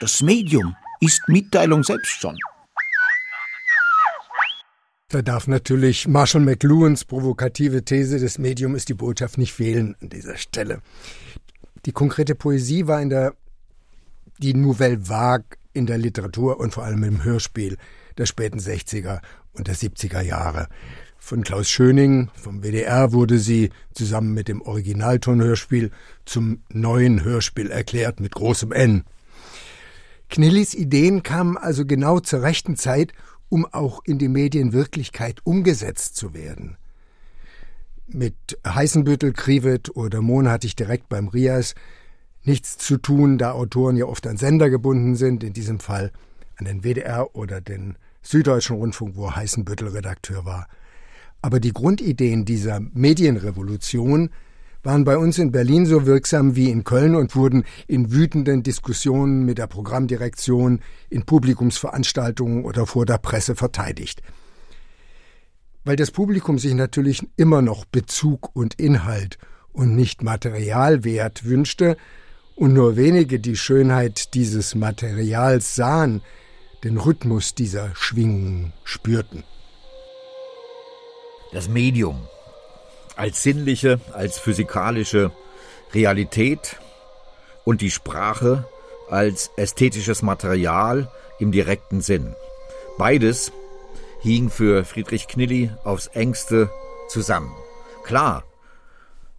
Das 0.00 0.22
Medium 0.22 0.76
ist 1.00 1.22
Mitteilung 1.28 1.82
selbst 1.82 2.20
schon. 2.20 2.36
Da 5.10 5.22
darf 5.22 5.46
natürlich 5.46 6.06
Marshall 6.06 6.42
McLuhans 6.42 7.06
provokative 7.06 7.82
These, 7.82 8.20
das 8.20 8.36
Medium 8.36 8.74
ist 8.74 8.90
die 8.90 8.94
Botschaft, 8.94 9.38
nicht 9.38 9.54
fehlen 9.54 9.96
an 10.02 10.10
dieser 10.10 10.36
Stelle. 10.36 10.82
Die 11.86 11.92
konkrete 11.92 12.34
Poesie 12.34 12.86
war 12.86 13.00
in 13.00 13.08
der, 13.08 13.32
die 14.36 14.52
Nouvelle 14.52 15.08
Vague 15.08 15.56
in 15.72 15.86
der 15.86 15.96
Literatur 15.96 16.60
und 16.60 16.74
vor 16.74 16.84
allem 16.84 17.04
im 17.04 17.24
Hörspiel 17.24 17.78
der 18.18 18.26
späten 18.26 18.58
60er 18.58 19.20
und 19.54 19.66
der 19.66 19.76
70er 19.76 20.20
Jahre. 20.20 20.68
Von 21.16 21.42
Klaus 21.42 21.70
Schöning 21.70 22.28
vom 22.34 22.62
WDR 22.62 23.10
wurde 23.10 23.38
sie 23.38 23.70
zusammen 23.94 24.34
mit 24.34 24.46
dem 24.48 24.60
Originaltonhörspiel 24.60 25.90
zum 26.26 26.60
neuen 26.68 27.24
Hörspiel 27.24 27.70
erklärt 27.70 28.20
mit 28.20 28.34
großem 28.34 28.72
N. 28.72 29.04
Knillis 30.28 30.74
Ideen 30.74 31.22
kamen 31.22 31.56
also 31.56 31.86
genau 31.86 32.20
zur 32.20 32.42
rechten 32.42 32.76
Zeit, 32.76 33.14
um 33.48 33.66
auch 33.66 34.00
in 34.04 34.18
die 34.18 34.28
Medienwirklichkeit 34.28 35.40
umgesetzt 35.44 36.16
zu 36.16 36.34
werden. 36.34 36.76
Mit 38.06 38.58
Heißenbüttel, 38.66 39.32
Krivet 39.32 39.94
oder 39.94 40.22
Mohn 40.22 40.48
hatte 40.48 40.66
ich 40.66 40.76
direkt 40.76 41.08
beim 41.08 41.28
Rias 41.28 41.74
nichts 42.42 42.78
zu 42.78 42.96
tun, 42.96 43.38
da 43.38 43.52
Autoren 43.52 43.96
ja 43.96 44.06
oft 44.06 44.26
an 44.26 44.36
Sender 44.36 44.70
gebunden 44.70 45.14
sind, 45.14 45.44
in 45.44 45.52
diesem 45.52 45.80
Fall 45.80 46.12
an 46.56 46.64
den 46.64 46.82
WDR 46.82 47.34
oder 47.34 47.60
den 47.60 47.96
Süddeutschen 48.22 48.76
Rundfunk, 48.76 49.16
wo 49.16 49.34
Heißenbüttel 49.34 49.88
Redakteur 49.88 50.44
war. 50.44 50.68
Aber 51.42 51.60
die 51.60 51.72
Grundideen 51.72 52.44
dieser 52.44 52.80
Medienrevolution 52.80 54.30
waren 54.88 55.04
bei 55.04 55.18
uns 55.18 55.36
in 55.36 55.52
Berlin 55.52 55.84
so 55.84 56.06
wirksam 56.06 56.56
wie 56.56 56.70
in 56.70 56.82
Köln 56.82 57.14
und 57.14 57.36
wurden 57.36 57.64
in 57.88 58.10
wütenden 58.10 58.62
Diskussionen 58.62 59.44
mit 59.44 59.58
der 59.58 59.66
Programmdirektion, 59.66 60.80
in 61.10 61.26
Publikumsveranstaltungen 61.26 62.64
oder 62.64 62.86
vor 62.86 63.04
der 63.04 63.18
Presse 63.18 63.54
verteidigt. 63.54 64.22
Weil 65.84 65.96
das 65.96 66.10
Publikum 66.10 66.58
sich 66.58 66.72
natürlich 66.72 67.22
immer 67.36 67.60
noch 67.60 67.84
Bezug 67.84 68.56
und 68.56 68.80
Inhalt 68.80 69.36
und 69.72 69.94
nicht 69.94 70.22
Materialwert 70.22 71.44
wünschte 71.44 71.98
und 72.56 72.72
nur 72.72 72.96
wenige 72.96 73.40
die 73.40 73.56
Schönheit 73.56 74.32
dieses 74.32 74.74
Materials 74.74 75.74
sahen, 75.74 76.22
den 76.82 76.96
Rhythmus 76.96 77.54
dieser 77.54 77.90
Schwingungen 77.94 78.72
spürten. 78.84 79.44
Das 81.52 81.68
Medium 81.68 82.22
als 83.18 83.42
sinnliche, 83.42 84.00
als 84.12 84.38
physikalische 84.38 85.32
Realität 85.92 86.76
und 87.64 87.80
die 87.80 87.90
Sprache 87.90 88.64
als 89.10 89.50
ästhetisches 89.56 90.22
Material 90.22 91.10
im 91.38 91.50
direkten 91.50 92.00
Sinn. 92.00 92.34
Beides 92.96 93.52
hing 94.20 94.50
für 94.50 94.84
Friedrich 94.84 95.26
Knilli 95.26 95.70
aufs 95.84 96.06
engste 96.08 96.70
zusammen. 97.08 97.52
Klar, 98.04 98.44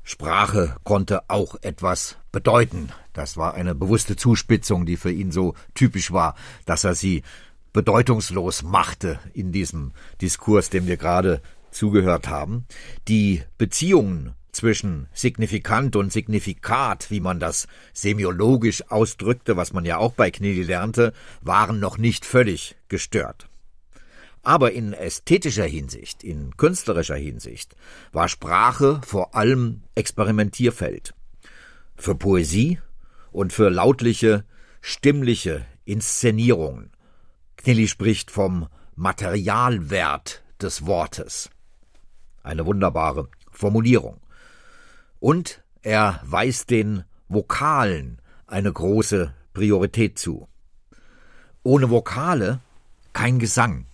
Sprache 0.04 0.76
konnte 0.84 1.30
auch 1.30 1.56
etwas 1.62 2.18
bedeuten. 2.32 2.89
Das 3.13 3.38
war 3.38 3.54
eine 3.54 3.76
bewusste 3.76 4.15
Zuspitzung, 4.15 4.86
die 4.86 4.98
für 4.98 5.12
ihn 5.12 5.32
so 5.32 5.54
typisch 5.74 6.12
war, 6.12 6.36
dass 6.65 6.84
er 6.84 6.96
sie 6.96 7.24
bedeutungslos 7.74 8.63
machte 8.63 9.20
in 9.34 9.52
diesem 9.52 9.94
Diskurs, 10.22 10.70
dem 10.70 10.88
wir 10.88 10.98
gerade 10.98 11.42
zugehört 11.71 12.27
haben. 12.27 12.65
Die 13.08 13.43
Beziehungen 13.58 14.34
zwischen 14.51 15.08
Signifikant 15.13 15.95
und 15.95 16.12
Signifikat, 16.12 17.12
wie 17.12 17.19
man 17.19 17.39
das 17.39 17.67
semiologisch 17.93 18.89
ausdrückte, 18.89 19.58
was 19.58 19.73
man 19.73 19.86
ja 19.86 19.97
auch 19.97 20.13
bei 20.13 20.32
Knilli 20.32 20.63
lernte, 20.63 21.13
waren 21.41 21.79
noch 21.79 21.97
nicht 21.97 22.25
völlig 22.25 22.75
gestört. 22.88 23.47
Aber 24.41 24.71
in 24.71 24.93
ästhetischer 24.93 25.65
Hinsicht, 25.65 26.23
in 26.23 26.55
künstlerischer 26.58 27.15
Hinsicht, 27.15 27.75
war 28.12 28.29
Sprache 28.29 29.01
vor 29.05 29.36
allem 29.36 29.84
Experimentierfeld. 29.95 31.13
Für 31.95 32.15
Poesie 32.15 32.79
und 33.32 33.53
für 33.53 33.69
lautliche, 33.69 34.45
stimmliche 34.82 35.65
Inszenierungen. 35.86 36.91
Knilli 37.58 37.88
spricht 37.88 38.32
vom 38.32 38.67
Materialwert 38.95 40.43
des 40.62 40.86
Wortes. 40.86 41.49
Eine 42.43 42.65
wunderbare 42.65 43.28
Formulierung. 43.52 44.19
Und 45.19 45.63
er 45.82 46.21
weist 46.23 46.69
den 46.69 47.04
Vokalen 47.28 48.21
eine 48.47 48.71
große 48.71 49.34
Priorität 49.54 50.17
zu. 50.17 50.47
Ohne 51.63 51.89
Vokale 51.89 52.62
kein 53.13 53.39
Gesang, 53.39 53.86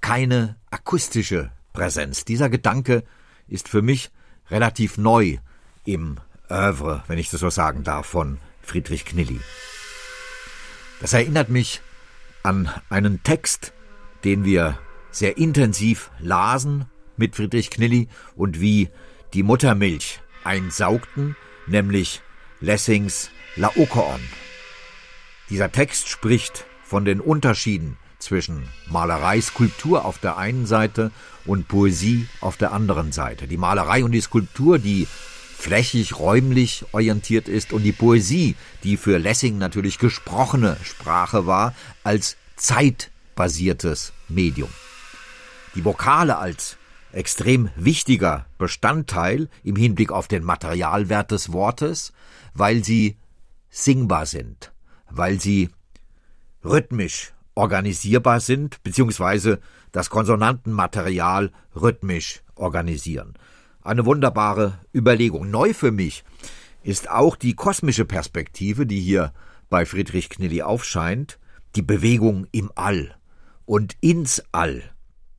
keine 0.00 0.56
akustische 0.70 1.50
Präsenz. 1.72 2.24
Dieser 2.24 2.48
Gedanke 2.48 3.04
ist 3.48 3.68
für 3.68 3.82
mich 3.82 4.10
relativ 4.50 4.98
neu 4.98 5.38
im 5.84 6.18
Oeuvre, 6.48 7.02
wenn 7.08 7.18
ich 7.18 7.30
das 7.30 7.40
so 7.40 7.50
sagen 7.50 7.82
darf, 7.82 8.06
von 8.06 8.38
Friedrich 8.62 9.04
Knilli. 9.04 9.40
Das 11.00 11.12
erinnert 11.12 11.48
mich 11.48 11.80
an 12.42 12.70
einen 12.88 13.22
Text, 13.22 13.72
den 14.24 14.44
wir 14.44 14.78
sehr 15.10 15.36
intensiv 15.36 16.10
lasen 16.18 16.86
mit 17.16 17.36
Friedrich 17.36 17.70
Knilli 17.70 18.08
und 18.36 18.60
wie 18.60 18.88
die 19.34 19.42
Muttermilch 19.42 20.20
einsaugten, 20.44 21.36
nämlich 21.66 22.22
Lessings 22.60 23.30
Laokoon. 23.56 24.20
Dieser 25.50 25.72
Text 25.72 26.08
spricht 26.08 26.64
von 26.84 27.04
den 27.04 27.20
Unterschieden 27.20 27.96
zwischen 28.18 28.68
Malerei, 28.88 29.40
Skulptur 29.40 30.04
auf 30.04 30.18
der 30.18 30.36
einen 30.36 30.66
Seite 30.66 31.10
und 31.44 31.68
Poesie 31.68 32.28
auf 32.40 32.56
der 32.56 32.72
anderen 32.72 33.12
Seite. 33.12 33.48
Die 33.48 33.56
Malerei 33.56 34.04
und 34.04 34.12
die 34.12 34.20
Skulptur, 34.20 34.78
die 34.78 35.06
flächig, 35.58 36.18
räumlich 36.18 36.84
orientiert 36.92 37.48
ist 37.48 37.72
und 37.72 37.82
die 37.82 37.92
Poesie, 37.92 38.56
die 38.84 38.96
für 38.96 39.18
Lessing 39.18 39.58
natürlich 39.58 39.98
gesprochene 39.98 40.76
Sprache 40.82 41.46
war, 41.46 41.74
als 42.04 42.36
zeitbasiertes 42.56 44.12
Medium. 44.28 44.70
Die 45.74 45.84
Vokale 45.84 46.38
als 46.38 46.76
extrem 47.12 47.70
wichtiger 47.76 48.46
Bestandteil 48.58 49.48
im 49.62 49.76
Hinblick 49.76 50.12
auf 50.12 50.28
den 50.28 50.44
Materialwert 50.44 51.30
des 51.30 51.52
Wortes, 51.52 52.12
weil 52.54 52.84
sie 52.84 53.16
singbar 53.70 54.26
sind, 54.26 54.72
weil 55.10 55.40
sie 55.40 55.70
rhythmisch 56.64 57.32
organisierbar 57.54 58.40
sind, 58.40 58.82
beziehungsweise 58.82 59.60
das 59.92 60.10
Konsonantenmaterial 60.10 61.52
rhythmisch 61.74 62.42
organisieren. 62.54 63.34
Eine 63.82 64.06
wunderbare 64.06 64.78
Überlegung. 64.94 65.50
Neu 65.50 65.74
für 65.74 65.90
mich 65.90 66.24
ist 66.82 67.10
auch 67.10 67.36
die 67.36 67.54
kosmische 67.54 68.04
Perspektive, 68.04 68.86
die 68.86 69.00
hier 69.00 69.32
bei 69.68 69.84
Friedrich 69.84 70.28
Knilli 70.30 70.62
aufscheint, 70.62 71.38
die 71.76 71.82
Bewegung 71.82 72.46
im 72.52 72.70
All 72.74 73.16
und 73.64 73.96
ins 74.00 74.42
All 74.52 74.91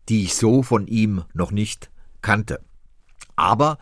die 0.10 0.24
ich 0.24 0.36
so 0.36 0.64
von 0.64 0.88
ihm 0.88 1.24
noch 1.34 1.52
nicht 1.52 1.90
kannte. 2.22 2.62
Aber 3.36 3.78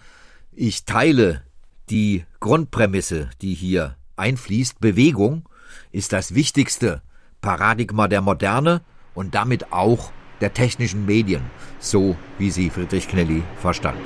ich 0.52 0.86
teile 0.86 1.44
die 1.90 2.26
Grundprämisse, 2.40 3.30
die 3.42 3.54
hier 3.54 3.96
einfließt. 4.16 4.80
Bewegung 4.80 5.48
ist 5.92 6.14
das 6.14 6.34
wichtigste 6.34 7.02
Paradigma 7.42 8.08
der 8.08 8.22
Moderne 8.22 8.82
und 9.14 9.36
damit 9.36 9.74
auch 9.74 10.12
der 10.42 10.54
technischen 10.54 11.06
Medien, 11.06 11.44
so 11.80 12.16
wie 12.38 12.50
sie 12.50 12.70
Friedrich 12.70 13.08
Knelly 13.08 13.44
verstand. 13.58 14.00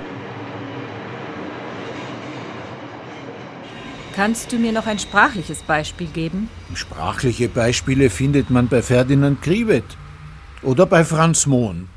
Kannst 4.15 4.53
du 4.53 4.57
mir 4.57 4.71
noch 4.71 4.87
ein 4.87 4.97
sprachliches 4.97 5.61
Beispiel 5.63 6.07
geben? 6.07 6.49
Sprachliche 6.73 7.49
Beispiele 7.49 8.09
findet 8.09 8.49
man 8.49 8.69
bei 8.69 8.81
Ferdinand 8.81 9.41
Krivet 9.41 9.97
oder 10.61 10.85
bei 10.85 11.03
Franz 11.03 11.45
Mohn 11.45 11.89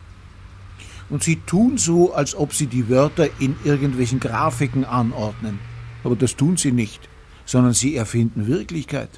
und 1.11 1.23
sie 1.23 1.37
tun 1.37 1.79
so, 1.79 2.13
als 2.13 2.35
ob 2.35 2.53
sie 2.55 2.67
die 2.67 2.89
Wörter 2.89 3.29
in 3.39 3.57
irgendwelchen 3.65 4.21
Grafiken 4.21 4.85
anordnen. 4.85 5.59
Aber 6.05 6.17
das 6.17 6.37
tun 6.37 6.57
sie 6.57 6.73
nicht, 6.73 7.09
sondern 7.45 7.73
sie 7.73 7.97
erfinden 7.97 8.47
Wirklichkeit. 8.47 9.09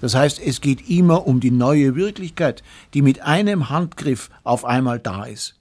Das 0.00 0.14
heißt, 0.14 0.40
es 0.40 0.60
geht 0.60 0.88
immer 0.88 1.26
um 1.26 1.40
die 1.40 1.50
neue 1.50 1.96
Wirklichkeit, 1.96 2.62
die 2.92 3.02
mit 3.02 3.22
einem 3.22 3.70
Handgriff 3.70 4.30
auf 4.42 4.64
einmal 4.64 4.98
da 4.98 5.24
ist. 5.24 5.58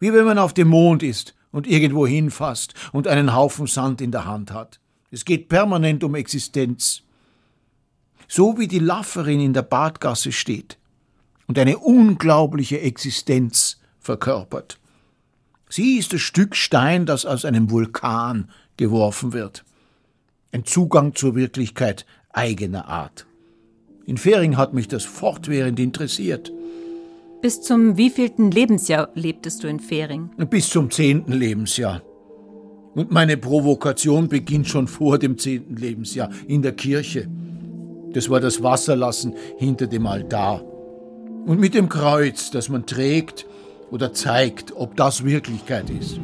Wie 0.00 0.12
wenn 0.12 0.24
man 0.24 0.38
auf 0.38 0.54
dem 0.54 0.68
Mond 0.68 1.02
ist 1.02 1.34
und 1.50 1.66
irgendwo 1.66 2.06
hinfasst 2.06 2.74
und 2.92 3.06
einen 3.06 3.34
Haufen 3.34 3.66
Sand 3.66 4.00
in 4.00 4.10
der 4.10 4.26
Hand 4.26 4.52
hat. 4.52 4.80
Es 5.10 5.24
geht 5.24 5.48
permanent 5.48 6.02
um 6.02 6.16
Existenz. 6.16 7.02
So 8.26 8.58
wie 8.58 8.66
die 8.66 8.80
Lafferin 8.80 9.40
in 9.40 9.52
der 9.52 9.62
Badgasse 9.62 10.32
steht 10.32 10.78
und 11.46 11.58
eine 11.58 11.78
unglaubliche 11.78 12.80
Existenz 12.80 13.78
verkörpert. 14.04 14.78
Sie 15.68 15.96
ist 15.98 16.12
das 16.12 16.20
Stück 16.20 16.54
Stein, 16.54 17.06
das 17.06 17.26
aus 17.26 17.44
einem 17.44 17.70
Vulkan 17.70 18.48
geworfen 18.76 19.32
wird. 19.32 19.64
Ein 20.52 20.64
Zugang 20.64 21.14
zur 21.14 21.34
Wirklichkeit 21.34 22.06
eigener 22.32 22.86
Art. 22.86 23.26
In 24.06 24.18
Fering 24.18 24.56
hat 24.56 24.74
mich 24.74 24.86
das 24.86 25.04
fortwährend 25.04 25.80
interessiert. 25.80 26.52
Bis 27.40 27.62
zum 27.62 27.96
wievielten 27.96 28.50
Lebensjahr 28.50 29.08
lebtest 29.14 29.64
du 29.64 29.68
in 29.68 29.80
Fering? 29.80 30.30
Bis 30.50 30.68
zum 30.68 30.90
zehnten 30.90 31.32
Lebensjahr. 31.32 32.02
Und 32.94 33.10
meine 33.10 33.36
Provokation 33.36 34.28
beginnt 34.28 34.68
schon 34.68 34.86
vor 34.86 35.18
dem 35.18 35.38
zehnten 35.38 35.76
Lebensjahr 35.76 36.30
in 36.46 36.62
der 36.62 36.72
Kirche. 36.72 37.28
Das 38.12 38.30
war 38.30 38.40
das 38.40 38.62
Wasserlassen 38.62 39.34
hinter 39.58 39.88
dem 39.88 40.06
Altar. 40.06 40.62
Und 41.46 41.58
mit 41.58 41.74
dem 41.74 41.88
Kreuz, 41.88 42.50
das 42.50 42.68
man 42.68 42.86
trägt 42.86 43.46
oder 43.94 44.12
zeigt, 44.12 44.72
ob 44.72 44.96
das 44.96 45.24
Wirklichkeit 45.24 45.88
ist. 45.88 46.18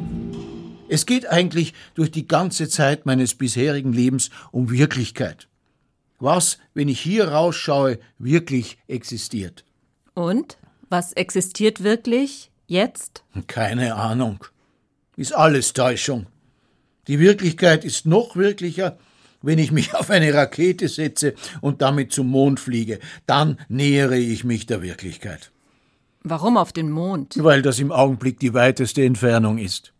Es 0.89 1.05
geht 1.05 1.27
eigentlich 1.27 1.73
durch 1.93 2.11
die 2.11 2.27
ganze 2.27 2.67
Zeit 2.67 3.05
meines 3.05 3.33
bisherigen 3.33 3.93
Lebens 3.93 4.29
um 4.51 4.69
Wirklichkeit. 4.69 5.47
Was, 6.19 6.57
wenn 6.73 6.89
ich 6.89 6.99
hier 6.99 7.29
rausschaue, 7.29 7.97
wirklich 8.19 8.77
existiert. 8.89 9.63
Und? 10.15 10.57
Was 10.89 11.13
existiert 11.13 11.81
wirklich 11.81 12.51
jetzt? 12.67 13.23
Keine 13.47 13.95
Ahnung. 13.95 14.43
Ist 15.15 15.33
alles 15.33 15.71
Täuschung. 15.71 16.25
Die 17.07 17.19
Wirklichkeit 17.19 17.85
ist 17.85 18.05
noch 18.05 18.35
wirklicher, 18.35 18.97
wenn 19.41 19.59
ich 19.59 19.71
mich 19.71 19.93
auf 19.95 20.09
eine 20.09 20.33
Rakete 20.33 20.89
setze 20.89 21.35
und 21.61 21.81
damit 21.81 22.11
zum 22.11 22.27
Mond 22.27 22.59
fliege. 22.59 22.99
Dann 23.27 23.57
nähere 23.69 24.17
ich 24.17 24.43
mich 24.43 24.65
der 24.65 24.81
Wirklichkeit. 24.81 25.53
Warum 26.23 26.57
auf 26.57 26.71
den 26.71 26.91
Mond? 26.91 27.35
Weil 27.39 27.61
das 27.61 27.79
im 27.79 27.91
Augenblick 27.91 28.39
die 28.39 28.53
weiteste 28.53 29.03
Entfernung 29.03 29.57
ist. 29.57 29.93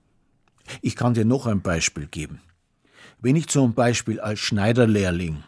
Ich 0.82 0.96
kann 0.96 1.14
dir 1.14 1.26
noch 1.26 1.48
ein 1.48 1.62
Beispiel 1.62 2.06
geben. 2.06 2.42
Wenn 3.20 3.36
ich 3.36 3.48
zum 3.48 3.74
Beispiel 3.74 4.20
als 4.20 4.40
Schneiderlehrling, 4.40 5.44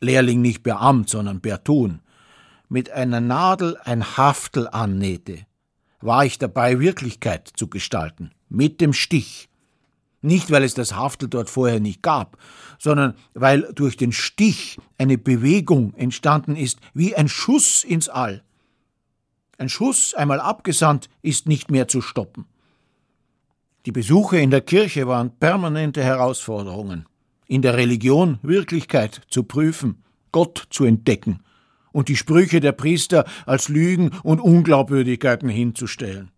Lehrling 0.00 0.40
nicht 0.40 0.62
Beamt, 0.62 1.10
sondern 1.10 1.40
Bertun, 1.40 2.00
mit 2.68 2.90
einer 2.90 3.20
Nadel 3.20 3.76
ein 3.84 4.16
Haftel 4.16 4.68
annähte, 4.68 5.46
war 6.00 6.24
ich 6.24 6.38
dabei, 6.38 6.80
Wirklichkeit 6.80 7.50
zu 7.56 7.68
gestalten, 7.68 8.30
mit 8.48 8.80
dem 8.80 8.92
Stich. 8.92 9.48
Nicht, 10.20 10.50
weil 10.50 10.64
es 10.64 10.74
das 10.74 10.94
Haftel 10.94 11.28
dort 11.28 11.48
vorher 11.48 11.80
nicht 11.80 12.02
gab, 12.02 12.38
sondern 12.78 13.14
weil 13.34 13.72
durch 13.74 13.96
den 13.96 14.12
Stich 14.12 14.78
eine 14.96 15.18
Bewegung 15.18 15.94
entstanden 15.94 16.56
ist, 16.56 16.78
wie 16.92 17.14
ein 17.14 17.28
Schuss 17.28 17.84
ins 17.84 18.08
All. 18.08 18.42
Ein 19.58 19.68
Schuss, 19.68 20.14
einmal 20.14 20.38
abgesandt, 20.40 21.10
ist 21.20 21.48
nicht 21.48 21.70
mehr 21.70 21.88
zu 21.88 22.00
stoppen. 22.00 22.46
Die 23.86 23.92
Besuche 23.92 24.38
in 24.38 24.50
der 24.50 24.60
Kirche 24.60 25.08
waren 25.08 25.36
permanente 25.36 26.02
Herausforderungen. 26.02 27.06
In 27.48 27.62
der 27.62 27.76
Religion 27.76 28.38
Wirklichkeit 28.42 29.22
zu 29.28 29.42
prüfen, 29.42 30.04
Gott 30.30 30.68
zu 30.70 30.84
entdecken 30.84 31.40
und 31.90 32.08
die 32.08 32.16
Sprüche 32.16 32.60
der 32.60 32.72
Priester 32.72 33.24
als 33.46 33.68
Lügen 33.68 34.10
und 34.22 34.40
Unglaubwürdigkeiten 34.40 35.48
hinzustellen. 35.48 36.30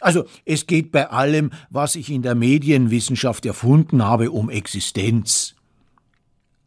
Also 0.00 0.24
es 0.44 0.66
geht 0.66 0.92
bei 0.92 1.08
allem, 1.08 1.52
was 1.70 1.94
ich 1.94 2.10
in 2.10 2.22
der 2.22 2.34
Medienwissenschaft 2.34 3.46
erfunden 3.46 4.04
habe, 4.04 4.30
um 4.30 4.50
Existenz. 4.50 5.54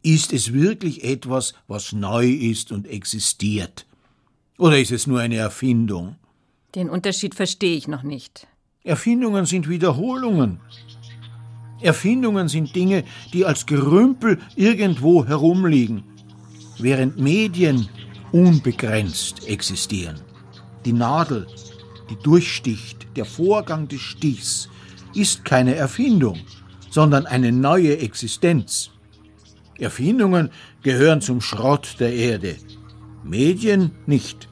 Ist 0.01 0.33
es 0.33 0.53
wirklich 0.53 1.03
etwas, 1.03 1.53
was 1.67 1.93
neu 1.93 2.27
ist 2.27 2.71
und 2.71 2.87
existiert? 2.87 3.85
Oder 4.63 4.79
ist 4.79 4.93
es 4.93 5.07
nur 5.07 5.19
eine 5.19 5.35
Erfindung? 5.35 6.15
Den 6.73 6.89
Unterschied 6.89 7.35
verstehe 7.35 7.75
ich 7.75 7.89
noch 7.89 8.03
nicht. 8.03 8.47
Erfindungen 8.85 9.45
sind 9.45 9.67
Wiederholungen. 9.67 10.61
Erfindungen 11.81 12.47
sind 12.47 12.73
Dinge, 12.73 13.03
die 13.33 13.43
als 13.43 13.65
Gerümpel 13.65 14.39
irgendwo 14.55 15.25
herumliegen, 15.25 16.05
während 16.79 17.17
Medien 17.19 17.89
unbegrenzt 18.31 19.45
existieren. 19.49 20.21
Die 20.85 20.93
Nadel, 20.93 21.45
die 22.09 22.15
durchsticht, 22.23 23.05
der 23.17 23.25
Vorgang 23.25 23.89
des 23.89 23.99
Stichs, 23.99 24.69
ist 25.13 25.43
keine 25.43 25.75
Erfindung, 25.75 26.39
sondern 26.89 27.25
eine 27.25 27.51
neue 27.51 27.97
Existenz. 27.97 28.91
Erfindungen 29.77 30.51
gehören 30.83 31.19
zum 31.19 31.41
Schrott 31.41 31.97
der 31.99 32.13
Erde, 32.13 32.55
Medien 33.25 33.91
nicht. 34.05 34.47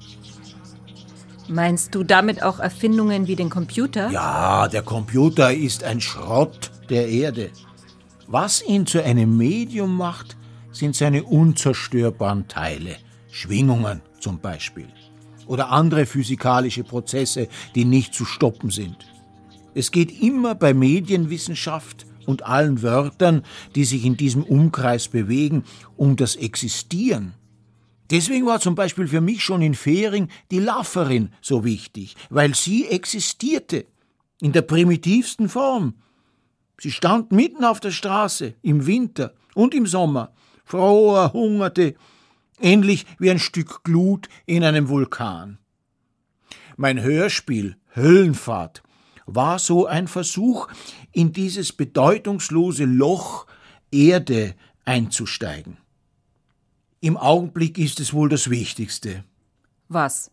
Meinst 1.51 1.93
du 1.95 2.05
damit 2.05 2.43
auch 2.43 2.59
Erfindungen 2.59 3.27
wie 3.27 3.35
den 3.35 3.49
Computer? 3.49 4.09
Ja, 4.09 4.69
der 4.69 4.83
Computer 4.83 5.53
ist 5.53 5.83
ein 5.83 5.99
Schrott 5.99 6.71
der 6.89 7.09
Erde. 7.09 7.49
Was 8.27 8.65
ihn 8.65 8.85
zu 8.85 9.03
einem 9.03 9.35
Medium 9.35 9.97
macht, 9.97 10.37
sind 10.71 10.95
seine 10.95 11.23
unzerstörbaren 11.23 12.47
Teile, 12.47 12.95
Schwingungen 13.29 14.01
zum 14.21 14.39
Beispiel, 14.39 14.87
oder 15.45 15.71
andere 15.71 16.05
physikalische 16.05 16.85
Prozesse, 16.85 17.49
die 17.75 17.83
nicht 17.83 18.13
zu 18.13 18.23
stoppen 18.23 18.69
sind. 18.69 18.95
Es 19.73 19.91
geht 19.91 20.21
immer 20.21 20.55
bei 20.55 20.73
Medienwissenschaft 20.73 22.05
und 22.25 22.45
allen 22.45 22.81
Wörtern, 22.81 23.43
die 23.75 23.83
sich 23.83 24.05
in 24.05 24.15
diesem 24.15 24.43
Umkreis 24.43 25.09
bewegen, 25.09 25.65
um 25.97 26.15
das 26.15 26.37
Existieren 26.37 27.33
Deswegen 28.11 28.45
war 28.45 28.59
zum 28.59 28.75
Beispiel 28.75 29.07
für 29.07 29.21
mich 29.21 29.41
schon 29.41 29.61
in 29.61 29.73
Fehring 29.73 30.27
die 30.51 30.59
Lafferin 30.59 31.33
so 31.41 31.63
wichtig, 31.63 32.15
weil 32.29 32.53
sie 32.53 32.87
existierte, 32.87 33.85
in 34.41 34.51
der 34.51 34.63
primitivsten 34.63 35.47
Form. 35.47 35.95
Sie 36.77 36.91
stand 36.91 37.31
mitten 37.31 37.63
auf 37.63 37.79
der 37.79 37.91
Straße, 37.91 38.55
im 38.61 38.85
Winter 38.85 39.33
und 39.53 39.73
im 39.73 39.85
Sommer, 39.85 40.33
froh, 40.65 41.15
erhungerte, 41.15 41.95
ähnlich 42.59 43.05
wie 43.17 43.31
ein 43.31 43.39
Stück 43.39 43.83
Glut 43.83 44.27
in 44.45 44.65
einem 44.65 44.89
Vulkan. 44.89 45.59
Mein 46.75 47.01
Hörspiel 47.01 47.77
Höllenfahrt 47.95 48.83
war 49.25 49.57
so 49.57 49.85
ein 49.85 50.09
Versuch, 50.09 50.67
in 51.13 51.31
dieses 51.31 51.71
bedeutungslose 51.71 52.83
Loch 52.83 53.45
Erde 53.91 54.55
einzusteigen. 54.83 55.77
Im 57.03 57.17
Augenblick 57.17 57.79
ist 57.79 57.99
es 57.99 58.13
wohl 58.13 58.29
das 58.29 58.51
Wichtigste. 58.51 59.23
Was? 59.89 60.29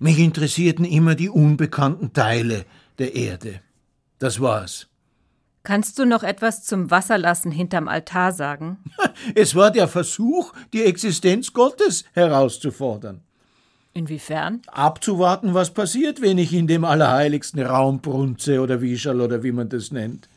Mich 0.00 0.18
interessierten 0.18 0.84
immer 0.84 1.14
die 1.14 1.28
unbekannten 1.28 2.12
Teile 2.12 2.64
der 2.98 3.14
Erde. 3.14 3.60
Das 4.18 4.40
war's. 4.40 4.88
Kannst 5.62 6.00
du 6.00 6.06
noch 6.06 6.24
etwas 6.24 6.64
zum 6.64 6.90
Wasserlassen 6.90 7.52
hinterm 7.52 7.86
Altar 7.86 8.32
sagen? 8.32 8.78
Es 9.36 9.54
war 9.54 9.70
der 9.70 9.86
Versuch, 9.86 10.52
die 10.72 10.82
Existenz 10.82 11.52
Gottes 11.52 12.04
herauszufordern. 12.14 13.20
Inwiefern? 13.92 14.62
Abzuwarten, 14.66 15.54
was 15.54 15.72
passiert, 15.72 16.20
wenn 16.20 16.38
ich 16.38 16.52
in 16.52 16.66
dem 16.66 16.84
allerheiligsten 16.84 17.60
Raum 17.62 18.00
brunze 18.00 18.60
oder 18.60 18.80
wischal 18.80 19.20
oder 19.20 19.44
wie 19.44 19.52
man 19.52 19.68
das 19.68 19.92
nennt. 19.92 20.28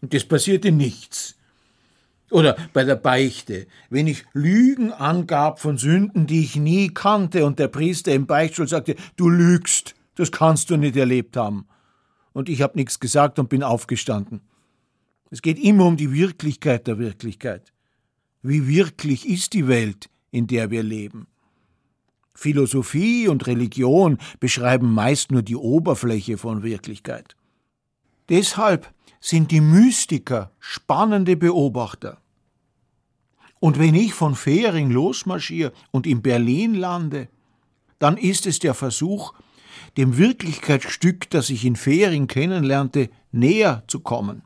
Und 0.00 0.12
es 0.12 0.24
passierte 0.24 0.72
nichts. 0.72 1.35
Oder 2.30 2.56
bei 2.72 2.84
der 2.84 2.96
Beichte, 2.96 3.66
wenn 3.88 4.06
ich 4.06 4.24
Lügen 4.32 4.92
angab 4.92 5.60
von 5.60 5.78
Sünden, 5.78 6.26
die 6.26 6.42
ich 6.42 6.56
nie 6.56 6.88
kannte, 6.88 7.46
und 7.46 7.58
der 7.58 7.68
Priester 7.68 8.12
im 8.12 8.26
Beichtstuhl 8.26 8.66
sagte, 8.66 8.96
du 9.16 9.28
lügst, 9.28 9.94
das 10.16 10.32
kannst 10.32 10.70
du 10.70 10.76
nicht 10.76 10.96
erlebt 10.96 11.36
haben. 11.36 11.66
Und 12.32 12.48
ich 12.48 12.62
habe 12.62 12.76
nichts 12.76 12.98
gesagt 12.98 13.38
und 13.38 13.48
bin 13.48 13.62
aufgestanden. 13.62 14.40
Es 15.30 15.40
geht 15.42 15.58
immer 15.58 15.86
um 15.86 15.96
die 15.96 16.12
Wirklichkeit 16.12 16.86
der 16.86 16.98
Wirklichkeit. 16.98 17.72
Wie 18.42 18.66
wirklich 18.68 19.28
ist 19.28 19.52
die 19.52 19.68
Welt, 19.68 20.08
in 20.30 20.46
der 20.46 20.70
wir 20.70 20.82
leben? 20.82 21.26
Philosophie 22.34 23.28
und 23.28 23.46
Religion 23.46 24.18
beschreiben 24.40 24.92
meist 24.92 25.32
nur 25.32 25.42
die 25.42 25.56
Oberfläche 25.56 26.36
von 26.36 26.62
Wirklichkeit. 26.62 27.34
Deshalb 28.28 28.92
sind 29.26 29.50
die 29.50 29.60
Mystiker 29.60 30.52
spannende 30.60 31.36
Beobachter. 31.36 32.18
Und 33.58 33.76
wenn 33.76 33.96
ich 33.96 34.14
von 34.14 34.36
Fehring 34.36 34.92
losmarschiere 34.92 35.72
und 35.90 36.06
in 36.06 36.22
Berlin 36.22 36.74
lande, 36.74 37.28
dann 37.98 38.18
ist 38.18 38.46
es 38.46 38.60
der 38.60 38.72
Versuch, 38.72 39.34
dem 39.96 40.16
Wirklichkeitsstück, 40.16 41.28
das 41.30 41.50
ich 41.50 41.64
in 41.64 41.74
Fehring 41.74 42.28
kennenlernte, 42.28 43.10
näher 43.32 43.82
zu 43.88 43.98
kommen. 43.98 44.42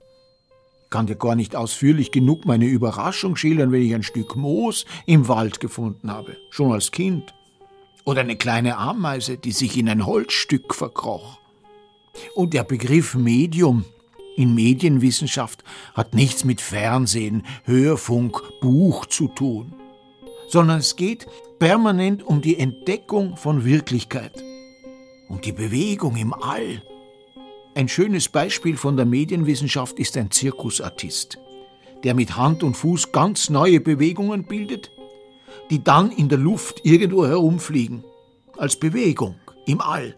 Ich 0.84 0.90
kann 0.90 1.06
dir 1.06 1.16
gar 1.16 1.34
nicht 1.34 1.54
ausführlich 1.54 2.10
genug 2.10 2.46
meine 2.46 2.64
Überraschung 2.64 3.36
schildern, 3.36 3.72
wenn 3.72 3.82
ich 3.82 3.94
ein 3.94 4.02
Stück 4.02 4.34
Moos 4.34 4.86
im 5.04 5.28
Wald 5.28 5.60
gefunden 5.60 6.10
habe, 6.10 6.38
schon 6.48 6.72
als 6.72 6.90
Kind. 6.90 7.34
Oder 8.06 8.22
eine 8.22 8.36
kleine 8.36 8.78
Ameise, 8.78 9.36
die 9.36 9.52
sich 9.52 9.76
in 9.76 9.90
ein 9.90 10.06
Holzstück 10.06 10.74
verkroch. 10.74 11.38
Und 12.34 12.54
der 12.54 12.64
Begriff 12.64 13.14
Medium 13.14 13.84
in 14.40 14.54
Medienwissenschaft 14.54 15.62
hat 15.92 16.14
nichts 16.14 16.44
mit 16.44 16.62
Fernsehen, 16.62 17.44
Hörfunk, 17.64 18.42
Buch 18.60 19.04
zu 19.04 19.28
tun, 19.28 19.74
sondern 20.48 20.78
es 20.78 20.96
geht 20.96 21.26
permanent 21.58 22.22
um 22.22 22.40
die 22.40 22.58
Entdeckung 22.58 23.36
von 23.36 23.66
Wirklichkeit, 23.66 24.42
um 25.28 25.42
die 25.42 25.52
Bewegung 25.52 26.16
im 26.16 26.32
All. 26.32 26.82
Ein 27.74 27.88
schönes 27.88 28.30
Beispiel 28.30 28.78
von 28.78 28.96
der 28.96 29.04
Medienwissenschaft 29.04 29.98
ist 29.98 30.16
ein 30.16 30.30
Zirkusartist, 30.30 31.38
der 32.02 32.14
mit 32.14 32.36
Hand 32.36 32.62
und 32.62 32.78
Fuß 32.78 33.12
ganz 33.12 33.50
neue 33.50 33.80
Bewegungen 33.80 34.44
bildet, 34.44 34.90
die 35.68 35.84
dann 35.84 36.10
in 36.10 36.30
der 36.30 36.38
Luft 36.38 36.80
irgendwo 36.82 37.26
herumfliegen, 37.26 38.04
als 38.56 38.76
Bewegung 38.76 39.34
im 39.66 39.82
All. 39.82 40.16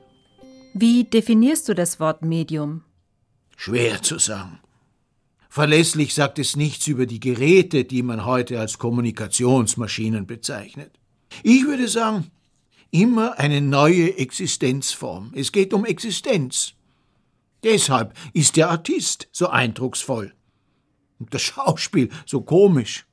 Wie 0.74 1.04
definierst 1.04 1.68
du 1.68 1.74
das 1.74 1.98
Wort 1.98 2.22
Medium? 2.22 2.84
Schwer 3.64 4.02
zu 4.02 4.18
sagen. 4.18 4.58
Verlässlich 5.48 6.14
sagt 6.14 6.40
es 6.40 6.56
nichts 6.56 6.88
über 6.88 7.06
die 7.06 7.20
Geräte, 7.20 7.84
die 7.84 8.02
man 8.02 8.24
heute 8.24 8.58
als 8.58 8.76
Kommunikationsmaschinen 8.80 10.26
bezeichnet. 10.26 10.98
Ich 11.44 11.64
würde 11.64 11.86
sagen, 11.86 12.32
immer 12.90 13.38
eine 13.38 13.60
neue 13.60 14.18
Existenzform. 14.18 15.30
Es 15.36 15.52
geht 15.52 15.72
um 15.74 15.84
Existenz. 15.84 16.72
Deshalb 17.62 18.14
ist 18.32 18.56
der 18.56 18.68
Artist 18.68 19.28
so 19.30 19.46
eindrucksvoll. 19.46 20.34
Und 21.20 21.32
das 21.32 21.42
Schauspiel 21.42 22.08
so 22.26 22.40
komisch. 22.40 23.06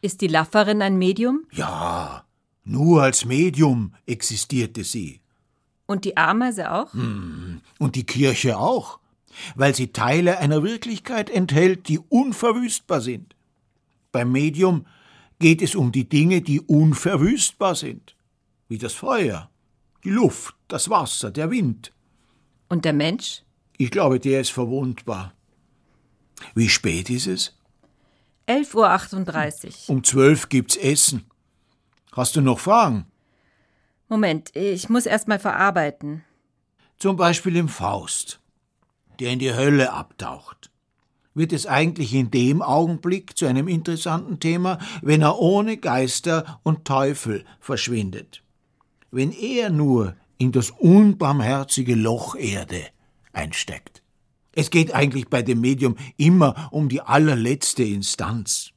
Ist 0.00 0.22
die 0.22 0.28
Lafferin 0.28 0.80
ein 0.80 0.96
Medium? 0.96 1.44
Ja, 1.52 2.24
nur 2.64 3.02
als 3.02 3.26
Medium 3.26 3.94
existierte 4.06 4.82
sie. 4.82 5.20
Und 5.84 6.06
die 6.06 6.16
Ameise 6.16 6.72
auch? 6.72 6.94
Hm, 6.94 7.60
und 7.78 7.96
die 7.96 8.06
Kirche 8.06 8.56
auch, 8.56 8.99
weil 9.54 9.74
sie 9.74 9.92
Teile 9.92 10.38
einer 10.38 10.62
Wirklichkeit 10.62 11.30
enthält, 11.30 11.88
die 11.88 11.98
unverwüstbar 11.98 13.00
sind. 13.00 13.34
Beim 14.12 14.32
Medium 14.32 14.86
geht 15.38 15.62
es 15.62 15.74
um 15.74 15.92
die 15.92 16.08
Dinge, 16.08 16.42
die 16.42 16.60
unverwüstbar 16.60 17.74
sind, 17.74 18.16
wie 18.68 18.78
das 18.78 18.92
Feuer, 18.92 19.50
die 20.04 20.10
Luft, 20.10 20.54
das 20.68 20.90
Wasser, 20.90 21.30
der 21.30 21.50
Wind. 21.50 21.92
Und 22.68 22.84
der 22.84 22.92
Mensch? 22.92 23.42
Ich 23.78 23.90
glaube, 23.90 24.20
der 24.20 24.40
ist 24.40 24.50
verwundbar. 24.50 25.32
Wie 26.54 26.68
spät 26.68 27.10
ist 27.10 27.26
es? 27.26 27.56
11.38 28.48 29.66
Uhr. 29.66 29.72
Um 29.94 30.04
zwölf 30.04 30.48
gibt's 30.48 30.76
Essen. 30.76 31.24
Hast 32.12 32.36
du 32.36 32.40
noch 32.40 32.58
Fragen? 32.58 33.06
Moment, 34.08 34.54
ich 34.56 34.88
muss 34.88 35.06
erst 35.06 35.28
mal 35.28 35.38
verarbeiten. 35.38 36.24
Zum 36.98 37.16
Beispiel 37.16 37.56
im 37.56 37.68
Faust, 37.68 38.39
der 39.20 39.30
in 39.30 39.38
die 39.38 39.54
Hölle 39.54 39.92
abtaucht. 39.92 40.70
Wird 41.34 41.52
es 41.52 41.66
eigentlich 41.66 42.12
in 42.12 42.30
dem 42.30 42.60
Augenblick 42.60 43.36
zu 43.36 43.46
einem 43.46 43.68
interessanten 43.68 44.40
Thema, 44.40 44.78
wenn 45.00 45.22
er 45.22 45.38
ohne 45.38 45.76
Geister 45.76 46.60
und 46.64 46.84
Teufel 46.84 47.44
verschwindet? 47.60 48.42
Wenn 49.12 49.30
er 49.30 49.70
nur 49.70 50.16
in 50.38 50.52
das 50.52 50.70
unbarmherzige 50.70 51.94
Loch 51.94 52.34
Erde 52.34 52.82
einsteckt. 53.32 54.02
Es 54.52 54.70
geht 54.70 54.92
eigentlich 54.92 55.28
bei 55.28 55.42
dem 55.42 55.60
Medium 55.60 55.96
immer 56.16 56.68
um 56.72 56.88
die 56.88 57.02
allerletzte 57.02 57.84
Instanz. 57.84 58.70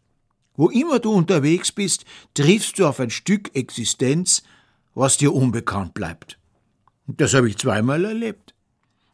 Wo 0.55 0.69
immer 0.69 0.99
du 0.99 1.11
unterwegs 1.11 1.71
bist, 1.71 2.05
triffst 2.35 2.77
du 2.77 2.85
auf 2.85 2.99
ein 2.99 3.09
Stück 3.09 3.55
Existenz, 3.55 4.43
was 4.93 5.17
dir 5.17 5.33
unbekannt 5.33 5.93
bleibt. 5.95 6.37
Und 7.07 7.19
das 7.19 7.33
habe 7.33 7.49
ich 7.49 7.57
zweimal 7.57 8.05
erlebt. 8.05 8.52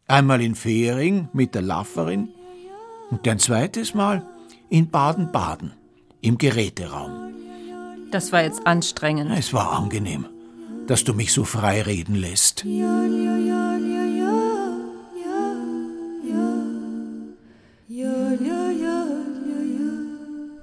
Einmal 0.10 0.41
in 0.41 0.55
Fehring 0.55 1.30
mit 1.34 1.53
der 1.53 1.62
Lafferin 1.62 2.30
und 3.12 3.28
ein 3.28 3.38
zweites 3.38 3.93
Mal 3.93 4.26
in 4.68 4.89
Baden-Baden 4.89 5.74
im 6.22 6.39
Geräteraum. 6.39 7.32
Das 8.10 8.32
war 8.32 8.41
jetzt 8.41 8.66
anstrengend. 8.66 9.30
Es 9.38 9.53
war 9.53 9.72
angenehm, 9.72 10.26
dass 10.88 11.03
du 11.03 11.14
mich 11.14 11.32
so 11.32 11.43
frei 11.43 11.84
reden 11.84 12.16
lässt. 12.16 12.64
Ja, 12.64 13.03
ja, 13.05 13.38
ja, 13.38 13.78
ja, 13.78 14.05
ja, 14.05 14.34
ja, 17.88 18.34
ja, 18.34 18.72
ja, 18.72 19.05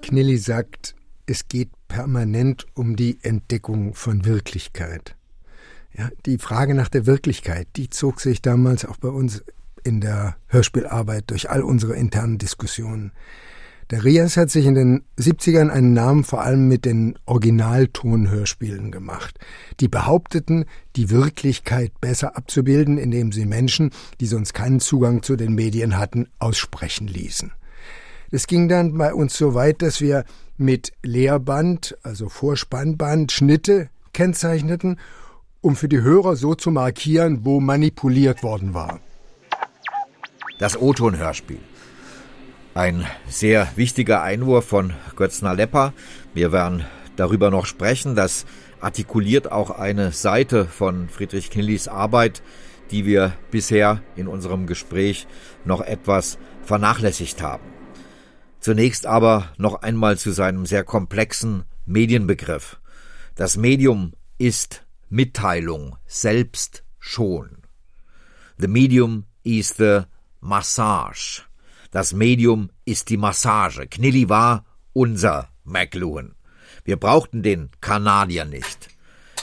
Knilli 0.02 0.38
sagt, 0.38 0.96
es 1.26 1.46
geht 1.46 1.70
permanent 1.86 2.66
um 2.74 2.96
die 2.96 3.18
Entdeckung 3.22 3.94
von 3.94 4.24
Wirklichkeit. 4.24 5.14
Ja, 5.98 6.10
die 6.26 6.38
Frage 6.38 6.74
nach 6.74 6.88
der 6.88 7.06
Wirklichkeit, 7.06 7.68
die 7.76 7.88
zog 7.88 8.20
sich 8.20 8.42
damals 8.42 8.84
auch 8.84 8.98
bei 8.98 9.08
uns 9.08 9.42
in 9.82 10.00
der 10.00 10.36
Hörspielarbeit 10.48 11.30
durch 11.30 11.48
all 11.48 11.62
unsere 11.62 11.94
internen 11.94 12.38
Diskussionen. 12.38 13.12
Der 13.90 14.04
Rias 14.04 14.36
hat 14.36 14.50
sich 14.50 14.66
in 14.66 14.74
den 14.74 15.04
70ern 15.16 15.70
einen 15.70 15.92
Namen 15.92 16.24
vor 16.24 16.42
allem 16.42 16.66
mit 16.66 16.84
den 16.84 17.16
Originaltonhörspielen 17.24 18.90
gemacht. 18.90 19.38
Die 19.78 19.86
behaupteten, 19.86 20.64
die 20.96 21.08
Wirklichkeit 21.08 21.92
besser 22.00 22.36
abzubilden, 22.36 22.98
indem 22.98 23.30
sie 23.30 23.46
Menschen, 23.46 23.90
die 24.20 24.26
sonst 24.26 24.54
keinen 24.54 24.80
Zugang 24.80 25.22
zu 25.22 25.36
den 25.36 25.54
Medien 25.54 25.96
hatten, 25.96 26.28
aussprechen 26.40 27.06
ließen. 27.06 27.52
Es 28.32 28.48
ging 28.48 28.68
dann 28.68 28.98
bei 28.98 29.14
uns 29.14 29.38
so 29.38 29.54
weit, 29.54 29.82
dass 29.82 30.00
wir 30.00 30.24
mit 30.56 30.92
Leerband, 31.02 31.96
also 32.02 32.28
Vorspannband, 32.28 33.30
Schnitte 33.30 33.88
kennzeichneten, 34.12 34.98
um 35.66 35.74
für 35.74 35.88
die 35.88 36.00
Hörer 36.00 36.36
so 36.36 36.54
zu 36.54 36.70
markieren, 36.70 37.40
wo 37.44 37.58
manipuliert 37.58 38.44
worden 38.44 38.72
war. 38.72 39.00
Das 40.60 40.80
O-Ton-Hörspiel. 40.80 41.58
Ein 42.72 43.04
sehr 43.28 43.66
wichtiger 43.74 44.22
Einwurf 44.22 44.66
von 44.66 44.92
Götzner 45.16 45.56
Lepper. 45.56 45.92
Wir 46.34 46.52
werden 46.52 46.84
darüber 47.16 47.50
noch 47.50 47.66
sprechen. 47.66 48.14
Das 48.14 48.46
artikuliert 48.80 49.50
auch 49.50 49.70
eine 49.70 50.12
Seite 50.12 50.66
von 50.66 51.08
Friedrich 51.08 51.50
Knillis 51.50 51.88
Arbeit, 51.88 52.44
die 52.92 53.04
wir 53.04 53.32
bisher 53.50 54.00
in 54.14 54.28
unserem 54.28 54.68
Gespräch 54.68 55.26
noch 55.64 55.80
etwas 55.80 56.38
vernachlässigt 56.62 57.42
haben. 57.42 57.64
Zunächst 58.60 59.04
aber 59.04 59.48
noch 59.58 59.82
einmal 59.82 60.16
zu 60.16 60.30
seinem 60.30 60.64
sehr 60.64 60.84
komplexen 60.84 61.64
Medienbegriff. 61.86 62.78
Das 63.34 63.56
Medium 63.56 64.12
ist 64.38 64.85
Mitteilung 65.08 65.96
selbst 66.06 66.84
schon. 66.98 67.62
The 68.58 68.68
medium 68.68 69.26
is 69.42 69.74
the 69.76 70.02
massage. 70.40 71.42
Das 71.90 72.12
Medium 72.12 72.70
ist 72.84 73.08
die 73.08 73.16
Massage. 73.16 73.86
Knilly 73.86 74.28
war 74.28 74.64
unser 74.92 75.48
McLuhan. 75.64 76.34
Wir 76.84 76.96
brauchten 76.96 77.42
den 77.42 77.70
Kanadier 77.80 78.44
nicht. 78.44 78.88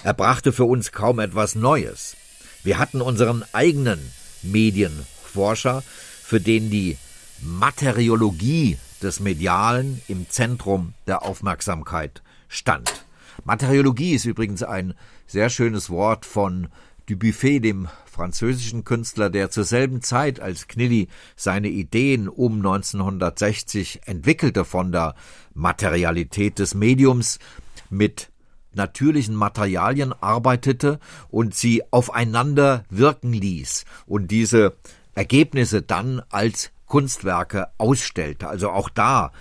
Er 0.04 0.14
brachte 0.14 0.52
für 0.52 0.66
uns 0.66 0.92
kaum 0.92 1.20
etwas 1.20 1.56
Neues. 1.56 2.18
Wir 2.64 2.78
hatten 2.78 3.02
unseren 3.02 3.44
eigenen 3.54 4.00
Medienforscher, 4.42 5.84
für 6.22 6.42
den 6.42 6.70
die 6.70 6.98
Materiologie 7.42 8.78
des 9.02 9.20
Medialen 9.20 10.02
im 10.08 10.30
Zentrum 10.30 10.94
der 11.08 11.24
Aufmerksamkeit 11.24 12.22
stand. 12.48 13.03
Materiologie 13.46 14.14
ist 14.14 14.26
übrigens 14.26 14.64
ein 14.64 14.94
sehr 15.28 15.50
schönes 15.50 15.90
Wort 15.90 16.26
von 16.26 16.70
Dubuffet, 17.08 17.60
dem 17.60 17.90
französischen 18.06 18.86
Künstler, 18.86 19.30
der 19.30 19.50
zur 19.50 19.66
selben 19.66 20.02
Zeit, 20.02 20.40
als 20.40 20.68
Knilly 20.68 21.10
seine 21.36 21.68
Ideen 21.68 22.30
um 22.30 22.58
1960 22.58 24.02
entwickelte 24.06 24.64
von 24.64 24.94
der 24.94 25.16
Materialität 25.54 26.60
des 26.60 26.74
Mediums, 26.74 27.40
mit 27.90 28.32
natürlichen 28.74 29.36
Materialien 29.36 30.14
arbeitete 30.14 31.00
und 31.30 31.54
sie 31.54 31.84
aufeinander 31.92 32.86
wirken 32.90 33.34
ließ 33.34 33.84
und 34.06 34.32
diese 34.32 34.78
Ergebnisse 35.16 35.82
dann 35.82 36.22
als 36.30 36.72
Kunstwerke 36.86 37.68
ausstellte. 37.78 38.48
Also 38.48 38.70
auch 38.70 38.90
da 38.90 39.32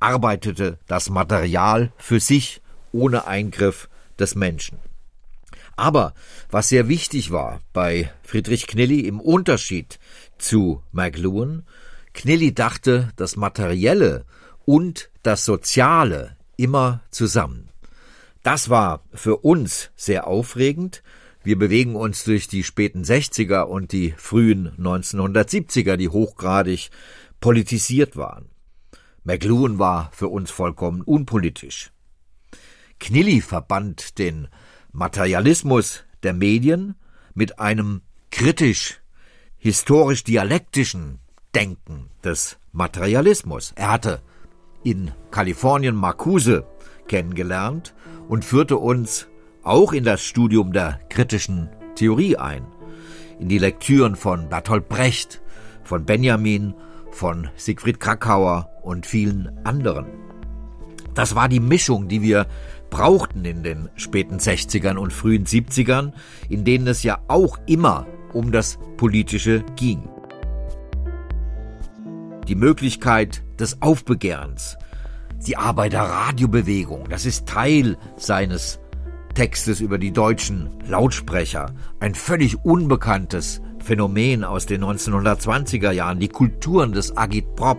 arbeitete 0.00 0.78
das 0.86 1.10
Material 1.10 1.92
für 1.98 2.18
sich 2.18 2.61
ohne 2.92 3.26
Eingriff 3.26 3.88
des 4.18 4.34
Menschen. 4.34 4.78
Aber 5.76 6.14
was 6.50 6.68
sehr 6.68 6.88
wichtig 6.88 7.30
war 7.30 7.60
bei 7.72 8.10
Friedrich 8.22 8.66
Knilly 8.66 9.00
im 9.00 9.20
Unterschied 9.20 9.98
zu 10.38 10.82
McLuhan, 10.92 11.64
Knilly 12.12 12.54
dachte 12.54 13.10
das 13.16 13.36
Materielle 13.36 14.24
und 14.64 15.10
das 15.22 15.44
Soziale 15.44 16.36
immer 16.56 17.02
zusammen. 17.10 17.70
Das 18.42 18.68
war 18.70 19.02
für 19.12 19.38
uns 19.38 19.90
sehr 19.96 20.26
aufregend. 20.26 21.02
Wir 21.42 21.58
bewegen 21.58 21.96
uns 21.96 22.24
durch 22.24 22.48
die 22.48 22.64
späten 22.64 23.02
60er 23.02 23.62
und 23.62 23.92
die 23.92 24.14
frühen 24.16 24.72
1970er, 24.78 25.96
die 25.96 26.08
hochgradig 26.08 26.90
politisiert 27.40 28.16
waren. 28.16 28.50
McLuhan 29.24 29.78
war 29.78 30.10
für 30.12 30.28
uns 30.28 30.50
vollkommen 30.50 31.02
unpolitisch. 31.02 31.92
Knilly 33.02 33.40
verband 33.40 34.18
den 34.18 34.46
Materialismus 34.92 36.04
der 36.22 36.32
Medien 36.32 36.94
mit 37.34 37.58
einem 37.58 38.02
kritisch 38.30 39.00
historisch 39.58 40.22
dialektischen 40.22 41.18
Denken 41.52 42.10
des 42.22 42.58
Materialismus. 42.70 43.72
Er 43.74 43.90
hatte 43.90 44.22
in 44.84 45.10
Kalifornien 45.32 45.96
Marcuse 45.96 46.64
kennengelernt 47.08 47.92
und 48.28 48.44
führte 48.44 48.76
uns 48.76 49.26
auch 49.64 49.92
in 49.92 50.04
das 50.04 50.22
Studium 50.22 50.72
der 50.72 51.00
kritischen 51.08 51.70
Theorie 51.96 52.36
ein, 52.36 52.64
in 53.40 53.48
die 53.48 53.58
Lektüren 53.58 54.14
von 54.14 54.48
Bertolt 54.48 54.88
Brecht, 54.88 55.42
von 55.82 56.04
Benjamin, 56.04 56.74
von 57.10 57.50
Siegfried 57.56 57.98
Krakauer 57.98 58.70
und 58.82 59.06
vielen 59.06 59.58
anderen. 59.66 60.06
Das 61.14 61.34
war 61.34 61.48
die 61.48 61.60
Mischung, 61.60 62.08
die 62.08 62.22
wir 62.22 62.46
brauchten 62.92 63.44
in 63.46 63.62
den 63.62 63.88
späten 63.96 64.36
60ern 64.36 64.96
und 64.96 65.14
frühen 65.14 65.46
70ern, 65.46 66.12
in 66.50 66.62
denen 66.64 66.86
es 66.86 67.02
ja 67.02 67.20
auch 67.26 67.58
immer 67.66 68.06
um 68.34 68.52
das 68.52 68.78
Politische 68.98 69.64
ging. 69.76 70.08
Die 72.46 72.54
Möglichkeit 72.54 73.42
des 73.58 73.80
Aufbegehrens. 73.80 74.76
Die 75.46 75.56
Arbeiterradiobewegung, 75.56 77.08
das 77.08 77.24
ist 77.24 77.48
Teil 77.48 77.96
seines 78.16 78.78
Textes 79.34 79.80
über 79.80 79.96
die 79.96 80.12
deutschen 80.12 80.68
Lautsprecher. 80.86 81.74
Ein 81.98 82.14
völlig 82.14 82.62
unbekanntes 82.62 83.62
Phänomen 83.78 84.44
aus 84.44 84.66
den 84.66 84.84
1920er 84.84 85.92
Jahren, 85.92 86.20
die 86.20 86.28
Kulturen 86.28 86.92
des 86.92 87.16
Agitprop. 87.16 87.78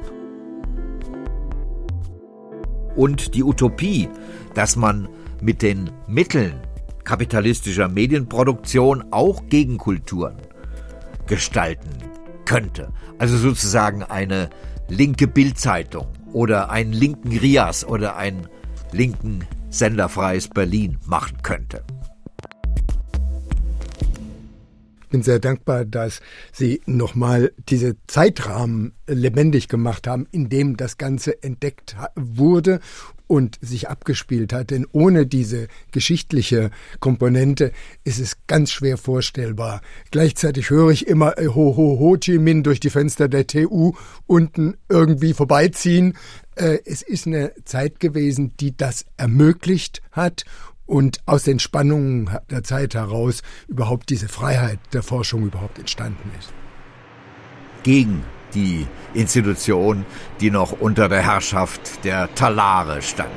Und 2.96 3.36
die 3.36 3.44
Utopie, 3.44 4.10
dass 4.54 4.76
man 4.76 5.08
mit 5.42 5.62
den 5.62 5.92
Mitteln 6.08 6.60
kapitalistischer 7.04 7.90
Medienproduktion 7.90 9.04
auch 9.12 9.48
Gegenkulturen 9.50 10.38
gestalten 11.28 11.90
könnte. 12.46 12.92
Also 13.18 13.38
sozusagen 13.38 14.04
eine 14.04 14.50
linke 14.88 15.28
Bildzeitung 15.28 16.08
oder 16.32 16.70
einen 16.70 16.94
linken 16.94 17.38
Rias 17.38 17.86
oder 17.86 18.18
einen 18.18 18.48
linken 18.92 19.46
senderfreies 19.70 20.50
Berlin 20.50 20.98
machen 21.06 21.38
könnte. 21.42 21.84
Ich 25.02 25.10
bin 25.10 25.24
sehr 25.24 25.40
dankbar, 25.40 25.86
dass 25.86 26.22
Sie 26.52 26.82
nochmal 26.88 27.54
diese 27.70 27.96
Zeitrahmen 28.08 28.94
lebendig 29.06 29.68
gemacht 29.68 30.08
haben, 30.08 30.26
in 30.32 30.50
dem 30.50 30.76
das 30.76 30.98
Ganze 30.98 31.44
entdeckt 31.44 31.96
wurde 32.16 32.80
und 33.28 33.58
sich 33.62 33.90
abgespielt 33.90 34.54
hat. 34.54 34.72
Denn 34.72 34.86
ohne 34.92 35.26
diese 35.26 35.68
geschichtliche 35.92 36.72
Komponente 37.00 37.72
ist 38.04 38.20
es 38.20 38.38
ganz 38.48 38.72
schwer 38.72 38.98
vorstellbar. 38.98 39.82
Gleichzeitig 40.12 40.70
höre 40.70 40.92
ich 40.92 41.08
immer 41.08 41.38
äh, 41.38 41.48
Ho 41.48 41.76
Ho 41.78 42.00
Ho 42.00 42.18
Chi 42.18 42.38
Minh 42.38 42.64
durch 42.64 42.80
die 42.80 42.90
Fenster 42.90 43.28
der 43.28 43.48
TU 43.48 43.94
unten 44.28 44.76
irgendwie 44.90 45.34
vorbeiziehen. 45.34 46.18
Äh, 46.56 46.80
es 46.86 47.02
ist 47.02 47.28
eine 47.28 47.52
Zeit 47.66 48.00
gewesen, 48.00 48.54
die 48.60 48.76
das 48.76 49.06
ermöglicht 49.18 50.02
hat 50.12 50.46
und 50.86 51.22
aus 51.26 51.44
den 51.44 51.60
Spannungen 51.60 52.30
der 52.50 52.64
Zeit 52.64 52.94
heraus 52.94 53.42
überhaupt 53.68 54.10
diese 54.10 54.28
Freiheit 54.28 54.80
der 54.92 55.04
Forschung 55.04 55.46
überhaupt 55.46 55.80
entstanden 55.80 56.30
ist. 56.38 56.54
Gegen 57.84 58.24
die 58.54 58.88
Institution, 59.14 60.06
die 60.40 60.52
noch 60.52 60.72
unter 60.80 61.10
der 61.10 61.22
Herrschaft 61.22 62.04
der 62.04 62.34
Talare 62.36 63.02
stand. 63.02 63.30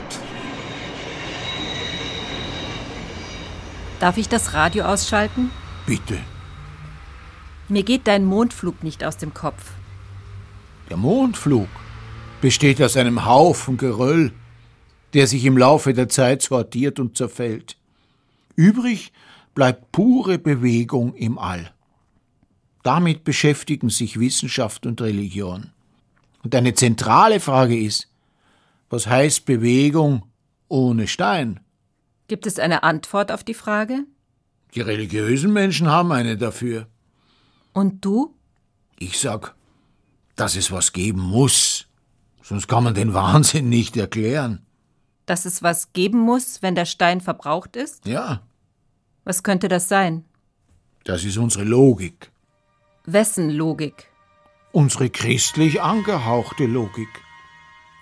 Darf 4.01 4.19
ich 4.19 4.29
das 4.29 4.53
Radio 4.53 4.85
ausschalten? 4.85 5.51
Bitte. 5.87 6.19
Mir 7.69 7.83
geht 7.83 8.07
dein 8.07 8.25
Mondflug 8.25 8.83
nicht 8.83 9.03
aus 9.03 9.17
dem 9.17 9.35
Kopf. 9.35 9.73
Der 10.91 10.97
Mondflug 10.97 11.69
besteht 12.41 12.81
aus 12.81 12.97
einem 12.97 13.25
Haufen 13.25 13.77
Geröll, 13.77 14.33
der 15.15 15.27
sich 15.27 15.45
im 15.45 15.57
Laufe 15.57 15.95
der 15.95 16.09
Zeit 16.09 16.43
sortiert 16.43 17.01
und 17.01 17.17
zerfällt. 17.17 17.77
Übrig 18.55 19.13
bleibt 19.55 19.91
pure 19.91 20.39
Bewegung 20.39 21.15
im 21.15 21.39
All. 21.39 21.73
Damit 22.87 23.25
beschäftigen 23.25 23.91
sich 23.91 24.21
Wissenschaft 24.21 24.87
und 24.87 25.01
Religion. 25.01 25.73
Und 26.45 26.55
eine 26.55 26.73
zentrale 26.73 27.41
Frage 27.41 27.77
ist, 27.77 28.07
was 28.91 29.09
heißt 29.09 29.45
Bewegung 29.45 30.23
ohne 30.69 31.09
Stein? 31.09 31.59
Gibt 32.29 32.47
es 32.47 32.61
eine 32.61 32.85
Antwort 32.85 33.33
auf 33.33 33.43
die 33.43 33.55
Frage? 33.55 34.05
Die 34.77 34.83
religiösen 34.83 35.53
Menschen 35.53 35.89
haben 35.89 36.13
eine 36.13 36.37
dafür. 36.37 36.87
Und 37.73 38.05
du? 38.05 38.37
Ich 39.01 39.19
sag, 39.19 39.57
dass 40.37 40.55
es 40.55 40.71
was 40.71 40.93
geben 40.93 41.23
muss. 41.23 41.89
Sonst 42.41 42.69
kann 42.69 42.85
man 42.85 42.95
den 42.95 43.15
Wahnsinn 43.15 43.69
nicht 43.69 43.97
erklären. 43.97 44.65
Dass 45.27 45.45
es 45.45 45.61
was 45.61 45.93
geben 45.93 46.21
muss, 46.21 46.63
wenn 46.63 46.77
der 46.77 46.87
Stein 46.87 47.21
verbraucht 47.21 47.75
ist? 47.75 48.07
Ja, 48.07 48.47
Was 49.25 49.43
könnte 49.43 49.67
das 49.67 49.89
sein? 49.89 50.25
das 51.03 51.25
ist 51.25 51.37
unsere 51.37 51.65
Logik. 51.65 52.31
Wessen 53.07 53.51
Logik? 53.51 54.09
unsere 54.77 55.09
christlich 55.09 55.81
angehauchte 55.81 56.67
Logik. 56.67 57.09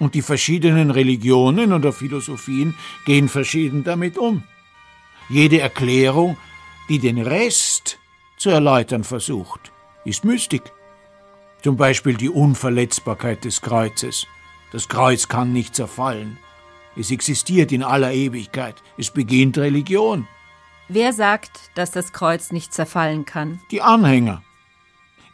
Und 0.01 0.17
die 0.17 0.23
verschiedenen 0.23 0.91
Religionen 0.91 1.73
oder 1.73 1.93
Philosophien 1.93 2.75
gehen 3.07 3.29
verschieden 3.29 3.85
damit 3.85 4.19
um. 4.19 4.43
Jede 5.29 5.61
Erklärung, 5.61 6.37
die 6.89 6.99
den 6.99 7.19
Rest 7.19 8.01
zu 8.39 8.51
erläutern 8.51 9.05
versucht, 9.05 9.73
ist 10.05 10.25
Mystik. 10.25 10.65
Zum 11.63 11.77
Beispiel 11.77 12.17
die 12.17 12.29
Unverletzbarkeit 12.29 13.45
des 13.45 13.61
Kreuzes. 13.61 14.27
Das 14.73 14.89
Kreuz 14.89 15.29
kann 15.29 15.53
nicht 15.53 15.77
zerfallen. 15.77 16.39
Es 16.97 17.13
existiert 17.13 17.71
in 17.71 17.85
aller 17.85 18.13
Ewigkeit. 18.13 18.83
Es 18.99 19.13
beginnt 19.13 19.59
Religion. 19.59 20.27
Wer 20.89 21.13
sagt, 21.13 21.71
dass 21.77 21.93
das 21.93 22.13
Kreuz 22.13 22.51
nicht 22.51 22.75
zerfallen 22.75 23.25
kann? 23.25 23.61
Die 23.71 23.81
Anhänger. 23.81 24.43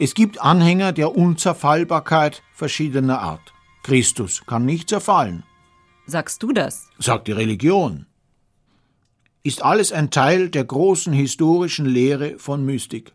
Es 0.03 0.15
gibt 0.15 0.41
Anhänger 0.41 0.93
der 0.93 1.15
Unzerfallbarkeit 1.15 2.43
verschiedener 2.55 3.21
Art. 3.21 3.53
Christus 3.83 4.43
kann 4.47 4.65
nicht 4.65 4.89
zerfallen, 4.89 5.43
Sagst 6.07 6.43
du 6.43 6.53
das? 6.53 6.89
sagt 6.99 7.29
die 7.29 7.33
Religion. 7.33 8.07
Ist 9.43 9.63
alles 9.63 9.93
ein 9.93 10.11
Teil 10.11 10.49
der 10.49 10.65
großen 10.65 11.13
historischen 11.13 11.85
Lehre 11.85 12.39
von 12.39 12.65
Mystik. 12.65 13.13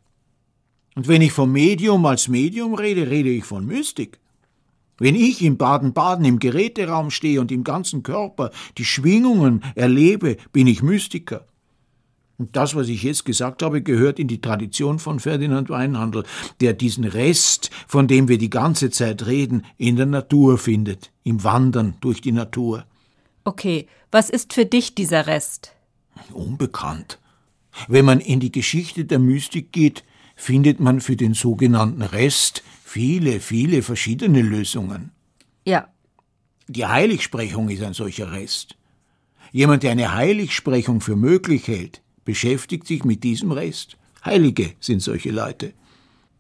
Und 0.96 1.08
wenn 1.08 1.24
ich 1.24 1.32
vom 1.32 1.52
Medium 1.52 2.06
als 2.06 2.28
Medium 2.28 2.76
rede, 2.76 3.10
rede 3.10 3.30
ich 3.30 3.46
von 3.46 3.66
Mystik. 3.66 4.20
Wenn 5.00 5.16
ich 5.16 5.42
in 5.42 5.58
Baden-Baden 5.58 6.24
im 6.24 6.38
Geräteraum 6.38 7.10
stehe 7.10 7.42
und 7.42 7.52
im 7.52 7.64
ganzen 7.64 8.04
Körper 8.04 8.52
die 8.78 8.86
Schwingungen 8.86 9.64
erlebe, 9.74 10.38
bin 10.54 10.68
ich 10.68 10.84
Mystiker. 10.84 11.48
Und 12.38 12.56
das, 12.56 12.76
was 12.76 12.90
ich 12.90 13.04
jetzt 13.04 13.24
gesagt 13.24 13.64
habe, 13.64 13.82
gehört 13.82 14.20
in 14.20 14.28
die 14.28 14.42
Tradition 14.42 15.00
von 15.00 15.20
Ferdinand 15.20 15.70
Weinhandel, 15.70 16.24
der 16.60 16.74
diesen 16.74 17.06
Rest, 17.06 17.70
von 17.88 18.08
dem 18.08 18.28
wir 18.28 18.38
die 18.38 18.50
ganze 18.50 18.90
Zeit 18.90 19.26
reden, 19.26 19.66
in 19.78 19.96
der 19.96 20.06
Natur 20.06 20.58
findet, 20.58 21.12
im 21.24 21.44
Wandern 21.44 21.96
durch 22.02 22.20
die 22.20 22.34
Natur. 22.34 22.86
Okay, 23.46 23.88
was 24.12 24.30
ist 24.30 24.54
für 24.54 24.66
dich 24.66 24.96
dieser 24.96 25.28
Rest? 25.28 25.72
Unbekannt. 26.34 27.20
Wenn 27.88 28.06
man 28.06 28.20
in 28.20 28.40
die 28.40 28.52
Geschichte 28.52 29.06
der 29.06 29.20
Mystik 29.20 29.72
geht, 29.72 30.04
findet 30.36 30.80
man 30.80 31.00
für 31.02 31.16
den 31.16 31.34
sogenannten 31.34 32.02
Rest 32.02 32.64
viele, 32.84 33.40
viele 33.40 33.82
verschiedene 33.82 34.42
Lösungen. 34.42 35.12
Ja, 35.66 35.88
Die 36.68 36.86
Heiligsprechung 36.86 37.70
ist 37.70 37.84
ein 37.84 37.94
solcher 37.94 38.32
Rest. 38.32 38.76
Jemand, 39.52 39.84
der 39.84 39.92
eine 39.92 40.14
Heiligsprechung 40.14 41.00
für 41.00 41.16
möglich 41.16 41.68
hält, 41.68 42.02
beschäftigt 42.26 42.88
sich 42.88 43.06
mit 43.06 43.24
diesem 43.24 43.52
Rest. 43.52 43.98
Heilige 44.26 44.74
sind 44.80 45.02
solche 45.02 45.32
Leute. 45.32 45.74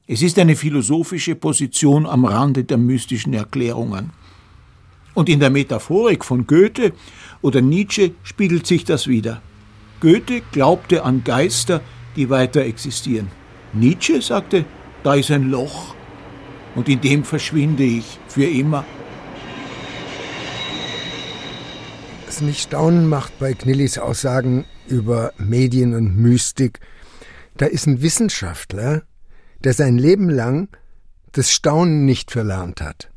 Es 0.07 0.21
ist 0.21 0.37
eine 0.37 0.55
philosophische 0.55 1.35
Position 1.35 2.05
am 2.05 2.25
Rande 2.25 2.63
der 2.63 2.77
mystischen 2.77 3.33
Erklärungen. 3.33 4.11
Und 5.13 5.29
in 5.29 5.39
der 5.39 5.49
Metaphorik 5.49 6.25
von 6.25 6.45
Goethe 6.45 6.93
oder 7.41 7.61
Nietzsche 7.61 8.11
spiegelt 8.23 8.67
sich 8.67 8.83
das 8.83 9.07
wieder. 9.07 9.41
Goethe 10.01 10.41
glaubte 10.51 11.03
an 11.03 11.23
Geister, 11.23 11.81
die 12.15 12.29
weiter 12.29 12.61
existieren. 12.61 13.29
Nietzsche 13.73 14.21
sagte, 14.21 14.65
da 15.03 15.15
ist 15.15 15.31
ein 15.31 15.49
Loch 15.49 15.95
und 16.75 16.89
in 16.89 17.01
dem 17.01 17.23
verschwinde 17.23 17.83
ich 17.83 18.19
für 18.27 18.45
immer. 18.45 18.83
Was 22.25 22.41
mich 22.41 22.61
staunen 22.61 23.07
macht 23.07 23.39
bei 23.39 23.53
Knillis 23.53 23.97
Aussagen 23.97 24.65
über 24.87 25.33
Medien 25.37 25.93
und 25.93 26.17
Mystik, 26.17 26.79
da 27.57 27.65
ist 27.65 27.87
ein 27.87 28.01
Wissenschaftler, 28.01 29.03
der 29.63 29.73
sein 29.73 29.97
Leben 29.97 30.29
lang 30.29 30.69
das 31.31 31.51
Staunen 31.51 32.05
nicht 32.05 32.31
verlernt 32.31 32.81
hat. 32.81 33.11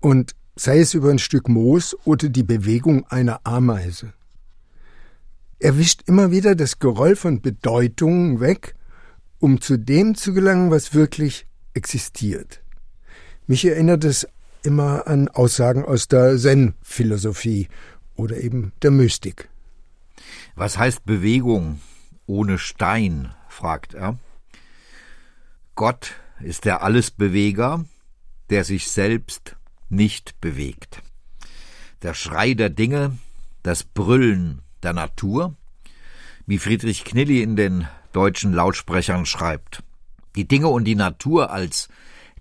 Und 0.00 0.34
sei 0.56 0.80
es 0.80 0.94
über 0.94 1.10
ein 1.10 1.18
Stück 1.18 1.48
Moos 1.48 1.96
oder 2.04 2.28
die 2.28 2.42
Bewegung 2.42 3.06
einer 3.08 3.40
Ameise. 3.44 4.12
Er 5.58 5.78
wischt 5.78 6.02
immer 6.06 6.30
wieder 6.30 6.54
das 6.54 6.78
Geröll 6.78 7.16
von 7.16 7.42
Bedeutungen 7.42 8.40
weg, 8.40 8.74
um 9.38 9.60
zu 9.60 9.78
dem 9.78 10.14
zu 10.14 10.32
gelangen, 10.32 10.70
was 10.70 10.94
wirklich 10.94 11.46
existiert. 11.74 12.62
Mich 13.46 13.64
erinnert 13.66 14.04
es 14.04 14.26
immer 14.62 15.06
an 15.06 15.28
Aussagen 15.28 15.84
aus 15.84 16.08
der 16.08 16.38
Zen-Philosophie 16.38 17.68
oder 18.16 18.38
eben 18.38 18.72
der 18.82 18.90
Mystik. 18.90 19.49
Was 20.60 20.76
heißt 20.76 21.06
Bewegung 21.06 21.80
ohne 22.26 22.58
Stein? 22.58 23.34
fragt 23.48 23.94
er. 23.94 24.18
Gott 25.74 26.12
ist 26.40 26.66
der 26.66 26.82
Allesbeweger, 26.82 27.86
der 28.50 28.64
sich 28.64 28.90
selbst 28.90 29.56
nicht 29.88 30.38
bewegt. 30.42 31.00
Der 32.02 32.12
Schrei 32.12 32.52
der 32.52 32.68
Dinge, 32.68 33.16
das 33.62 33.84
Brüllen 33.84 34.60
der 34.82 34.92
Natur, 34.92 35.56
wie 36.44 36.58
Friedrich 36.58 37.06
Knilli 37.06 37.42
in 37.42 37.56
den 37.56 37.88
deutschen 38.12 38.52
Lautsprechern 38.52 39.24
schreibt. 39.24 39.82
Die 40.36 40.46
Dinge 40.46 40.68
und 40.68 40.84
die 40.84 40.94
Natur 40.94 41.52
als 41.52 41.88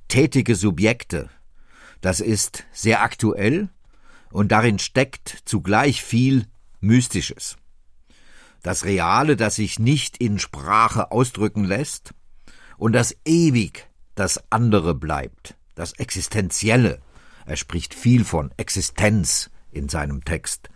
tätige 0.09 0.55
Subjekte, 0.55 1.29
Das 2.01 2.19
ist 2.19 2.65
sehr 2.73 3.01
aktuell 3.01 3.69
und 4.29 4.51
darin 4.51 4.77
steckt 4.77 5.41
zugleich 5.45 6.03
viel 6.03 6.47
Mystisches. 6.81 7.58
Das 8.61 8.85
Reale, 8.85 9.35
das 9.35 9.55
sich 9.55 9.79
nicht 9.79 10.17
in 10.17 10.39
Sprache 10.39 11.11
ausdrücken 11.11 11.63
lässt, 11.63 12.13
und 12.77 12.93
das 12.93 13.15
ewig 13.25 13.87
das 14.15 14.43
andere 14.51 14.95
bleibt, 14.95 15.55
das 15.75 15.93
Existenzielle. 15.93 16.99
Er 17.45 17.55
spricht 17.55 17.93
viel 17.93 18.25
von 18.25 18.51
Existenz 18.57 19.49
in 19.71 19.89
seinem 19.89 20.23
Text. 20.23 20.69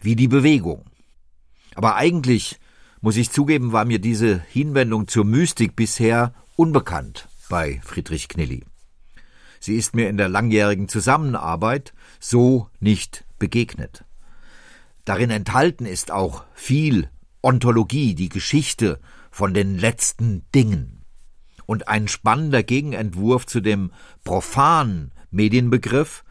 Wie 0.00 0.16
die 0.16 0.28
Bewegung. 0.28 0.84
Aber 1.74 1.96
eigentlich, 1.96 2.60
muss 3.00 3.16
ich 3.16 3.30
zugeben, 3.30 3.72
war 3.72 3.84
mir 3.84 3.98
diese 3.98 4.40
Hinwendung 4.40 5.08
zur 5.08 5.24
Mystik 5.24 5.76
bisher 5.76 6.34
unbekannt 6.56 7.28
bei 7.48 7.80
Friedrich 7.84 8.28
Knilli. 8.28 8.64
Sie 9.60 9.76
ist 9.76 9.94
mir 9.94 10.08
in 10.08 10.18
der 10.18 10.28
langjährigen 10.28 10.88
Zusammenarbeit 10.88 11.94
so 12.20 12.68
nicht 12.80 13.24
begegnet. 13.38 14.04
Darin 15.04 15.30
enthalten 15.30 15.86
ist 15.86 16.10
auch 16.10 16.44
viel 16.54 17.10
Ontologie, 17.42 18.14
die 18.14 18.30
Geschichte 18.30 19.00
von 19.30 19.52
den 19.52 19.78
letzten 19.78 20.44
Dingen 20.54 21.04
und 21.66 21.88
ein 21.88 22.08
spannender 22.08 22.62
Gegenentwurf 22.62 23.46
zu 23.46 23.60
dem 23.60 23.92
profanen 24.22 25.12
Medienbegriff, 25.30 26.24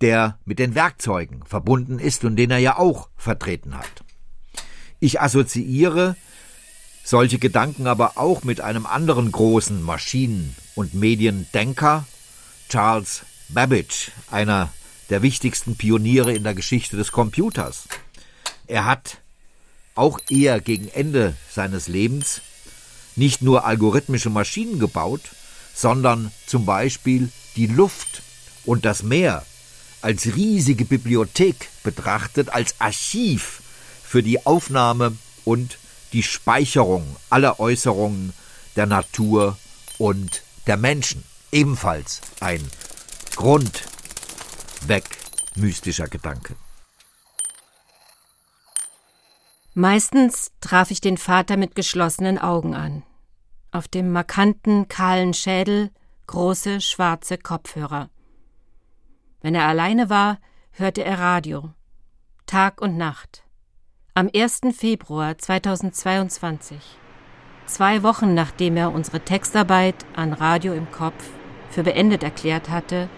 der 0.00 0.38
mit 0.44 0.58
den 0.58 0.74
Werkzeugen 0.74 1.44
verbunden 1.44 1.98
ist 1.98 2.24
und 2.24 2.36
den 2.36 2.50
er 2.50 2.58
ja 2.58 2.78
auch 2.78 3.08
vertreten 3.16 3.78
hat. 3.78 4.04
Ich 4.98 5.20
assoziiere 5.20 6.16
solche 7.04 7.38
Gedanken 7.38 7.86
aber 7.86 8.18
auch 8.18 8.44
mit 8.44 8.60
einem 8.60 8.84
anderen 8.84 9.30
großen 9.30 9.82
Maschinen- 9.82 10.54
und 10.74 10.94
Mediendenker, 10.94 12.04
Charles 12.68 13.24
Babbage, 13.48 14.10
einer 14.30 14.72
der 15.10 15.22
wichtigsten 15.22 15.76
Pioniere 15.76 16.32
in 16.32 16.44
der 16.44 16.54
Geschichte 16.54 16.96
des 16.96 17.12
Computers. 17.12 17.84
Er 18.66 18.84
hat 18.84 19.18
auch 19.94 20.18
eher 20.28 20.60
gegen 20.60 20.88
Ende 20.88 21.34
seines 21.50 21.88
Lebens 21.88 22.42
nicht 23.14 23.42
nur 23.42 23.64
algorithmische 23.64 24.30
Maschinen 24.30 24.78
gebaut, 24.78 25.22
sondern 25.74 26.32
zum 26.46 26.66
Beispiel 26.66 27.30
die 27.56 27.66
Luft 27.66 28.22
und 28.64 28.84
das 28.84 29.02
Meer 29.02 29.44
als 30.02 30.26
riesige 30.26 30.84
Bibliothek 30.84 31.68
betrachtet, 31.82 32.50
als 32.50 32.74
Archiv 32.78 33.62
für 34.02 34.22
die 34.22 34.44
Aufnahme 34.44 35.16
und 35.44 35.78
die 36.12 36.22
Speicherung 36.22 37.16
aller 37.30 37.58
Äußerungen 37.58 38.32
der 38.76 38.86
Natur 38.86 39.58
und 39.98 40.42
der 40.66 40.76
Menschen 40.76 41.24
ebenfalls 41.50 42.20
ein 42.40 42.62
grundweg 44.86 45.04
mystischer 45.56 46.06
Gedanke. 46.06 46.54
Meistens 49.74 50.52
traf 50.60 50.90
ich 50.90 51.00
den 51.00 51.18
Vater 51.18 51.56
mit 51.56 51.74
geschlossenen 51.74 52.38
Augen 52.38 52.74
an. 52.74 53.02
Auf 53.72 53.88
dem 53.88 54.12
markanten, 54.12 54.88
kahlen 54.88 55.34
Schädel 55.34 55.90
große, 56.28 56.80
schwarze 56.80 57.36
Kopfhörer. 57.36 58.10
Wenn 59.42 59.54
er 59.54 59.66
alleine 59.66 60.08
war, 60.08 60.38
hörte 60.70 61.04
er 61.04 61.18
Radio. 61.18 61.70
Tag 62.46 62.80
und 62.80 62.96
Nacht. 62.96 63.42
Am 64.14 64.30
1. 64.34 64.60
Februar 64.72 65.36
2022, 65.36 66.78
zwei 67.66 68.02
Wochen 68.02 68.34
nachdem 68.34 68.76
er 68.76 68.92
unsere 68.92 69.20
Textarbeit 69.20 70.06
an 70.14 70.32
Radio 70.32 70.72
im 70.72 70.90
Kopf 70.90 71.24
für 71.70 71.82
beendet 71.82 72.22
erklärt 72.22 72.70
hatte, 72.70 73.10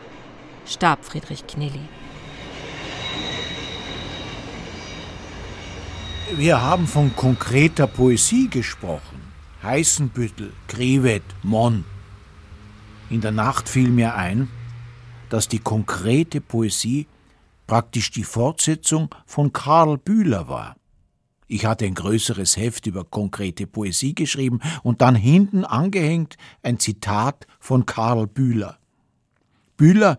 starb 0.69 1.05
Friedrich 1.05 1.47
Knilli. 1.47 1.81
Wir 6.37 6.61
haben 6.61 6.87
von 6.87 7.17
konkreter 7.17 7.87
Poesie 7.87 8.49
gesprochen. 8.49 9.23
Heißenbüttel, 9.63 10.53
Krivet, 10.69 11.23
Mon. 11.43 11.85
In 13.09 13.23
der 13.23 13.33
Nacht 13.33 13.69
fiel 13.69 13.89
mir 13.89 14.15
ein, 14.15 14.49
dass 15.31 15.49
die 15.49 15.59
konkrete 15.59 16.41
Poesie 16.41 17.07
praktisch 17.67 18.11
die 18.11 18.25
Fortsetzung 18.25 19.15
von 19.27 19.53
Karl 19.53 19.97
Bühler 19.97 20.49
war. 20.49 20.77
Ich 21.47 21.65
hatte 21.65 21.87
ein 21.87 21.95
größeres 21.95 22.59
Heft 22.59 22.87
über 22.87 23.05
konkrete 23.05 23.67
Poesie 23.67 24.15
geschrieben 24.15 24.61
und 24.83 25.01
dann 25.01 25.15
hinten 25.15 25.65
angehängt 25.65 26.37
ein 26.63 26.79
Zitat 26.79 27.47
von 27.59 27.87
Karl 27.87 28.27
Bühler. 28.27 28.79
Bühler 29.79 30.19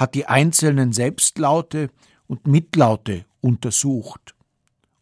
hat 0.00 0.14
die 0.14 0.26
einzelnen 0.26 0.94
Selbstlaute 0.94 1.90
und 2.26 2.46
Mitlaute 2.46 3.26
untersucht 3.42 4.34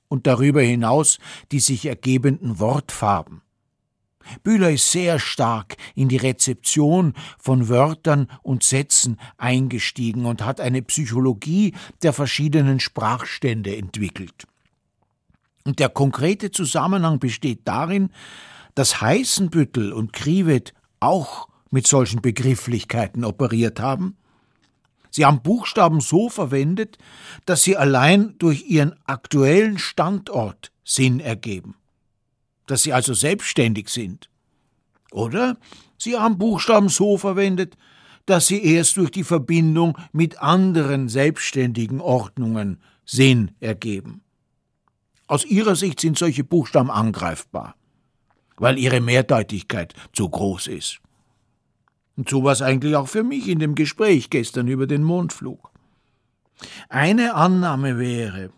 und 0.09 0.27
darüber 0.27 0.61
hinaus 0.61 1.19
die 1.53 1.61
sich 1.61 1.87
ergebenden 1.87 2.59
Wortfarben. 2.59 3.43
Bühler 4.43 4.73
ist 4.73 4.91
sehr 4.91 5.21
stark 5.21 5.77
in 5.95 6.09
die 6.09 6.17
Rezeption 6.17 7.15
von 7.39 7.69
Wörtern 7.69 8.29
und 8.43 8.65
Sätzen 8.65 9.21
eingestiegen 9.37 10.27
und 10.27 10.45
hat 10.45 10.61
eine 10.61 10.83
Psychologie 10.83 11.75
der 12.03 12.13
verschiedenen 12.13 12.81
Sprachstände 12.81 13.77
entwickelt. 13.77 14.49
Und 15.65 15.79
der 15.79 15.91
konkrete 15.91 16.51
Zusammenhang 16.51 17.21
besteht 17.21 17.61
darin, 17.65 18.11
dass 18.75 19.01
Heißenbüttel 19.01 19.93
und 19.93 20.13
Krivet 20.13 20.75
auch 20.99 21.49
mit 21.71 21.87
solchen 21.87 22.21
Begrifflichkeiten 22.21 23.25
operiert 23.25 23.79
haben. 23.79 24.17
Sie 25.19 25.27
haben 25.27 25.43
Buchstaben 25.43 26.01
so 26.01 26.29
verwendet, 26.29 26.97
dass 27.45 27.65
sie 27.65 27.77
allein 27.77 28.37
durch 28.39 28.71
ihren 28.71 28.95
aktuellen 29.05 29.77
Standort 29.77 30.71
Sinn 30.85 31.19
ergeben, 31.19 31.75
dass 32.69 32.85
sie 32.85 32.93
also 32.93 33.15
selbstständig 33.15 33.89
sind. 33.89 34.31
Oder 35.11 35.57
sie 35.99 36.17
haben 36.17 36.39
Buchstaben 36.39 36.89
so 36.89 37.19
verwendet, 37.19 37.77
dass 38.27 38.47
sie 38.47 38.65
erst 38.65 38.97
durch 38.97 39.11
die 39.11 39.25
Verbindung 39.25 39.99
mit 40.13 40.41
anderen 40.41 41.09
selbstständigen 41.09 42.01
Ordnungen 42.01 42.81
Sinn 43.05 43.51
ergeben. 43.59 44.23
Aus 45.27 45.45
ihrer 45.45 45.75
Sicht 45.75 45.99
sind 45.99 46.17
solche 46.17 46.45
Buchstaben 46.45 46.93
angreifbar, 46.93 47.75
weil 48.57 48.79
ihre 48.79 49.01
Mehrdeutigkeit 49.01 49.95
zu 50.13 50.29
groß 50.29 50.69
ist. 50.69 51.01
Und 52.19 52.29
so 52.29 52.43
war 52.43 52.51
es 52.51 52.63
eigentlich 52.63 52.97
auch 52.97 53.07
für 53.07 53.23
mich 53.23 53.47
in 53.47 53.61
dem 53.61 53.77
Gespräch 53.77 54.29
gestern 54.29 54.67
über 54.67 54.89
den 54.89 55.05
Mondflug. 55.05 55.71
Eine 56.89 57.35
Annahme 57.35 57.97
wäre, 57.97 58.51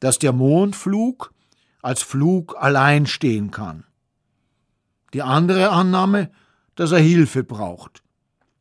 dass 0.00 0.18
der 0.18 0.34
Mondflug 0.34 1.32
als 1.80 2.02
Flug 2.02 2.54
allein 2.58 3.06
stehen 3.06 3.50
kann. 3.50 3.84
Die 5.14 5.22
andere 5.22 5.70
Annahme, 5.70 6.30
dass 6.74 6.92
er 6.92 6.98
Hilfe 6.98 7.42
braucht 7.42 8.02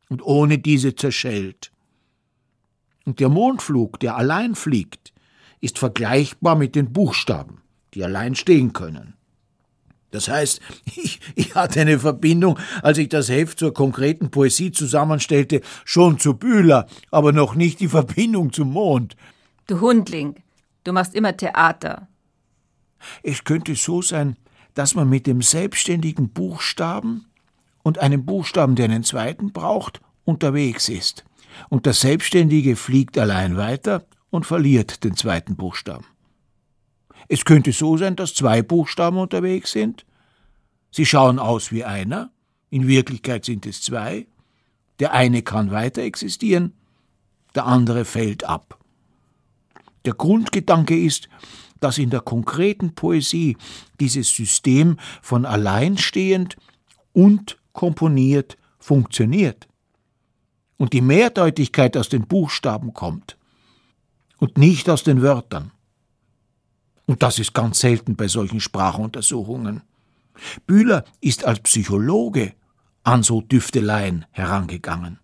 und 0.08 0.24
ohne 0.24 0.58
diese 0.58 0.96
zerschellt. 0.96 1.74
Und 3.04 3.20
der 3.20 3.28
Mondflug, 3.28 4.00
der 4.00 4.16
allein 4.16 4.56
fliegt, 4.56 5.12
ist 5.60 5.80
vergleichbar 5.80 6.56
mit 6.56 6.76
den 6.76 6.94
Buchstaben, 6.94 7.62
die 7.94 8.06
allein 8.06 8.36
stehen 8.36 8.72
können. 8.72 9.16
Das 10.14 10.28
heißt, 10.28 10.62
ich, 10.86 11.20
ich, 11.34 11.56
hatte 11.56 11.82
eine 11.82 11.98
Verbindung, 11.98 12.60
als 12.84 13.00
ich 13.00 13.10
das 13.10 13.30
Heft 13.30 13.58
zur 13.58 13.74
konkreten 13.74 14.30
Poesie 14.30 14.72
zusammenstellte, 14.72 15.62
schon 15.86 16.20
zu 16.20 16.36
Bühler, 16.36 16.86
aber 17.10 17.32
noch 17.32 17.56
nicht 17.56 17.80
die 17.80 17.88
Verbindung 17.88 18.54
zum 18.54 18.72
Mond. 18.72 19.18
Du 19.66 19.82
Hundling, 19.82 20.36
du 20.84 20.94
machst 20.94 21.16
immer 21.16 21.36
Theater. 21.36 22.08
Es 23.24 23.44
könnte 23.44 23.74
so 23.74 24.04
sein, 24.04 24.38
dass 24.76 24.94
man 24.94 25.10
mit 25.10 25.26
dem 25.26 25.42
selbstständigen 25.42 26.30
Buchstaben 26.30 27.26
und 27.82 27.98
einem 27.98 28.24
Buchstaben, 28.24 28.76
der 28.76 28.86
einen 28.86 29.04
zweiten 29.04 29.52
braucht, 29.52 30.00
unterwegs 30.26 30.90
ist. 30.90 31.26
Und 31.70 31.88
der 31.88 31.94
Selbstständige 31.94 32.76
fliegt 32.76 33.18
allein 33.18 33.58
weiter 33.58 34.06
und 34.30 34.46
verliert 34.46 35.04
den 35.04 35.16
zweiten 35.16 35.56
Buchstaben. 35.56 36.06
Es 37.28 37.46
könnte 37.46 37.72
so 37.72 37.98
sein, 37.98 38.16
dass 38.16 38.34
zwei 38.34 38.62
Buchstaben 38.62 39.18
unterwegs 39.18 39.72
sind. 39.72 40.06
Sie 40.92 41.06
schauen 41.06 41.40
aus 41.40 41.72
wie 41.72 41.84
einer, 41.84 42.32
in 42.70 42.88
Wirklichkeit 42.88 43.46
sind 43.46 43.66
es 43.66 43.82
zwei. 43.82 44.28
Der 45.00 45.14
eine 45.14 45.42
kann 45.42 45.72
weiter 45.72 46.02
existieren, 46.02 46.74
der 47.56 47.66
andere 47.66 48.06
fällt 48.06 48.44
ab. 48.44 48.80
Der 50.06 50.14
Grundgedanke 50.14 51.00
ist, 51.00 51.30
dass 51.80 51.98
in 51.98 52.10
der 52.10 52.22
konkreten 52.22 52.96
Poesie 52.96 53.58
dieses 54.00 54.30
System 54.30 54.98
von 55.22 55.46
alleinstehend 55.46 56.58
und 57.12 57.60
komponiert 57.74 58.58
funktioniert 58.80 59.68
und 60.78 60.94
die 60.94 61.02
Mehrdeutigkeit 61.02 61.96
aus 61.96 62.10
den 62.10 62.28
Buchstaben 62.28 62.94
kommt 62.94 63.38
und 64.38 64.58
nicht 64.58 64.90
aus 64.90 65.04
den 65.04 65.22
Wörtern. 65.22 65.72
Und 67.06 67.22
das 67.22 67.40
ist 67.40 67.54
ganz 67.54 67.80
selten 67.80 68.16
bei 68.16 68.28
solchen 68.28 68.60
Sprachuntersuchungen. 68.60 69.82
Bühler 70.66 71.04
ist 71.22 71.46
als 71.46 71.60
Psychologe 71.62 72.54
an 73.04 73.24
so 73.24 73.42
Düfteleien 73.42 74.26
herangegangen. 74.32 75.20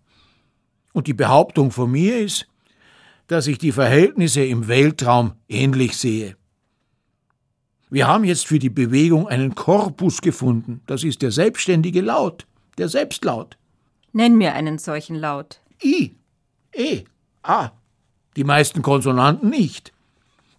Und 0.92 1.06
die 1.06 1.14
Behauptung 1.14 1.70
von 1.70 1.90
mir 1.90 2.18
ist, 2.18 2.46
dass 3.26 3.46
ich 3.46 3.58
die 3.58 3.72
Verhältnisse 3.72 4.44
im 4.44 4.68
Weltraum 4.68 5.34
ähnlich 5.48 5.96
sehe. 5.96 6.36
Wir 7.88 8.06
haben 8.06 8.24
jetzt 8.24 8.46
für 8.46 8.58
die 8.58 8.70
Bewegung 8.70 9.28
einen 9.28 9.54
Korpus 9.54 10.20
gefunden. 10.20 10.80
Das 10.86 11.02
ist 11.02 11.22
der 11.22 11.32
selbstständige 11.32 12.00
Laut, 12.00 12.46
der 12.78 12.88
Selbstlaut. 12.88 13.56
Nenn 14.12 14.36
mir 14.36 14.54
einen 14.54 14.78
solchen 14.78 15.16
Laut. 15.16 15.60
I, 15.82 16.16
E, 16.72 17.04
A. 17.42 17.70
Die 18.36 18.44
meisten 18.44 18.82
Konsonanten 18.82 19.50
nicht. 19.50 19.92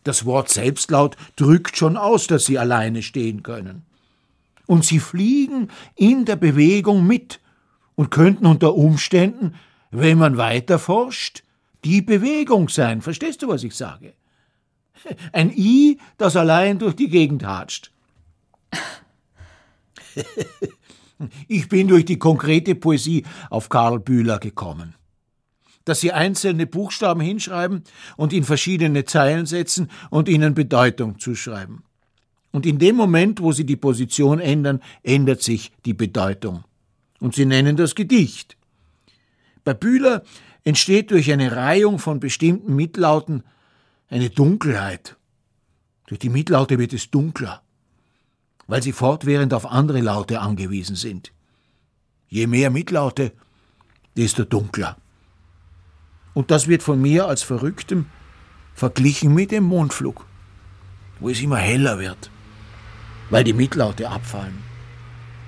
Das 0.03 0.25
Wort 0.25 0.49
Selbstlaut 0.49 1.15
drückt 1.35 1.77
schon 1.77 1.97
aus, 1.97 2.27
dass 2.27 2.45
sie 2.45 2.57
alleine 2.57 3.03
stehen 3.03 3.43
können. 3.43 3.83
Und 4.65 4.85
sie 4.85 4.99
fliegen 4.99 5.69
in 5.95 6.25
der 6.25 6.35
Bewegung 6.35 7.05
mit 7.05 7.39
und 7.95 8.09
könnten 8.09 8.45
unter 8.45 8.75
Umständen, 8.75 9.55
wenn 9.91 10.17
man 10.17 10.37
weiter 10.37 10.79
forscht, 10.79 11.43
die 11.83 12.01
Bewegung 12.01 12.69
sein. 12.69 13.01
Verstehst 13.01 13.41
du, 13.41 13.47
was 13.47 13.63
ich 13.63 13.75
sage? 13.75 14.13
Ein 15.33 15.51
I, 15.51 15.99
das 16.17 16.35
allein 16.35 16.79
durch 16.79 16.95
die 16.95 17.09
Gegend 17.09 17.45
hatscht. 17.45 17.91
Ich 21.47 21.69
bin 21.69 21.87
durch 21.87 22.05
die 22.05 22.17
konkrete 22.17 22.73
Poesie 22.73 23.25
auf 23.51 23.69
Karl 23.69 23.99
Bühler 23.99 24.39
gekommen. 24.39 24.95
Dass 25.85 25.99
sie 25.99 26.11
einzelne 26.11 26.67
Buchstaben 26.67 27.21
hinschreiben 27.21 27.83
und 28.17 28.33
in 28.33 28.43
verschiedene 28.43 29.05
Zeilen 29.05 29.45
setzen 29.45 29.89
und 30.09 30.29
ihnen 30.29 30.53
Bedeutung 30.53 31.19
zuschreiben. 31.19 31.83
Und 32.51 32.65
in 32.65 32.79
dem 32.79 32.95
Moment, 32.95 33.41
wo 33.41 33.51
sie 33.51 33.65
die 33.65 33.77
Position 33.77 34.39
ändern, 34.39 34.81
ändert 35.03 35.41
sich 35.41 35.71
die 35.85 35.93
Bedeutung. 35.93 36.63
Und 37.19 37.35
sie 37.35 37.45
nennen 37.45 37.77
das 37.77 37.95
Gedicht. 37.95 38.57
Bei 39.63 39.73
Bühler 39.73 40.23
entsteht 40.63 41.11
durch 41.11 41.31
eine 41.31 41.55
Reihung 41.55 41.99
von 41.99 42.19
bestimmten 42.19 42.75
Mitlauten 42.75 43.43
eine 44.09 44.29
Dunkelheit. 44.29 45.15
Durch 46.07 46.19
die 46.19 46.29
Mitlaute 46.29 46.77
wird 46.77 46.93
es 46.93 47.09
dunkler, 47.09 47.61
weil 48.67 48.83
sie 48.83 48.91
fortwährend 48.91 49.53
auf 49.53 49.65
andere 49.65 50.01
Laute 50.01 50.41
angewiesen 50.41 50.95
sind. 50.95 51.31
Je 52.27 52.47
mehr 52.47 52.69
Mitlaute, 52.69 53.31
desto 54.17 54.43
dunkler. 54.43 54.97
Und 56.33 56.51
das 56.51 56.67
wird 56.67 56.83
von 56.83 57.01
mir 57.01 57.27
als 57.27 57.43
Verrücktem 57.43 58.05
verglichen 58.73 59.33
mit 59.33 59.51
dem 59.51 59.63
Mondflug, 59.63 60.25
wo 61.19 61.29
es 61.29 61.41
immer 61.41 61.57
heller 61.57 61.99
wird, 61.99 62.29
weil 63.29 63.43
die 63.43 63.53
Mitlaute 63.53 64.09
abfallen 64.09 64.57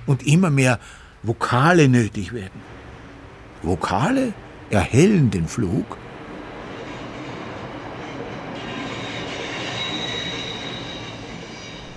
und 0.06 0.26
immer 0.26 0.50
mehr 0.50 0.78
Vokale 1.22 1.88
nötig 1.88 2.32
werden. 2.32 2.60
Vokale 3.62 4.34
erhellen 4.70 5.30
den 5.30 5.48
Flug 5.48 5.96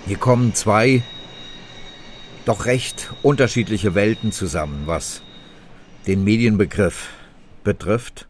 Hier 0.08 0.16
kommen 0.16 0.54
zwei 0.54 1.02
doch 2.46 2.64
recht 2.64 3.10
unterschiedliche 3.22 3.94
Welten 3.94 4.32
zusammen, 4.32 4.86
was 4.86 5.20
den 6.06 6.24
Medienbegriff 6.24 7.08
betrifft, 7.62 8.26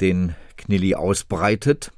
den 0.00 0.34
Knilli 0.56 0.94
ausbreitet. 0.94 1.92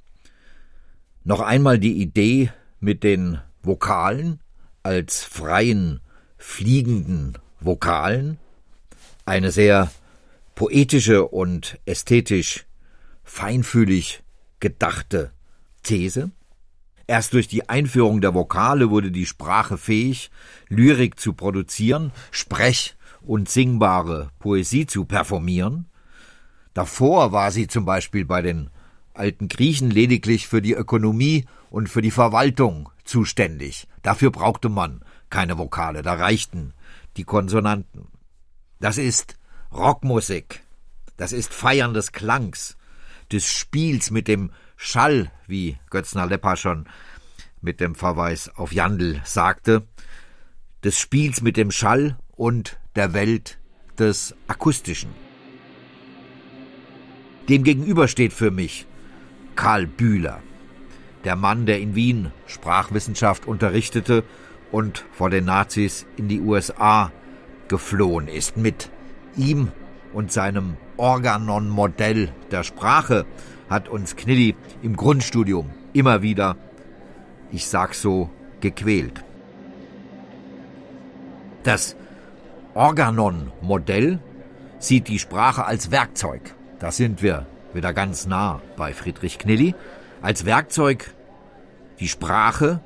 Noch 1.24 1.40
einmal 1.40 1.78
die 1.78 2.00
Idee 2.00 2.50
mit 2.80 3.02
den 3.02 3.40
Vokalen 3.62 4.40
als 4.82 5.24
freien, 5.24 6.00
fliegenden 6.38 7.38
Vokalen, 7.58 8.38
eine 9.24 9.50
sehr 9.50 9.90
poetische 10.54 11.26
und 11.26 11.78
ästhetisch 11.84 12.66
feinfühlig 13.24 14.22
gedachte 14.60 15.32
These. 15.82 16.30
Erst 17.08 17.34
durch 17.34 17.48
die 17.48 17.68
Einführung 17.68 18.20
der 18.20 18.34
Vokale 18.34 18.90
wurde 18.90 19.10
die 19.10 19.26
Sprache 19.26 19.78
fähig, 19.78 20.30
Lyrik 20.68 21.20
zu 21.20 21.34
produzieren, 21.34 22.12
Sprech- 22.30 22.96
und 23.22 23.48
singbare 23.48 24.30
Poesie 24.38 24.86
zu 24.86 25.04
performieren. 25.04 25.86
Davor 26.76 27.32
war 27.32 27.52
sie 27.52 27.68
zum 27.68 27.86
Beispiel 27.86 28.26
bei 28.26 28.42
den 28.42 28.68
alten 29.14 29.48
Griechen 29.48 29.90
lediglich 29.90 30.46
für 30.46 30.60
die 30.60 30.74
Ökonomie 30.74 31.46
und 31.70 31.88
für 31.88 32.02
die 32.02 32.10
Verwaltung 32.10 32.90
zuständig. 33.02 33.88
Dafür 34.02 34.30
brauchte 34.30 34.68
man 34.68 35.02
keine 35.30 35.56
Vokale, 35.56 36.02
da 36.02 36.12
reichten 36.12 36.74
die 37.16 37.24
Konsonanten. 37.24 38.08
Das 38.78 38.98
ist 38.98 39.36
Rockmusik, 39.72 40.64
das 41.16 41.32
ist 41.32 41.54
Feiern 41.54 41.94
des 41.94 42.12
Klangs, 42.12 42.76
des 43.32 43.50
Spiels 43.50 44.10
mit 44.10 44.28
dem 44.28 44.50
Schall, 44.76 45.32
wie 45.46 45.78
Götzner 45.88 46.26
Lepper 46.26 46.56
schon 46.56 46.86
mit 47.62 47.80
dem 47.80 47.94
Verweis 47.94 48.50
auf 48.54 48.70
Jandl 48.70 49.22
sagte, 49.24 49.86
des 50.84 50.98
Spiels 50.98 51.40
mit 51.40 51.56
dem 51.56 51.70
Schall 51.70 52.18
und 52.32 52.78
der 52.96 53.14
Welt 53.14 53.58
des 53.98 54.34
Akustischen. 54.46 55.25
Demgegenüber 57.48 58.08
steht 58.08 58.32
für 58.32 58.50
mich 58.50 58.86
Karl 59.54 59.86
Bühler, 59.86 60.42
der 61.24 61.36
Mann, 61.36 61.66
der 61.66 61.80
in 61.80 61.94
Wien 61.94 62.32
Sprachwissenschaft 62.46 63.46
unterrichtete 63.46 64.24
und 64.72 65.04
vor 65.12 65.30
den 65.30 65.44
Nazis 65.44 66.06
in 66.16 66.28
die 66.28 66.40
USA 66.40 67.12
geflohen 67.68 68.28
ist. 68.28 68.56
Mit 68.56 68.90
ihm 69.36 69.70
und 70.12 70.32
seinem 70.32 70.76
Organon-Modell 70.96 72.32
der 72.50 72.64
Sprache 72.64 73.26
hat 73.68 73.88
uns 73.88 74.16
Knilli 74.16 74.56
im 74.82 74.96
Grundstudium 74.96 75.70
immer 75.92 76.22
wieder, 76.22 76.56
ich 77.52 77.66
sag 77.66 77.94
so, 77.94 78.30
gequält. 78.60 79.24
Das 81.62 81.96
Organon-Modell 82.74 84.20
sieht 84.78 85.08
die 85.08 85.18
Sprache 85.18 85.64
als 85.64 85.90
Werkzeug. 85.90 86.54
Da 86.86 86.92
sind 86.92 87.20
wir 87.20 87.46
wieder 87.74 87.92
ganz 87.92 88.28
nah 88.28 88.62
bei 88.76 88.92
Friedrich 88.92 89.40
Knilli. 89.40 89.74
Als 90.22 90.44
Werkzeug 90.44 91.12
die 91.98 92.06
Sprache, 92.06 92.78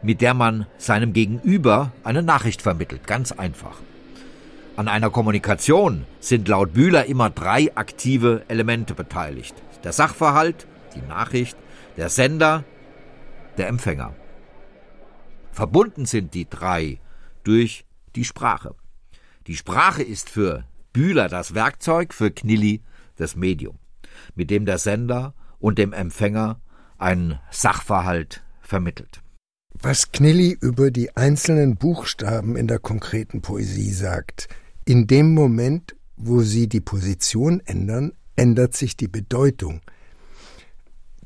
mit 0.00 0.22
der 0.22 0.32
man 0.32 0.66
seinem 0.78 1.12
Gegenüber 1.12 1.92
eine 2.04 2.22
Nachricht 2.22 2.62
vermittelt. 2.62 3.06
Ganz 3.06 3.32
einfach. 3.32 3.82
An 4.76 4.88
einer 4.88 5.10
Kommunikation 5.10 6.06
sind 6.20 6.48
laut 6.48 6.72
Bühler 6.72 7.04
immer 7.04 7.28
drei 7.28 7.70
aktive 7.76 8.46
Elemente 8.48 8.94
beteiligt. 8.94 9.54
Der 9.84 9.92
Sachverhalt, 9.92 10.66
die 10.94 11.06
Nachricht, 11.06 11.58
der 11.98 12.08
Sender, 12.08 12.64
der 13.58 13.68
Empfänger. 13.68 14.14
Verbunden 15.52 16.06
sind 16.06 16.32
die 16.32 16.48
drei 16.48 16.98
durch 17.44 17.84
die 18.14 18.24
Sprache. 18.24 18.74
Die 19.48 19.56
Sprache 19.56 20.02
ist 20.02 20.30
für 20.30 20.64
Bühler 20.96 21.28
das 21.28 21.52
Werkzeug, 21.52 22.14
für 22.14 22.30
Knilli 22.30 22.80
das 23.16 23.36
Medium, 23.36 23.78
mit 24.34 24.48
dem 24.48 24.64
der 24.64 24.78
Sender 24.78 25.34
und 25.58 25.76
dem 25.76 25.92
Empfänger 25.92 26.58
einen 26.96 27.38
Sachverhalt 27.50 28.42
vermittelt. 28.62 29.20
Was 29.74 30.10
Knilli 30.10 30.56
über 30.58 30.90
die 30.90 31.14
einzelnen 31.14 31.76
Buchstaben 31.76 32.56
in 32.56 32.66
der 32.66 32.78
konkreten 32.78 33.42
Poesie 33.42 33.92
sagt, 33.92 34.48
in 34.86 35.06
dem 35.06 35.34
Moment, 35.34 35.94
wo 36.16 36.40
sie 36.40 36.66
die 36.66 36.80
Position 36.80 37.60
ändern, 37.66 38.14
ändert 38.34 38.74
sich 38.74 38.96
die 38.96 39.08
Bedeutung. 39.08 39.82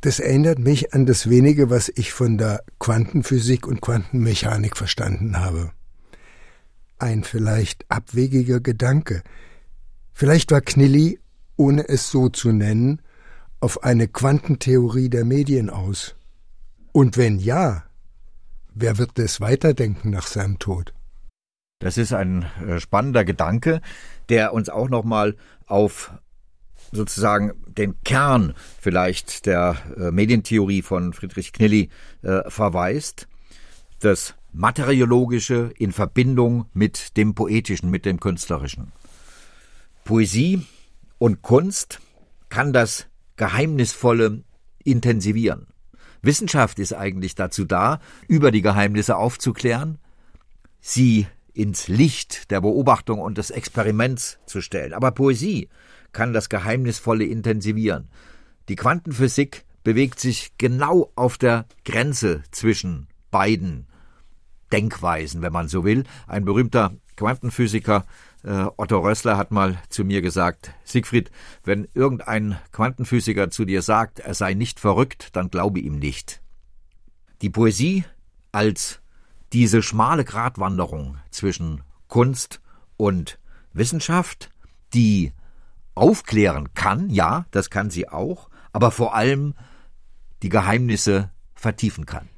Das 0.01 0.19
erinnert 0.19 0.59
mich 0.59 0.95
an 0.95 1.07
das 1.07 1.31
wenige, 1.31 1.71
was 1.71 1.93
ich 1.95 2.13
von 2.13 2.39
der 2.39 2.65
Quantenphysik 2.81 3.69
und 3.69 3.81
Quantenmechanik 3.81 4.77
verstanden 4.77 5.39
habe. 5.39 5.71
Ein 6.99 7.23
vielleicht 7.23 7.89
abwegiger 7.89 8.59
Gedanke. 8.59 9.23
Vielleicht 10.13 10.51
war 10.51 10.61
Knilli, 10.61 11.19
ohne 11.57 11.89
es 11.89 12.11
so 12.11 12.29
zu 12.29 12.53
nennen, 12.53 13.03
auf 13.61 13.83
eine 13.85 14.09
Quantentheorie 14.09 15.09
der 15.09 15.25
Medien 15.25 15.71
aus. 15.71 16.17
Und 16.93 17.17
wenn 17.17 17.39
ja, 17.39 17.85
wer 18.75 18.99
wird 18.99 19.19
es 19.19 19.41
weiterdenken 19.41 20.11
nach 20.11 20.27
seinem 20.27 20.59
Tod? 20.59 20.93
Das 21.79 21.97
ist 21.97 22.13
ein 22.13 22.47
äh, 22.67 22.81
spannender 22.81 23.25
Gedanke, 23.25 23.81
der 24.29 24.53
uns 24.53 24.69
auch 24.69 24.89
nochmal 24.89 25.37
auf 25.67 26.13
sozusagen 26.93 27.53
den 27.67 28.03
Kern 28.05 28.55
vielleicht 28.79 29.47
der 29.47 29.77
äh, 29.97 30.11
Medientheorie 30.11 30.83
von 30.83 31.13
Friedrich 31.13 31.53
Knilli 31.53 31.89
äh, 32.23 32.43
verweist. 32.49 33.29
Das 34.01 34.35
Materiologische 34.53 35.71
in 35.79 35.93
Verbindung 35.93 36.67
mit 36.73 37.17
dem 37.17 37.35
Poetischen, 37.35 37.91
mit 37.91 38.05
dem 38.05 38.19
Künstlerischen. 38.19 38.93
Poesie 40.05 40.67
und 41.19 41.43
Kunst 41.43 42.01
kann 42.49 42.73
das 42.73 43.07
Geheimnisvolle 43.37 44.43
intensivieren. 44.85 45.67
Wissenschaft 46.23 46.79
ist 46.79 46.93
eigentlich 46.93 47.35
dazu 47.35 47.65
da, 47.65 48.01
über 48.29 48.51
die 48.51 48.63
Geheimnisse 48.63 49.17
aufzuklären, 49.17 49.99
sie 50.81 51.27
ins 51.55 51.89
Licht 51.89 52.51
der 52.51 52.61
Beobachtung 52.61 53.21
und 53.21 53.39
des 53.39 53.51
Experiments 53.51 54.39
zu 54.47 54.61
stellen. 54.61 54.93
Aber 54.93 55.11
Poesie 55.11 55.69
kann 56.13 56.33
das 56.33 56.49
Geheimnisvolle 56.49 57.25
intensivieren. 57.25 58.09
Die 58.69 58.77
Quantenphysik 58.77 59.65
bewegt 59.83 60.21
sich 60.21 60.53
genau 60.59 61.11
auf 61.17 61.39
der 61.39 61.67
Grenze 61.85 62.43
zwischen 62.51 63.09
beiden 63.31 63.87
Denkweisen, 64.73 65.43
wenn 65.43 65.53
man 65.53 65.69
so 65.69 65.85
will. 65.85 66.05
Ein 66.27 66.45
berühmter 66.45 66.95
Quantenphysiker 67.17 68.07
Otto 68.43 68.99
Rössler 68.99 69.37
hat 69.37 69.51
mal 69.51 69.79
zu 69.91 70.05
mir 70.05 70.23
gesagt, 70.23 70.73
Siegfried, 70.85 71.31
wenn 71.63 71.89
irgendein 71.95 72.59
Quantenphysiker 72.73 73.51
zu 73.51 73.65
dir 73.65 73.83
sagt, 73.83 74.21
er 74.21 74.35
sei 74.35 74.55
nicht 74.55 74.81
verrückt, 74.81 75.37
dann 75.37 75.51
glaube 75.51 75.81
ihm 75.81 75.99
nicht. 75.99 76.41
Die 77.43 77.51
Poesie 77.51 78.05
als 78.53 79.01
diese 79.53 79.83
schmale 79.83 80.25
Gratwanderung 80.25 81.19
zwischen 81.31 81.83
Kunst 82.09 82.61
und 82.97 83.39
Wissenschaft, 83.73 84.51
die 84.95 85.33
aufklären 85.95 86.73
kann, 86.75 87.11
ja, 87.11 87.47
das 87.51 87.69
kann 87.69 87.91
sie 87.91 88.09
auch, 88.09 88.49
aber 88.73 88.91
vor 88.91 89.15
allem 89.15 89.55
die 90.43 90.49
Geheimnisse 90.49 91.31
vertiefen 91.55 92.07
kann. 92.07 92.29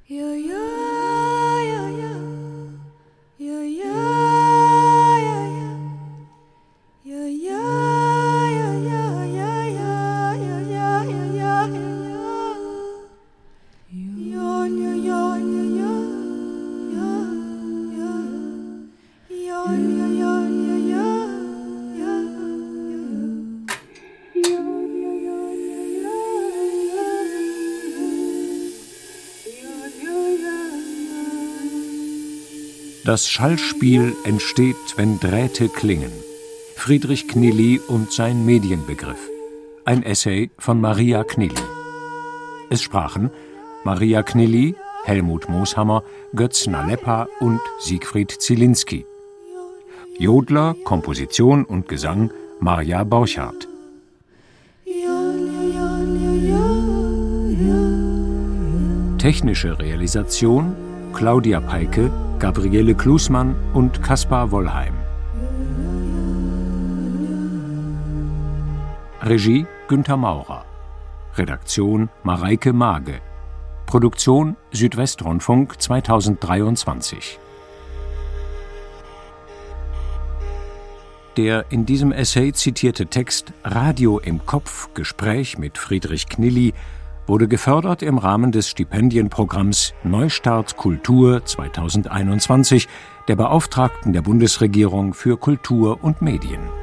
Das 33.05 33.29
Schallspiel 33.29 34.15
entsteht, 34.25 34.77
wenn 34.97 35.21
Drähte 35.21 35.69
klingen. 35.69 36.13
Friedrich 36.77 37.29
Knilly 37.29 37.79
und 37.79 38.11
sein 38.11 38.47
Medienbegriff. 38.47 39.29
Ein 39.85 40.03
Essay 40.03 40.51
von 40.57 40.81
Maria 40.81 41.23
Knilly. 41.23 41.55
Es 42.71 42.81
sprachen 42.81 43.31
Maria 43.85 44.23
Knilly, 44.23 44.77
Helmut 45.05 45.49
Mooshammer, 45.49 46.05
Götz 46.35 46.67
Nalepa 46.67 47.29
und 47.41 47.61
Siegfried 47.81 48.31
Zielinski. 48.31 49.05
Jodler, 50.19 50.75
Komposition 50.85 51.65
und 51.65 51.89
Gesang 51.89 52.31
Marja 52.61 53.03
Borchardt. 53.03 53.67
Technische 59.19 59.79
Realisation 59.79 60.75
Claudia 61.15 61.61
Peike 61.61 62.11
Gabriele 62.39 62.95
Klusmann 62.95 63.57
und 63.73 64.03
Kaspar 64.03 64.51
Wollheim. 64.51 64.95
Regie 69.23 69.67
Günter 69.89 70.17
Maurer. 70.17 70.65
Redaktion 71.37 72.11
Mareike 72.23 72.73
Mage. 72.73 73.21
Produktion 73.87 74.57
Südwestrundfunk 74.73 75.81
2023. 75.81 77.39
Der 81.37 81.65
in 81.71 81.87
diesem 81.87 82.13
Essay 82.13 82.53
zitierte 82.53 83.07
Text 83.07 83.53
Radio 83.65 84.19
im 84.19 84.45
Kopf 84.45 84.91
Gespräch 84.93 85.57
mit 85.57 85.79
Friedrich 85.79 86.29
Knilly 86.29 86.75
wurde 87.27 87.49
gefördert 87.49 88.03
im 88.03 88.19
Rahmen 88.19 88.53
des 88.53 88.69
Stipendienprogramms 88.69 89.95
Neustart 90.05 90.77
Kultur 90.77 91.43
2021 91.45 92.87
der 93.29 93.37
Beauftragten 93.37 94.13
der 94.13 94.21
Bundesregierung 94.21 95.15
für 95.15 95.39
Kultur 95.39 96.05
und 96.05 96.21
Medien. 96.21 96.82